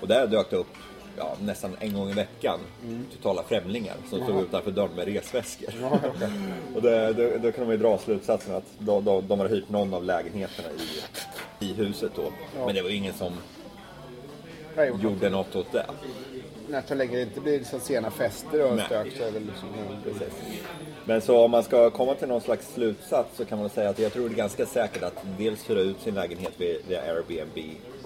Och 0.00 0.08
där 0.08 0.26
dök 0.26 0.50
det 0.50 0.56
upp 0.56 0.76
ja, 1.16 1.36
nästan 1.40 1.76
en 1.80 1.94
gång 1.94 2.10
i 2.10 2.12
veckan 2.12 2.60
totala 3.12 3.42
främlingar 3.42 3.96
som 4.10 4.22
stod 4.22 4.42
utanför 4.42 4.70
dörren 4.70 4.94
med 4.96 5.04
resväskor. 5.04 5.68
och 6.74 6.82
det, 6.82 7.12
det, 7.12 7.38
då 7.38 7.52
kan 7.52 7.64
man 7.64 7.72
ju 7.72 7.82
dra 7.82 7.98
slutsatsen 7.98 8.54
att 8.54 8.64
de, 8.78 9.04
de, 9.04 9.28
de 9.28 9.40
har 9.40 9.48
hyrt 9.48 9.68
någon 9.68 9.94
av 9.94 10.04
lägenheterna 10.04 10.68
i, 11.60 11.66
i 11.66 11.72
huset 11.72 12.12
då. 12.16 12.32
Men 12.66 12.74
det 12.74 12.82
var 12.82 12.90
ju 12.90 12.96
ingen 12.96 13.14
som 13.14 13.32
gjorde 15.00 15.30
något 15.30 15.56
åt 15.56 15.72
det. 15.72 15.86
Nej, 16.74 16.82
så 16.86 16.94
länge 16.94 17.16
det 17.16 17.22
inte 17.22 17.40
blir 17.40 17.64
så 17.64 17.80
sena 17.80 18.10
fester 18.10 18.64
och 18.64 18.76
Nej. 18.76 18.86
stök 18.86 19.16
så 19.16 19.22
är 19.22 19.26
det 19.26 19.32
väl 19.32 19.46
liksom, 19.46 19.68
ja, 19.78 19.96
precis. 20.04 20.34
Men 21.04 21.20
så 21.20 21.38
om 21.44 21.50
man 21.50 21.62
ska 21.62 21.90
komma 21.90 22.14
till 22.14 22.28
någon 22.28 22.40
slags 22.40 22.74
slutsats 22.74 23.36
så 23.36 23.44
kan 23.44 23.58
man 23.58 23.70
säga 23.70 23.90
att 23.90 23.98
jag 23.98 24.12
tror 24.12 24.28
det 24.28 24.34
är 24.34 24.36
ganska 24.36 24.66
säkert 24.66 25.02
att 25.02 25.24
dels 25.38 25.70
hyra 25.70 25.80
ut 25.80 26.00
sin 26.00 26.14
lägenhet 26.14 26.52
via 26.56 26.78
via 26.88 27.02
Airbnb, 27.02 27.58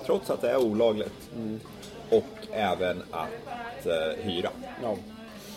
trots 0.05 0.31
att 0.31 0.41
det 0.41 0.51
är 0.51 0.57
olagligt. 0.57 1.31
Och 2.11 2.47
även 2.53 3.03
att 3.11 3.87
eh, 3.87 4.25
hyra. 4.25 4.51
Ja. 4.83 4.97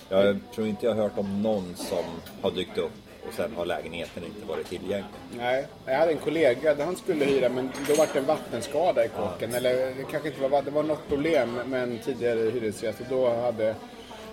Jag 0.09 0.39
tror 0.55 0.67
inte 0.67 0.85
jag 0.85 0.95
har 0.95 1.01
hört 1.01 1.17
om 1.17 1.41
någon 1.41 1.75
som 1.75 2.05
har 2.41 2.51
dykt 2.51 2.77
upp 2.77 2.91
och 3.31 3.35
sen 3.37 3.53
har 3.55 3.65
lägenheten 3.65 4.23
inte 4.25 4.45
varit 4.47 4.69
tillgänglig. 4.69 5.05
Nej, 5.37 5.65
jag 5.85 5.97
hade 5.97 6.11
en 6.11 6.17
kollega 6.17 6.75
där 6.75 6.85
han 6.85 6.95
skulle 6.95 7.25
hyra 7.25 7.49
men 7.49 7.69
då 7.87 7.93
var 7.95 8.07
det 8.13 8.19
en 8.19 8.25
vattenskada 8.25 9.05
i 9.05 9.07
kåken. 9.07 9.53
Eller 9.53 9.73
det 9.75 10.03
kanske 10.11 10.29
inte 10.29 10.41
var 10.47 10.61
det 10.61 10.71
var 10.71 10.83
något 10.83 11.07
problem 11.09 11.59
med 11.65 11.83
en 11.83 11.99
tidigare 12.05 12.39
hyresgäst 12.39 12.99
och 12.99 13.05
då 13.09 13.29
hade 13.35 13.75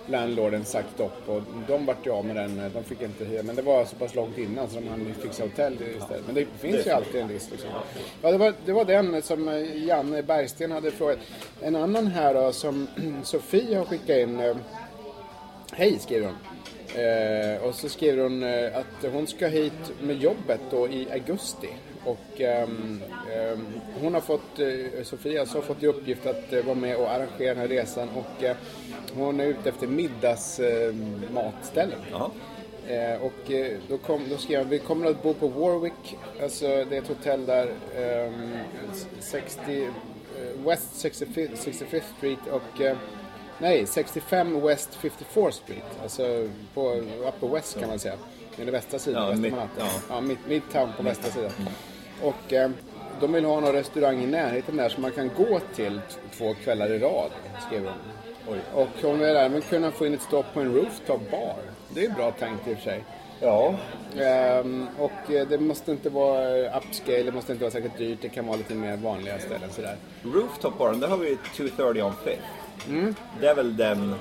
landlorden 0.07 0.65
sagt 0.65 0.99
upp 0.99 1.29
och 1.29 1.41
de 1.67 1.85
vart 1.85 2.05
ju 2.07 2.11
av 2.11 2.25
med 2.25 2.35
den. 2.35 2.71
De 2.73 2.83
fick 2.83 3.01
inte 3.01 3.25
hyra. 3.25 3.43
Men 3.43 3.55
det 3.55 3.61
var 3.61 3.85
så 3.85 3.95
pass 3.95 4.15
långt 4.15 4.37
innan 4.37 4.69
så 4.69 4.75
de 4.79 4.87
hann 4.87 5.13
fixa 5.21 5.43
hotell 5.43 5.73
istället. 5.73 6.25
Men 6.25 6.35
det 6.35 6.45
finns 6.59 6.87
ju 6.87 6.91
alltid 6.91 7.21
en 7.21 7.29
risk. 7.29 7.51
Liksom. 7.51 7.69
Ja, 8.21 8.31
det, 8.31 8.37
var, 8.37 8.53
det 8.65 8.71
var 8.71 8.85
den 8.85 9.21
som 9.21 9.47
eh, 9.49 9.85
Janne 9.85 10.23
Bergsten 10.23 10.71
hade 10.71 10.91
frågat. 10.91 11.17
En 11.61 11.75
annan 11.75 12.07
här 12.07 12.33
då 12.33 12.51
som 12.51 12.87
Sofie 13.23 13.77
har 13.77 13.85
skickat 13.85 14.09
in. 14.17 14.39
eh, 14.39 14.55
Hej 15.71 15.99
skriver 15.99 16.25
hon. 16.25 16.35
Eh, 16.95 17.63
och 17.63 17.75
så 17.75 17.89
skriver 17.89 18.23
hon 18.23 18.43
eh, 18.43 18.77
att 18.77 19.11
hon 19.13 19.27
ska 19.27 19.47
hit 19.47 19.91
med 20.01 20.17
jobbet 20.17 20.61
då 20.71 20.87
i 20.87 21.07
augusti. 21.11 21.69
Och 22.05 22.41
ehm, 22.41 23.01
ehm, 23.33 23.65
hon 24.01 24.13
har 24.13 24.21
fått, 24.21 24.59
eh, 24.59 25.03
Sofia 25.03 25.41
alltså 25.41 25.57
har 25.57 25.61
fått 25.61 25.83
i 25.83 25.87
uppgift 25.87 26.25
att 26.25 26.53
eh, 26.53 26.65
vara 26.65 26.75
med 26.75 26.95
och 26.95 27.11
arrangera 27.11 27.49
den 27.49 27.57
här 27.57 27.67
resan. 27.67 28.09
Och 28.09 28.43
eh, 28.43 28.55
hon 29.13 29.39
är 29.39 29.45
ute 29.45 29.69
efter 29.69 29.87
middagsmatställen. 29.87 31.99
Eh. 32.11 32.27
Eh, 32.89 33.21
och 33.21 33.51
eh, 33.51 33.77
då, 33.87 33.97
kom, 33.97 34.21
då 34.29 34.37
skrev 34.37 34.59
jag, 34.59 34.65
vi 34.65 34.79
kommer 34.79 35.09
att 35.09 35.23
bo 35.23 35.33
på 35.33 35.47
Warwick, 35.47 36.17
alltså 36.41 36.67
det 36.67 36.97
är 36.97 37.01
ett 37.01 37.07
hotell 37.07 37.45
där, 37.45 37.73
ehm, 37.97 38.57
60, 39.19 39.83
eh, 39.83 39.89
West 40.65 41.05
65th, 41.05 41.55
65th 41.55 42.01
Street 42.17 42.39
och 42.51 42.81
eh, 42.81 42.97
nej, 43.59 43.85
65 43.87 44.61
West 44.61 44.97
54th 45.01 45.51
Street, 45.51 45.83
alltså 46.03 46.47
på 46.73 46.91
Upper 47.27 47.47
West 47.47 47.79
kan 47.79 47.89
man 47.89 47.99
säga. 47.99 48.13
Den 48.55 48.71
västra 48.71 48.99
sidan, 48.99 49.21
Ja, 49.23 49.29
västra 49.29 49.41
mitt- 49.41 49.51
Manhattan. 49.51 49.87
ja. 50.09 50.15
ja 50.15 50.21
mid, 50.21 50.37
Midtown 50.47 50.89
på 50.97 51.03
västra 51.03 51.31
sidan. 51.31 51.51
Och 52.23 52.53
eh, 52.53 52.69
de 53.19 53.33
vill 53.33 53.45
ha 53.45 53.59
någon 53.59 53.73
restaurang 53.73 54.23
i 54.23 54.27
närheten 54.27 54.77
där 54.77 54.89
som 54.89 55.01
man 55.01 55.11
kan 55.11 55.29
gå 55.37 55.59
till 55.75 56.01
två 56.37 56.53
kvällar 56.63 56.91
i 56.91 56.99
rad, 56.99 57.31
skrev. 57.67 57.89
Oj. 58.47 58.57
Och 58.73 58.87
hon 59.01 59.19
vill 59.19 59.35
även 59.35 59.61
kunna 59.61 59.91
få 59.91 60.05
in 60.05 60.13
ett 60.13 60.21
stopp 60.21 60.45
på 60.53 60.59
en 60.59 60.73
rooftop 60.75 61.31
bar. 61.31 61.55
Det 61.89 62.05
är 62.05 62.09
bra 62.09 62.31
tänkt 62.31 62.67
i 62.67 62.73
och 62.73 62.77
för 62.77 62.83
sig. 62.83 63.03
Ja, 63.41 63.75
Ehm, 64.19 64.87
och 64.99 65.31
eh, 65.33 65.47
det 65.47 65.57
måste 65.59 65.91
inte 65.91 66.09
vara 66.09 66.77
upscale, 66.77 67.23
det 67.23 67.31
måste 67.31 67.51
inte 67.51 67.63
vara 67.63 67.71
särskilt 67.71 67.97
dyrt. 67.97 68.19
Det 68.21 68.29
kan 68.29 68.47
vara 68.47 68.57
lite 68.57 68.73
mer 68.75 68.97
vanliga 68.97 69.39
ställen 69.39 69.69
sådär. 69.71 69.95
Rooftop 70.23 70.77
Baren, 70.77 70.99
där 70.99 71.07
har 71.07 71.17
vi 71.17 71.37
230 71.55 72.01
on 72.03 72.13
Fifth. 72.23 72.41
Det 73.41 73.47
är 73.47 73.55
väl 73.55 73.77
den 73.77 74.15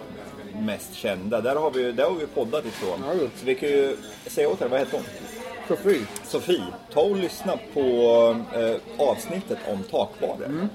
mest 0.60 0.94
kända. 0.94 1.40
Där 1.40 1.56
har 1.56 1.70
vi, 1.70 1.92
där 1.92 2.04
har 2.04 2.14
vi 2.14 2.26
poddat 2.26 2.66
ifrån. 2.66 3.04
Ja. 3.06 3.14
Så 3.36 3.46
vi 3.46 3.54
kan 3.54 3.68
ju 3.68 3.96
säga 4.26 4.48
åt 4.48 4.60
henne, 4.60 4.70
vad 4.70 4.80
heter 4.80 4.96
hon? 4.98 5.06
Sofie. 5.68 6.06
Sofie, 6.24 6.64
ta 6.92 7.00
och 7.00 7.16
lyssna 7.16 7.58
på 7.74 7.80
eh, 8.54 8.76
avsnittet 9.08 9.58
om 9.72 9.82
takbarer. 9.82 10.68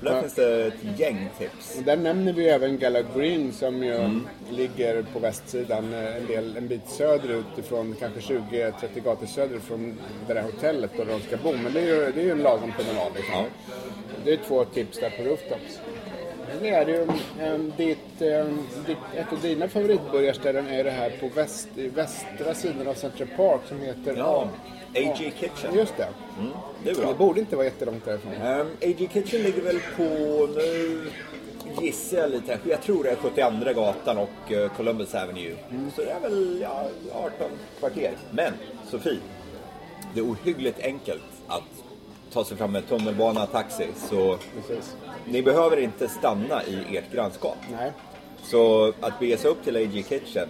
Där 0.00 0.14
Ja. 0.14 0.20
finns 0.20 0.34
det 0.34 0.66
ett 0.66 0.98
gäng 0.98 1.28
tips. 1.38 1.76
Och 1.78 1.82
där 1.84 1.96
nämner 1.96 2.32
vi 2.32 2.48
även 2.48 2.78
Gala 2.78 3.02
Green 3.16 3.52
som 3.52 3.82
ju 3.82 4.20
ligger 4.50 5.02
på 5.12 5.18
västsidan 5.18 5.92
eh, 5.94 6.16
en, 6.16 6.26
del, 6.26 6.56
en 6.56 6.68
bit 6.68 6.88
söderut 6.88 7.58
ifrån, 7.58 7.96
kanske 8.00 8.20
20-30 8.34 8.72
gator 9.04 9.26
söderut 9.26 9.62
från 9.62 9.98
det 10.28 10.34
där 10.34 10.42
hotellet 10.42 10.90
då 10.96 11.04
de 11.04 11.20
ska 11.20 11.36
bo. 11.36 11.52
Men 11.52 11.72
det 11.72 11.80
är 11.80 11.86
ju, 11.86 12.12
det 12.12 12.20
är 12.20 12.24
ju 12.24 12.30
en 12.30 12.42
lagom 12.42 12.72
promenad 12.78 13.12
liksom. 13.16 13.34
Ja. 13.34 13.44
Det 14.24 14.32
är 14.32 14.36
två 14.48 14.64
tips 14.64 15.00
där 15.00 15.10
på 15.10 15.22
rooftops. 15.22 15.80
Det 16.60 16.68
är 16.68 16.84
det 16.84 16.92
ju. 16.92 17.06
Um, 17.54 17.72
ditt, 17.76 17.98
um, 18.22 18.66
ditt, 18.86 18.98
ett 19.16 19.32
av 19.32 19.40
dina 19.40 19.68
favoritburgarställen 19.68 20.66
är 20.66 20.84
det 20.84 20.90
här 20.90 21.10
på 21.20 21.28
väst, 21.28 21.68
i 21.76 21.88
västra 21.88 22.54
sidan 22.54 22.88
av 22.88 22.94
Central 22.94 23.28
Park 23.36 23.60
som 23.68 23.80
heter... 23.80 24.14
Ja, 24.16 24.48
AG 24.96 25.16
Kitchen. 25.38 25.74
Just 25.74 25.96
det. 25.96 26.08
Det 26.84 26.90
är 26.90 26.94
Det 26.94 27.00
bra. 27.00 27.14
borde 27.14 27.40
inte 27.40 27.56
vara 27.56 27.66
jättelångt 27.66 28.04
därifrån. 28.04 28.32
Um, 28.32 28.66
AG 28.82 29.08
Kitchen 29.12 29.42
ligger 29.42 29.62
väl 29.62 29.80
på, 29.96 30.02
nu 30.56 31.10
gissar 31.80 32.18
jag 32.18 32.30
lite, 32.30 32.58
jag 32.68 32.82
tror 32.82 33.04
det 33.04 33.10
är 33.10 33.16
72 33.16 33.72
gatan 33.80 34.18
och 34.18 34.52
eh, 34.52 34.70
Columbus 34.76 35.14
Avenue. 35.14 35.54
Så 35.96 36.02
det 36.02 36.10
är 36.10 36.20
väl 36.20 36.58
ja, 36.62 36.84
18 37.12 37.32
kvarter. 37.78 38.12
Men 38.30 38.52
Sofie, 38.90 39.18
det 40.14 40.20
är 40.20 40.24
ohyggligt 40.24 40.80
enkelt 40.80 41.22
att 41.46 41.62
ta 42.32 42.44
sig 42.44 42.56
fram 42.56 42.72
med 42.72 42.88
tunnelbana, 42.88 43.46
taxi. 43.46 43.86
Så 44.10 44.38
Precis. 44.56 44.96
Ni 45.26 45.42
behöver 45.42 45.76
inte 45.76 46.08
stanna 46.08 46.64
i 46.64 46.96
ert 46.96 47.12
grannskap. 47.12 47.58
Nej. 47.72 47.92
Så 48.42 48.92
att 49.00 49.18
bege 49.18 49.36
sig 49.36 49.50
upp 49.50 49.64
till 49.64 49.76
AG 49.76 50.04
Kitchen 50.08 50.48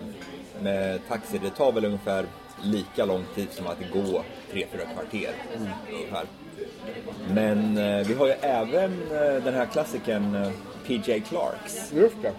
med 0.62 1.00
taxi, 1.08 1.38
det 1.38 1.50
tar 1.50 1.72
väl 1.72 1.84
ungefär 1.84 2.26
lika 2.62 3.04
lång 3.04 3.24
tid 3.34 3.48
som 3.50 3.66
att 3.66 3.78
gå 3.92 4.22
3-4 4.52 4.66
kvarter. 4.94 5.32
Ungefär. 5.90 6.24
Men 7.34 7.78
eh, 7.78 8.06
vi 8.06 8.14
har 8.14 8.26
ju 8.26 8.32
även 8.32 8.92
eh, 9.12 9.44
den 9.44 9.54
här 9.54 9.66
klassikern 9.66 10.34
eh, 10.34 10.50
PJ 10.86 11.20
Clarks. 11.20 11.92
Just 11.92 12.22
det. 12.22 12.32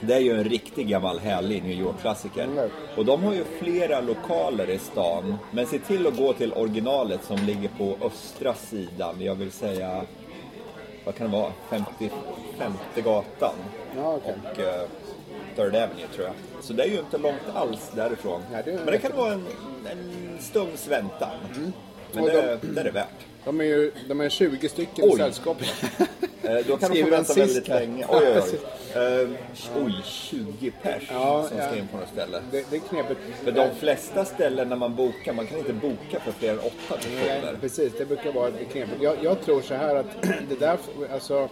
Det 0.00 0.14
är 0.14 0.20
ju 0.20 0.32
en 0.32 0.44
riktig 0.44 0.88
gammal 0.88 1.18
härlig 1.18 1.62
New 1.62 1.80
York-klassiker. 1.80 2.44
Mm. 2.44 2.70
Och 2.96 3.04
de 3.04 3.22
har 3.22 3.34
ju 3.34 3.44
flera 3.60 4.00
lokaler 4.00 4.70
i 4.70 4.78
stan. 4.78 5.34
Men 5.50 5.66
se 5.66 5.78
till 5.78 6.06
att 6.06 6.16
gå 6.16 6.32
till 6.32 6.52
originalet 6.52 7.24
som 7.24 7.36
ligger 7.36 7.68
på 7.68 7.96
östra 8.06 8.54
sidan. 8.54 9.14
Jag 9.18 9.34
vill 9.34 9.52
säga, 9.52 10.02
vad 11.06 11.14
kan 11.14 11.30
det 11.30 11.36
vara, 11.36 11.52
55 11.68 12.72
gatan. 13.04 13.54
Ja, 13.96 14.14
okej. 14.14 14.34
Och 14.52 14.60
eh, 14.60 14.88
Third 15.56 15.74
Avenue 15.74 16.06
tror 16.14 16.26
jag. 16.26 16.34
Så 16.60 16.72
det 16.72 16.82
är 16.82 16.88
ju 16.88 16.98
inte 16.98 17.18
långt 17.18 17.48
alls 17.54 17.90
därifrån. 17.94 18.42
Nej, 18.52 18.62
det 18.64 18.72
Men 18.72 18.86
det 18.86 18.98
kan 18.98 19.16
vara 19.16 19.32
en, 19.32 19.46
en 19.90 20.38
stunds 20.40 20.88
väntan. 20.88 21.30
Men 22.16 22.24
Mm. 22.24 22.36
Och 22.36 22.58
det, 22.62 22.72
det 22.72 22.80
är 22.80 22.84
det 22.84 22.90
värt. 22.90 23.08
De 23.44 23.60
är 23.60 23.64
ju 23.64 23.92
de 24.08 24.20
är 24.20 24.28
20 24.28 24.68
stycken 24.68 25.04
i 25.04 25.08
Oj. 25.08 25.16
sällskapet. 25.18 25.68
Eh, 26.42 26.58
Då 26.66 26.76
kan 26.76 26.88
Skriver 26.88 27.04
få 27.10 27.16
vänta 27.16 27.34
väldigt 27.34 27.68
länge. 27.68 28.06
Oj, 28.08 28.18
oj, 28.34 28.42
oj. 28.52 28.58
Eh, 29.22 29.28
oj, 29.84 29.92
20 30.04 30.70
pers 30.82 31.02
Ja, 31.10 31.46
som 31.48 31.58
ja. 31.58 31.66
ska 31.66 31.76
in 31.76 31.88
på 31.88 31.96
något 31.96 32.08
ställe. 32.12 32.38
Det, 32.50 32.64
det 32.70 32.76
är 32.76 32.80
knepigt. 32.80 33.20
För 33.44 33.52
de 33.52 33.68
flesta 33.80 34.24
ställen 34.24 34.68
när 34.68 34.76
man 34.76 34.94
bokar, 34.96 35.32
man 35.32 35.46
kan 35.46 35.58
inte 35.58 35.72
boka 35.72 36.20
för 36.24 36.32
fler 36.32 36.52
än 36.52 36.58
åtta 36.58 36.70
Nej, 36.88 36.98
personer. 37.40 37.58
precis, 37.60 37.92
det 37.98 38.04
brukar 38.04 38.32
vara 38.32 38.48
lite 38.48 38.64
knepigt. 38.64 39.02
Jag, 39.02 39.16
jag 39.22 39.40
tror 39.44 39.60
så 39.62 39.74
här 39.74 39.94
att 39.96 40.06
det 40.48 40.60
där, 40.60 40.78
alltså 41.14 41.48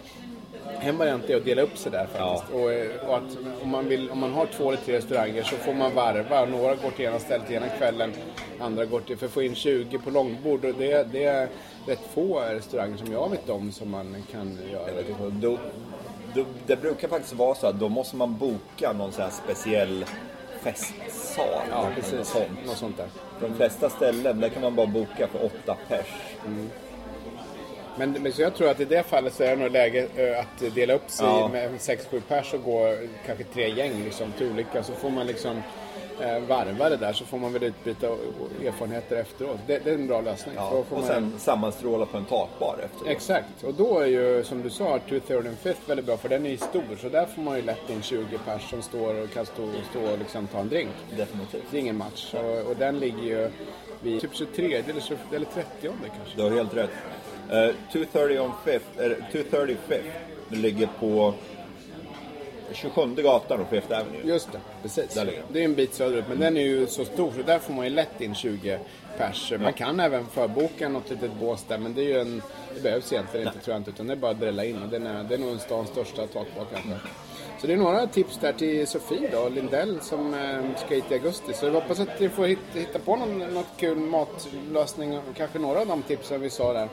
en 0.79 0.97
variant 0.97 1.29
är 1.29 1.35
att 1.35 1.45
dela 1.45 1.61
upp 1.61 1.77
sig 1.77 1.91
där 1.91 2.07
faktiskt. 2.07 2.53
Och, 2.53 2.73
eh, 2.73 3.09
och 3.09 3.17
att 3.17 3.37
om 3.63 3.69
man, 3.69 3.87
vill, 3.87 4.09
om 4.09 4.19
man 4.19 4.33
har 4.33 4.45
två 4.45 4.71
eller 4.71 4.81
tre 4.81 4.97
restauranger 4.97 5.43
så 5.43 5.55
får 5.55 5.73
man 5.73 5.95
varva. 5.95 6.45
Några 6.45 6.75
går 6.75 6.91
till 6.91 7.05
ena 7.05 7.19
stället 7.19 7.51
ena 7.51 7.67
kvällen, 7.67 8.13
andra 8.59 8.85
går 8.85 8.99
till... 8.99 9.17
För 9.17 9.25
att 9.25 9.31
få 9.31 9.43
in 9.43 9.55
20 9.55 9.97
på 9.97 10.09
långbord, 10.09 10.65
och 10.65 10.73
det, 10.73 11.07
det 11.11 11.23
är 11.23 11.49
rätt 11.87 12.09
få 12.13 12.39
restauranger 12.39 12.97
som 12.97 13.11
jag 13.11 13.29
vet 13.29 13.49
om 13.49 13.71
som 13.71 13.89
man 13.89 14.23
kan 14.31 14.59
göra. 14.71 14.91
Då, 15.31 15.57
då, 16.35 16.45
det 16.65 16.75
brukar 16.75 17.07
faktiskt 17.07 17.33
vara 17.33 17.55
så 17.55 17.67
att 17.67 17.79
då 17.79 17.89
måste 17.89 18.15
man 18.15 18.37
boka 18.37 18.93
någon 18.93 19.11
sån 19.11 19.23
här 19.23 19.31
speciell 19.31 20.05
festsal. 20.61 21.45
Ja, 21.69 21.89
precis. 21.95 22.13
Något 22.17 22.27
sånt. 22.27 22.65
Något 22.65 22.77
sånt 22.77 22.97
där. 22.97 23.07
På 23.39 23.47
de 23.47 23.55
flesta 23.55 23.89
ställen 23.89 24.39
där 24.39 24.49
kan 24.49 24.61
man 24.61 24.75
bara 24.75 24.87
boka 24.87 25.27
för 25.27 25.45
åtta 25.45 25.77
pers. 25.87 26.07
Men, 27.97 28.11
men 28.11 28.33
så 28.33 28.41
jag 28.41 28.55
tror 28.55 28.69
att 28.69 28.79
i 28.79 28.85
det 28.85 29.03
fallet 29.03 29.33
så 29.33 29.43
är 29.43 29.49
det 29.49 29.55
nog 29.55 29.71
läge 29.71 30.07
eh, 30.15 30.39
att 30.39 30.75
dela 30.75 30.93
upp 30.93 31.09
sig 31.09 31.25
Ja. 31.25 31.47
med 31.47 31.71
6-7 31.71 32.21
pers 32.27 32.53
och 32.53 32.63
gå 32.63 32.95
kanske 33.25 33.43
tre 33.43 33.69
gäng 33.69 34.03
liksom, 34.03 34.31
till 34.37 34.49
olika. 34.51 34.83
Så 34.83 34.93
får 34.93 35.09
man 35.09 35.27
liksom 35.27 35.61
eh, 36.21 36.39
varva 36.39 36.89
det 36.89 36.97
där 36.97 37.13
så 37.13 37.25
får 37.25 37.37
man 37.37 37.53
väl 37.53 37.63
utbyta 37.63 38.07
erfarenheter 38.65 39.15
efteråt. 39.15 39.57
Det, 39.67 39.79
det 39.79 39.89
är 39.89 39.93
en 39.93 40.07
bra 40.07 40.21
lösning. 40.21 40.55
Ja, 40.57 40.69
och 40.69 40.85
man- 40.91 41.03
sen 41.07 41.33
sammanstråla 41.37 42.05
på 42.05 42.17
en 42.17 42.25
takbar 42.25 42.75
efteråt. 42.85 43.09
Exakt, 43.09 43.63
och 43.63 43.73
då 43.73 43.99
är 43.99 44.05
ju 44.05 44.43
som 44.43 44.61
du 44.63 44.69
sa, 44.69 44.99
230 45.09 45.37
and 45.47 45.57
Fifth 45.57 45.89
väldigt 45.89 46.05
bra 46.05 46.17
för 46.17 46.29
den 46.29 46.45
är 46.45 46.49
ju 46.49 46.57
stor. 46.57 46.97
Så 47.01 47.09
där 47.09 47.25
får 47.25 47.41
man 47.41 47.55
ju 47.55 47.61
lätt 47.61 47.89
in 47.89 48.01
20 48.01 48.37
pers 48.45 48.69
som 48.69 48.81
står 48.81 49.21
och 49.23 49.31
kan 49.33 49.45
stå, 49.45 49.69
stå 49.89 50.11
och 50.11 50.17
liksom 50.19 50.47
ta 50.47 50.59
en 50.59 50.69
drink. 50.69 50.89
Definitivt. 51.17 51.63
Det 51.71 51.77
är 51.77 51.81
ingen 51.81 51.97
match. 51.97 52.33
Och, 52.33 52.69
och 52.69 52.75
den 52.75 52.99
ligger 52.99 53.23
ju 53.23 53.49
vid 54.01 54.21
typ 54.21 54.31
23 54.35 54.73
eller, 54.75 55.01
20 55.01 55.17
eller 55.35 55.45
30 55.53 55.67
kanske. 55.81 56.35
Du 56.37 56.43
har 56.43 56.51
helt 56.51 56.73
rätt. 56.75 56.89
Uh, 57.51 57.75
230 57.91 58.39
on 58.39 58.51
fifth, 58.65 58.99
eller 58.99 59.15
230 59.31 59.77
fifth, 59.87 60.09
det 60.49 60.55
ligger 60.55 60.89
på 60.99 61.33
27 62.73 63.15
gatan 63.15 63.61
och 63.61 63.69
Fifth 63.69 63.99
Avenue. 63.99 64.21
Just 64.23 64.51
det, 64.51 64.59
precis. 64.81 65.13
Där 65.13 65.25
ligger 65.25 65.39
den. 65.39 65.47
Det 65.53 65.59
är 65.59 65.65
en 65.65 65.75
bit 65.75 65.93
söderut, 65.93 66.25
men 66.29 66.39
den 66.39 66.57
är 66.57 66.61
ju 66.61 66.87
så 66.87 67.05
stor 67.05 67.31
så 67.31 67.41
där 67.41 67.59
får 67.59 67.73
man 67.73 67.85
ju 67.85 67.91
lätt 67.91 68.21
in 68.21 68.35
20 68.35 68.79
pers. 69.17 69.53
Man 69.59 69.73
kan 69.73 69.99
även 69.99 70.25
förboka 70.25 70.89
något 70.89 71.09
litet 71.09 71.31
bås 71.39 71.65
där, 71.67 71.77
men 71.77 71.93
det 71.93 72.01
är 72.01 72.05
ju 72.05 72.19
en... 72.19 72.41
Det 72.75 72.81
behövs 72.81 73.13
egentligen 73.13 73.47
inte 73.47 73.59
tror 73.59 73.73
jag 73.73 73.79
inte, 73.79 73.89
utan 73.89 74.07
det 74.07 74.13
är 74.13 74.17
bara 74.17 74.31
att 74.31 74.39
drälla 74.39 74.65
in. 74.65 74.83
Och 74.83 74.89
den 74.89 75.07
är, 75.07 75.23
det 75.23 75.35
är 75.35 75.39
nog 75.39 75.59
stans 75.59 75.89
största 75.89 76.27
takbar 76.27 76.65
kanske. 76.73 77.07
Så 77.61 77.67
det 77.67 77.73
är 77.73 77.77
några 77.77 78.07
tips 78.07 78.37
där 78.37 78.53
till 78.53 78.87
Sofie 78.87 79.29
då, 79.31 79.49
Lindell 79.49 80.01
som 80.01 80.33
eh, 80.33 80.79
ska 80.85 80.95
hit 80.95 81.11
i 81.11 81.13
augusti. 81.13 81.53
Så 81.53 81.65
jag 81.65 81.71
hoppas 81.71 81.99
att 81.99 82.19
ni 82.19 82.29
får 82.29 82.45
hitta, 82.45 82.79
hitta 82.79 82.99
på 82.99 83.15
någon, 83.15 83.39
något 83.39 83.67
kul 83.77 83.97
matlösning 83.97 85.17
och 85.17 85.23
kanske 85.35 85.59
några 85.59 85.79
av 85.79 85.87
de 85.87 86.01
tipsen 86.01 86.41
vi 86.41 86.49
sa 86.49 86.73
där. 86.73 86.89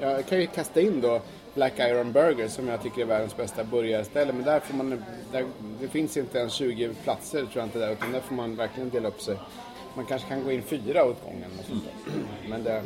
Jag 0.00 0.26
kan 0.26 0.40
ju 0.40 0.46
kasta 0.46 0.80
in 0.80 1.00
då 1.00 1.20
Black 1.54 1.78
Iron 1.78 2.12
Burger 2.12 2.48
som 2.48 2.68
jag 2.68 2.82
tycker 2.82 3.02
är 3.02 3.06
världens 3.06 3.36
bästa 3.36 3.64
burgarställe. 3.64 4.32
Men 4.32 4.42
där 4.44 4.60
får 4.60 4.74
man, 4.74 5.04
där, 5.32 5.44
det 5.80 5.88
finns 5.88 6.16
inte 6.16 6.38
ens 6.38 6.52
20 6.52 6.90
platser 7.04 7.38
tror 7.38 7.50
jag 7.54 7.64
inte 7.64 7.78
där. 7.78 7.92
Utan 7.92 8.12
där 8.12 8.20
får 8.20 8.34
man 8.34 8.56
verkligen 8.56 8.90
dela 8.90 9.08
upp 9.08 9.20
sig. 9.20 9.36
Man 9.94 10.04
kanske 10.06 10.28
kan 10.28 10.44
gå 10.44 10.52
in 10.52 10.62
fyra 10.62 11.04
åt 11.04 11.24
gången. 11.24 11.50
Och 11.58 11.64
sånt 11.64 11.84
där. 11.84 12.48
Men 12.50 12.64
det, 12.64 12.82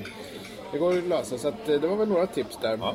det 0.72 0.78
går 0.78 0.98
att 0.98 1.04
lösa. 1.04 1.38
Så 1.38 1.48
att, 1.48 1.68
eh, 1.68 1.80
det 1.80 1.86
var 1.88 1.96
väl 1.96 2.08
några 2.08 2.26
tips 2.26 2.58
där. 2.62 2.78
Ja. 2.80 2.94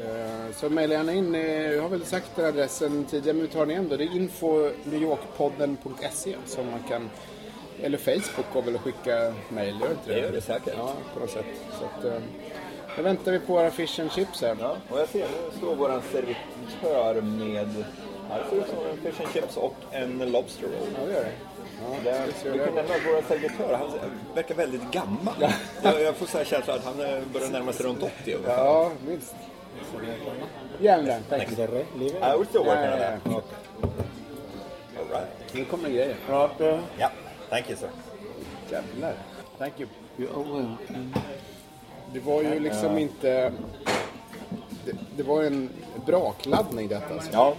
Eh, 0.00 0.54
Så 0.54 0.68
mejla 0.70 0.94
gärna 0.94 1.12
in. 1.12 1.34
Eh, 1.34 1.70
Jag 1.72 1.82
har 1.82 1.88
väl 1.88 2.04
sagt 2.04 2.36
den 2.36 2.44
adressen 2.46 3.04
tidigare 3.04 3.36
men 3.36 3.46
vi 3.46 3.52
tar 3.52 3.60
den 3.60 3.70
igen 3.70 3.88
då. 3.88 3.96
Det 3.96 4.04
är 4.04 4.16
info 4.16 4.70
newyorkpodden.se 4.84 6.34
som 6.46 6.70
man 6.70 6.80
kan 6.88 7.10
eller 7.82 7.98
Facebook 7.98 8.46
går 8.52 8.62
väl 8.62 8.74
att 8.74 8.80
skicka 8.80 9.34
mejl, 9.48 9.80
gör 9.80 9.88
det 9.88 9.92
inte 9.94 10.12
Det 10.12 10.18
gör 10.20 10.32
det 10.32 10.40
säkert. 10.40 10.74
Ja, 10.76 10.92
på 11.14 11.20
något 11.20 11.30
sätt. 11.30 11.44
Så 11.78 11.84
att, 11.84 12.04
nu 12.96 13.02
väntar 13.02 13.32
vi 13.32 13.38
på 13.38 13.52
våra 13.52 13.70
fish 13.70 14.00
and 14.00 14.12
chips 14.12 14.42
här. 14.42 14.56
Ja, 14.60 14.76
och 14.90 15.00
jag 15.00 15.08
ser 15.08 15.20
nu 15.20 15.58
står 15.58 15.74
våran 15.74 16.02
servitör 16.12 17.20
med 17.20 17.84
här 18.30 18.44
ser 18.50 18.56
ut 18.56 18.66
som 18.66 18.78
en 18.90 19.12
fish 19.12 19.20
and 19.24 19.32
chips 19.34 19.56
och 19.56 19.74
en 19.90 20.18
lobster 20.32 20.62
roll. 20.66 20.72
Ja, 20.98 21.04
det 21.06 21.12
gör 21.12 21.20
det. 21.24 21.32
Ja, 22.04 22.12
Det, 22.44 22.50
vi 22.52 22.58
kan 22.58 22.74
nämna 22.74 22.80
att 22.94 23.00
vår 23.06 23.22
servitör, 23.28 23.74
han 23.74 23.90
verkar 24.34 24.54
väldigt 24.54 24.90
gammal. 24.90 25.34
Jag, 25.82 26.00
jag 26.02 26.16
får 26.16 26.26
så 26.26 26.38
här 26.38 26.44
känslan 26.44 26.78
att 26.78 26.84
han 26.84 27.00
eh, 27.00 27.22
börjar 27.32 27.48
närma 27.50 27.72
sig 27.72 27.86
runt 27.86 28.02
80 28.02 28.12
ungefär. 28.34 28.56
Ja, 28.64 28.90
minst. 29.06 29.34
Gärna, 30.80 31.18
tack. 31.28 31.52
I 31.52 31.54
will 31.56 32.46
still 32.46 32.60
working 32.60 32.92
on 32.92 32.98
Ja, 32.98 32.98
that. 32.98 33.20
ja, 33.24 33.42
All 34.98 35.08
right. 35.10 35.28
Nu 35.54 35.64
kommer 35.64 35.88
grejer. 35.88 36.16
Ja, 36.28 36.50
thank 37.50 37.70
you 37.70 37.78
sir. 37.78 37.88
Jävlar. 38.70 39.14
Thank 39.58 39.80
you. 39.80 39.88
You're 40.16 40.36
welcome. 40.36 41.12
Det 42.12 42.20
var 42.20 42.42
ju 42.42 42.60
liksom 42.60 42.98
inte... 42.98 43.52
Det, 44.84 44.92
det 45.16 45.22
var 45.22 45.42
en 45.42 45.68
brakladdning 46.06 46.88
detta. 46.88 47.14
Alltså. 47.14 47.30
Ja, 47.32 47.54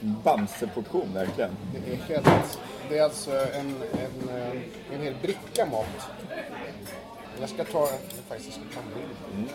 Bamseportion 0.00 1.14
verkligen. 1.14 1.50
Det 1.72 1.92
är 1.92 1.96
helt... 1.96 2.58
Det 2.88 2.98
är 2.98 3.02
alltså 3.02 3.30
en, 3.30 3.76
en, 3.92 4.36
eh, 4.36 4.60
en 4.94 5.02
hel 5.02 5.14
bricka 5.22 5.66
mat. 5.66 6.08
Jag 7.40 7.48
ska 7.48 7.64
ta... 7.64 7.80
Jag 7.80 8.24
faktiskt 8.28 8.52
ska 8.52 8.60
ta 8.74 8.80
en 8.80 8.94
bild. 8.94 9.48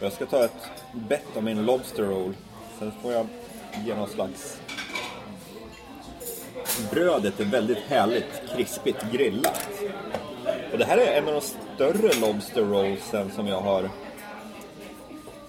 Jag 0.00 0.12
ska 0.12 0.26
ta 0.26 0.44
ett 0.44 0.70
bett 0.92 1.36
av 1.36 1.42
min 1.42 1.64
lobster 1.64 2.02
roll. 2.02 2.34
Sen 2.78 2.92
får 3.02 3.12
jag 3.12 3.26
ge 3.84 3.94
någon 3.94 4.08
slags... 4.08 4.60
Brödet 6.90 7.40
är 7.40 7.44
väldigt 7.44 7.78
härligt, 7.78 8.42
krispigt 8.56 9.12
grillat. 9.12 9.71
Och 10.72 10.78
det 10.78 10.84
här 10.84 10.98
är 10.98 11.18
en 11.18 11.28
av 11.28 11.34
de 11.34 11.40
större 11.40 12.20
lobster 12.20 12.62
rollsen 12.62 13.30
som 13.30 13.46
jag 13.46 13.60
har 13.60 13.90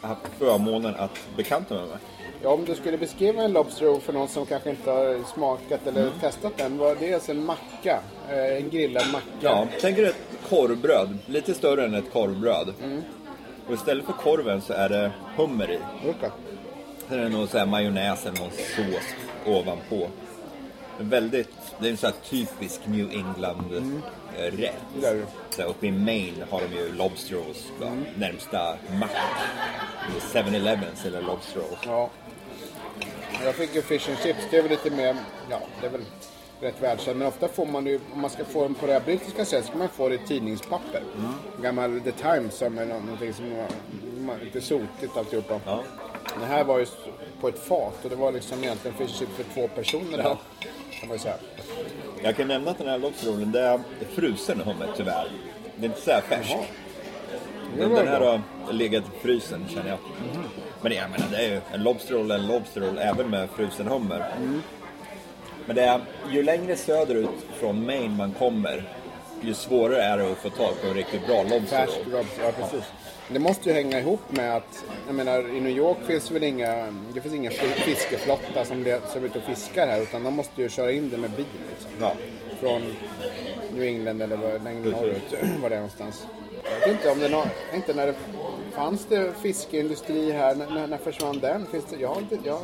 haft 0.01 0.21
förmånen 0.39 0.95
att 0.95 1.19
bekanta 1.38 1.74
mig 1.76 1.84
med. 1.86 1.97
Ja, 2.41 2.49
om 2.49 2.65
du 2.65 2.76
skulle 2.76 2.97
beskriva 2.97 3.43
en 3.43 3.53
lobster 3.53 3.86
roll 3.86 4.01
för 4.01 4.13
någon 4.13 4.28
som 4.28 4.45
kanske 4.45 4.69
inte 4.69 4.91
har 4.91 5.24
smakat 5.34 5.88
eller 5.88 6.09
testat 6.21 6.57
den. 6.57 6.78
Var 6.78 6.95
det 6.99 7.13
alltså 7.13 7.32
en 7.32 7.45
macka? 7.45 7.99
Eh, 8.30 8.57
En 8.57 8.69
grillad 8.69 9.03
macka? 9.11 9.26
Ja, 9.39 9.67
tänk 9.82 9.97
er 9.97 10.05
ett 10.05 10.15
korvbröd, 10.49 11.17
lite 11.26 11.53
större 11.53 11.86
än 11.86 11.93
ett 11.93 12.11
korvbröd. 12.13 12.74
Och 13.67 13.74
istället 13.74 14.05
för 14.05 14.13
korven 14.13 14.61
så 14.61 14.74
är 14.74 14.89
det 14.89 15.11
hummer 15.38 15.71
i. 15.71 15.80
Okej. 16.09 16.30
Sen 17.09 17.19
är 17.19 17.41
det 17.41 17.47
så 17.47 17.57
här 17.57 17.65
majonnäs 17.65 18.26
eller 18.26 18.39
någon 18.39 18.51
sås 18.51 19.05
ovanpå. 19.45 20.07
Väldigt, 20.99 21.49
det 21.80 21.88
är 21.88 21.91
en 21.91 21.97
sån 21.97 22.09
här 22.09 22.30
typisk 22.30 22.82
New 22.86 23.09
England 23.11 23.74
eh, 23.76 23.84
rätt. 24.38 24.76
Det 25.02 25.08
är 25.08 25.16
det. 25.16 25.26
Så 25.50 25.64
uppe 25.64 25.88
i 25.88 25.92
Maine 25.92 26.44
har 26.50 26.62
de 26.62 26.76
ju 26.76 26.94
lobster 26.94 27.36
rolls. 27.36 27.66
va? 27.80 27.92
Närmsta 28.16 28.78
mack. 29.00 29.12
7-Elevens 30.22 31.06
eller 31.08 31.22
lobster 31.22 31.60
rolls. 31.60 31.80
Ja. 31.86 32.10
Jag 33.44 33.56
fick 33.56 33.76
ju 33.76 33.82
fish 33.82 34.10
and 34.10 34.18
chips. 34.24 34.40
Det 34.52 34.58
är 34.58 34.62
väl 34.62 34.72
lite 34.72 34.90
mer, 34.90 35.16
ja, 35.50 35.60
det 35.82 35.88
är 35.88 35.92
väl 35.92 36.02
rätt 36.62 36.76
välkänt. 36.82 37.18
Men 37.18 37.28
ofta 37.28 37.48
får 37.48 37.66
man 37.66 37.86
ju, 37.86 38.00
om 38.14 38.22
man 38.22 38.30
ska 38.30 38.46
få 38.46 38.64
den 38.64 38.74
på 38.76 38.86
det 38.86 38.94
här 38.94 39.00
brittiska 39.00 39.46
sättet, 39.46 39.66
ska 39.66 39.78
man 39.78 39.90
få 39.90 40.10
det 40.10 40.16
i 40.16 40.20
tidningspapper. 40.28 41.02
Gammal 41.62 42.02
The 42.02 42.12
Times 42.12 42.54
som 42.58 42.78
är 42.78 42.86
nå- 42.86 43.00
någonting 43.00 43.34
som 43.34 43.56
var 44.28 44.36
lite 44.44 44.62
sotigt 44.62 45.18
alltihopa. 45.18 45.60
Ja. 45.66 45.84
Det 46.40 46.46
här 46.46 46.64
var 46.64 46.80
ju 46.80 46.86
på 47.42 47.48
ett 47.48 47.60
fat 47.60 47.94
och 48.04 48.10
det 48.10 48.16
var 48.16 48.32
liksom 48.32 48.64
egentligen 48.64 48.98
fish 48.98 49.04
and 49.04 49.12
chips 49.16 49.32
för 49.36 49.44
två 49.54 49.68
personer. 49.68 50.18
Ja. 50.24 50.38
Kan 51.00 51.08
man 51.10 51.18
ju 51.18 51.24
säga. 51.24 51.36
Jag 52.24 52.36
kan 52.36 52.47
nämna 52.47 52.71
att 52.71 52.78
den 52.78 52.88
här 52.88 52.97
lobsterrollen, 52.97 53.51
det 53.51 53.59
är 53.59 53.80
frusen 54.15 54.61
hummer 54.61 54.88
tyvärr. 54.97 55.28
Det 55.76 55.86
är 55.86 55.89
inte 55.89 56.01
så 56.01 56.11
här 56.11 56.21
färskt. 56.21 56.51
Jaha. 56.51 56.63
Det 57.76 57.82
Den, 57.82 57.95
den 57.95 58.07
här 58.07 58.21
har 58.21 58.41
legat 58.74 59.03
i 59.03 59.19
frysen 59.21 59.65
känner 59.69 59.89
jag. 59.89 59.99
Men 60.82 60.91
jag 60.91 61.11
menar, 61.11 61.28
det 61.32 61.38
är 61.38 61.49
ju 61.49 61.61
en 61.74 61.84
lobsterroll 61.84 62.32
en 62.32 62.47
lobsterroll 62.47 62.97
även 62.97 63.30
med 63.30 63.49
frusen 63.49 63.88
hummer. 63.88 64.26
Men 65.65 65.76
det 65.76 65.82
är, 65.84 66.01
ju 66.32 66.43
längre 66.43 66.76
söderut 66.76 67.30
från 67.59 67.86
Maine 67.86 68.17
man 68.17 68.32
kommer, 68.32 68.84
ju 69.41 69.53
svårare 69.53 70.03
är 70.03 70.17
det 70.17 70.32
att 70.32 70.38
få 70.38 70.49
tag 70.49 70.82
på 70.82 70.88
en 70.88 70.93
riktigt 70.93 71.28
bra 71.28 71.43
Färsk 71.43 71.51
lobsterroll. 71.51 72.11
lobster, 72.11 72.43
ja 72.43 72.51
precis. 72.51 72.84
Det 73.34 73.40
måste 73.40 73.70
ju 73.70 73.76
hänga 73.76 74.00
ihop 74.00 74.22
med 74.30 74.56
att, 74.56 74.84
jag 75.08 75.16
menar 75.16 75.40
i 75.56 75.62
New 75.62 75.78
York 75.78 75.98
finns 76.08 76.32
väl 76.32 76.44
inga, 76.44 76.94
det 77.14 77.22
finns 77.22 77.54
fi- 77.56 77.68
fiskeflotta 77.82 78.66
som, 78.66 78.84
som 79.14 79.24
är 79.24 79.26
ute 79.26 79.38
och 79.40 79.44
fiskar 79.46 79.88
här 79.88 80.02
utan 80.02 80.24
de 80.24 80.34
måste 80.34 80.62
ju 80.62 80.70
köra 80.70 80.92
in 80.92 81.10
det 81.10 81.18
med 81.18 81.30
bil 81.32 81.46
liksom. 81.70 81.92
Ja. 82.02 82.14
Från 82.60 82.82
New 83.74 83.84
England 83.84 84.22
eller 84.22 84.36
var- 84.38 84.60
längre 84.60 84.90
norrut, 84.90 85.34
var 85.62 85.70
det 85.70 85.76
är 85.76 85.80
någonstans. 85.80 86.26
Jag 86.64 86.80
vet 86.88 86.90
inte 86.90 87.12
om 87.12 87.20
det 87.20 87.30
nå- 87.30 87.46
inte 87.74 87.94
när 87.94 88.08
det 88.08 88.16
fanns 88.72 89.06
det 89.06 89.34
fiskeindustri 89.42 90.32
här, 90.32 90.56
när, 90.56 90.88
när, 90.88 90.98
försvann 90.98 91.40
den? 91.40 91.66
Finns 91.72 91.86
det, 91.90 91.96
jag, 92.02 92.10
har 92.10 92.22
inte, 92.22 92.38
jag, 92.44 92.60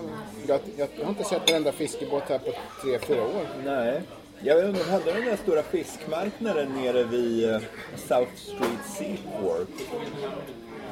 jag, 0.47 0.59
jag, 0.77 0.87
jag 0.97 1.03
har 1.05 1.09
inte 1.09 1.23
sett 1.23 1.49
en 1.49 1.55
enda 1.55 1.71
fiskebåt 1.71 2.23
här 2.29 2.37
på 2.37 2.51
tre, 2.83 2.99
fyra 2.99 3.23
år. 3.23 3.47
Nej. 3.65 4.01
Jag 4.41 4.73
de 4.73 4.79
hade 4.91 5.13
den 5.13 5.25
där 5.25 5.37
stora 5.43 5.63
fiskmarknaden 5.63 6.73
nere 6.83 7.03
vid 7.03 7.49
eh, 7.49 7.59
South 7.95 8.31
Street 8.35 8.85
Seaport. 8.97 9.67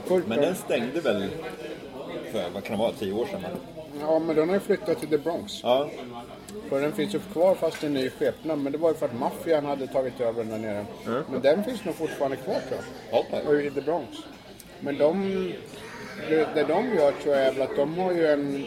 Fullt 0.08 0.28
Men 0.28 0.42
den 0.42 0.56
stängde 0.56 1.00
väl 1.00 1.30
för, 2.32 2.50
vad 2.54 2.64
kan 2.64 2.78
det 2.78 2.84
vara, 2.84 2.92
tio 2.92 3.14
år 3.14 3.26
sedan? 3.26 3.42
Ja, 4.02 4.20
men 4.20 4.36
den 4.36 4.50
har 4.50 4.56
ju 4.56 4.62
flyttat 4.62 5.00
till 5.00 5.10
The 5.10 5.18
Bronx. 5.18 5.60
Ja. 5.64 5.90
För 6.70 6.82
den 6.82 6.92
finns 6.92 7.16
ju 7.16 7.20
kvar 7.20 7.56
fast 7.56 7.84
i 7.84 7.90
ny 7.90 8.10
skepnad. 8.10 8.60
Men 8.60 8.72
det 8.72 8.78
var 8.78 8.90
ju 8.90 8.96
för 8.96 9.06
att 9.06 9.20
maffian 9.20 9.66
hade 9.66 9.88
tagit 9.88 10.22
över 10.22 10.44
den 10.44 10.52
där 10.52 10.58
nere. 10.58 10.86
Men 11.32 11.42
den 11.42 11.64
finns 11.64 11.86
nog 11.86 11.96
fortfarande 11.96 12.38
kvar 12.38 12.60
tror 12.70 12.80
jag. 13.12 13.48
Och 13.48 13.62
I 13.62 13.72
The 13.72 13.82
Bronx. 13.82 14.18
Men 14.80 14.98
de... 14.98 15.54
Det, 16.30 16.48
det 16.56 16.64
de 16.64 16.96
gör 16.96 17.12
tror 17.12 17.36
jag 17.36 17.46
är 17.46 17.52
väl 17.54 17.62
att 17.62 17.76
de 17.76 17.98
har 17.98 18.12
ju 18.12 18.28
en... 18.28 18.66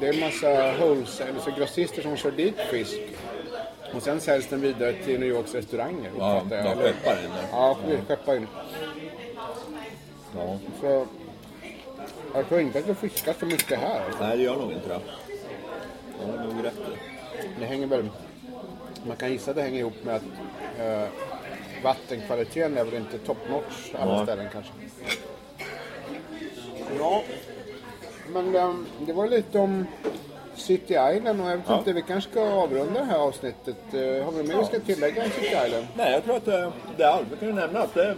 Det 0.00 0.08
är 0.08 0.12
en 0.12 0.20
massa 0.20 0.72
wholesale, 0.78 1.32
alltså 1.34 1.50
grossister 1.50 2.02
som 2.02 2.16
kör 2.16 2.30
dit 2.30 2.54
fisk. 2.70 2.98
Och 3.94 4.02
sen 4.02 4.20
säljs 4.20 4.48
den 4.48 4.60
vidare 4.60 4.92
till 4.92 5.20
New 5.20 5.28
Yorks 5.28 5.54
restauranger. 5.54 6.10
Ja, 6.18 6.42
de 6.48 6.56
skeppar 6.56 7.12
in 7.12 7.30
den. 7.36 7.46
Ja, 7.52 7.76
skeppar 8.08 8.36
in. 8.36 8.46
Ja. 10.36 10.58
Så... 10.80 11.06
Jag 12.34 12.48
tror 12.48 12.60
inte 12.60 12.78
att 12.78 12.86
det 12.86 12.94
fiskas 12.94 13.36
så 13.38 13.46
mycket 13.46 13.78
här. 13.78 14.02
Nej, 14.20 14.36
det 14.36 14.42
gör 14.42 14.56
nog 14.56 14.72
inte 14.72 14.88
det. 14.88 15.00
Ja, 16.20 16.26
det 16.36 16.38
är 16.42 16.54
nog 16.54 16.64
rätt. 16.64 16.74
Det 17.58 17.64
hänger 17.66 17.86
väl... 17.86 18.08
Man 19.06 19.16
kan 19.16 19.32
gissa 19.32 19.50
att 19.50 19.56
det 19.56 19.62
hänger 19.62 19.78
ihop 19.78 20.04
med 20.04 20.14
att 20.16 20.22
eh, 20.80 21.08
vattenkvaliteten 21.84 22.78
är 22.78 22.84
väl 22.84 22.94
inte 22.94 23.18
top 23.18 23.38
notch 23.50 23.94
alla 23.98 24.12
Ja. 24.12 24.22
ställen 24.24 24.46
kanske. 24.52 24.72
Ja, 26.98 27.22
men 28.32 28.56
ehm, 28.56 28.86
det 29.06 29.12
var 29.12 29.28
lite 29.28 29.58
om 29.58 29.86
City 30.54 30.94
Island 31.14 31.40
och 31.40 31.50
jag 31.50 31.56
vet 31.56 31.64
Ja. 31.68 31.78
inte, 31.78 31.92
vi 31.92 32.02
kanske 32.02 32.30
ska 32.30 32.40
avrunda 32.52 33.00
det 33.00 33.06
här 33.06 33.18
avsnittet. 33.18 33.76
Eh, 33.94 34.24
har 34.24 34.32
vi 34.32 34.42
mer 34.42 34.56
vi 34.58 34.64
ska 34.64 34.80
tillägga 34.80 35.24
om 35.24 35.30
City 35.30 35.46
Island? 35.66 35.86
Nej, 35.96 36.12
jag 36.12 36.24
tror 36.24 36.36
att 36.36 36.44
det, 36.44 36.72
det 36.96 37.02
är 37.02 37.08
allt. 37.08 37.26
Vi 37.30 37.36
kan 37.36 37.48
ju 37.48 37.54
nämna 37.54 37.80
att 37.80 37.94
det 37.94 38.04
är 38.04 38.16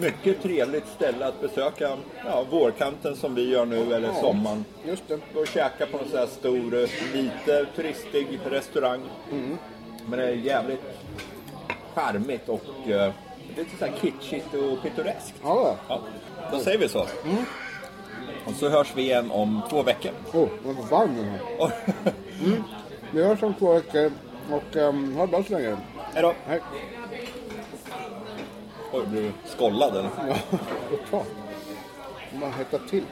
mycket 0.00 0.42
trevligt 0.42 0.86
ställe 0.96 1.26
att 1.26 1.40
besöka 1.40 1.96
ja, 2.24 2.44
vårkanten 2.50 3.16
som 3.16 3.34
vi 3.34 3.48
gör 3.48 3.66
nu 3.66 3.94
eller 3.94 4.12
sommaren. 4.12 4.64
Just 4.84 5.08
det. 5.08 5.18
Gå 5.34 5.40
och 5.40 5.46
käka 5.46 5.86
på 5.86 5.98
en 5.98 6.08
sån 6.10 6.18
här 6.18 6.26
stor, 6.26 6.74
eh, 6.74 6.88
lite 7.14 7.66
turistig 7.76 8.40
restaurang. 8.50 9.00
Men 10.06 10.18
det 10.18 10.26
är 10.26 10.30
jävligt 10.30 10.80
charmigt 11.94 12.48
och 12.48 12.88
eh, 12.90 13.12
lite 13.56 13.76
så 13.78 13.84
här 13.84 13.92
kitschigt 14.00 14.54
och 14.54 14.82
pittoreskt. 14.82 15.34
Ja, 15.42 15.76
Ja, 15.88 16.00
då 16.52 16.58
säger 16.58 16.78
vi 16.78 16.88
så. 16.88 17.06
Och 18.46 18.52
så 18.54 18.68
hörs 18.68 18.92
vi 18.96 19.02
igen 19.02 19.30
om 19.30 19.62
två 19.70 19.82
veckor. 19.82 20.12
oh, 20.32 20.48
vad 20.62 20.76
varm 20.88 21.16
den 21.16 21.24
här. 21.24 21.72
Vi 23.10 23.24
hörs 23.24 23.42
om 23.42 23.54
två 23.54 23.72
veckor 23.72 24.12
och 24.50 24.76
um, 24.76 25.14
ha 25.16 25.26
det 25.26 25.30
bra 25.30 25.42
så 25.44 25.52
länge. 25.52 25.76
Hej 26.14 26.22
då! 26.22 26.34
Hej. 26.46 26.60
Oj, 28.92 29.06
blir 29.06 29.22
du 29.22 29.32
skållad 29.44 29.96
eller? 29.96 30.10
Ja, 30.28 30.36
bra. 31.10 31.24
Man 32.40 32.52
hettar 32.52 32.78
till. 32.78 33.02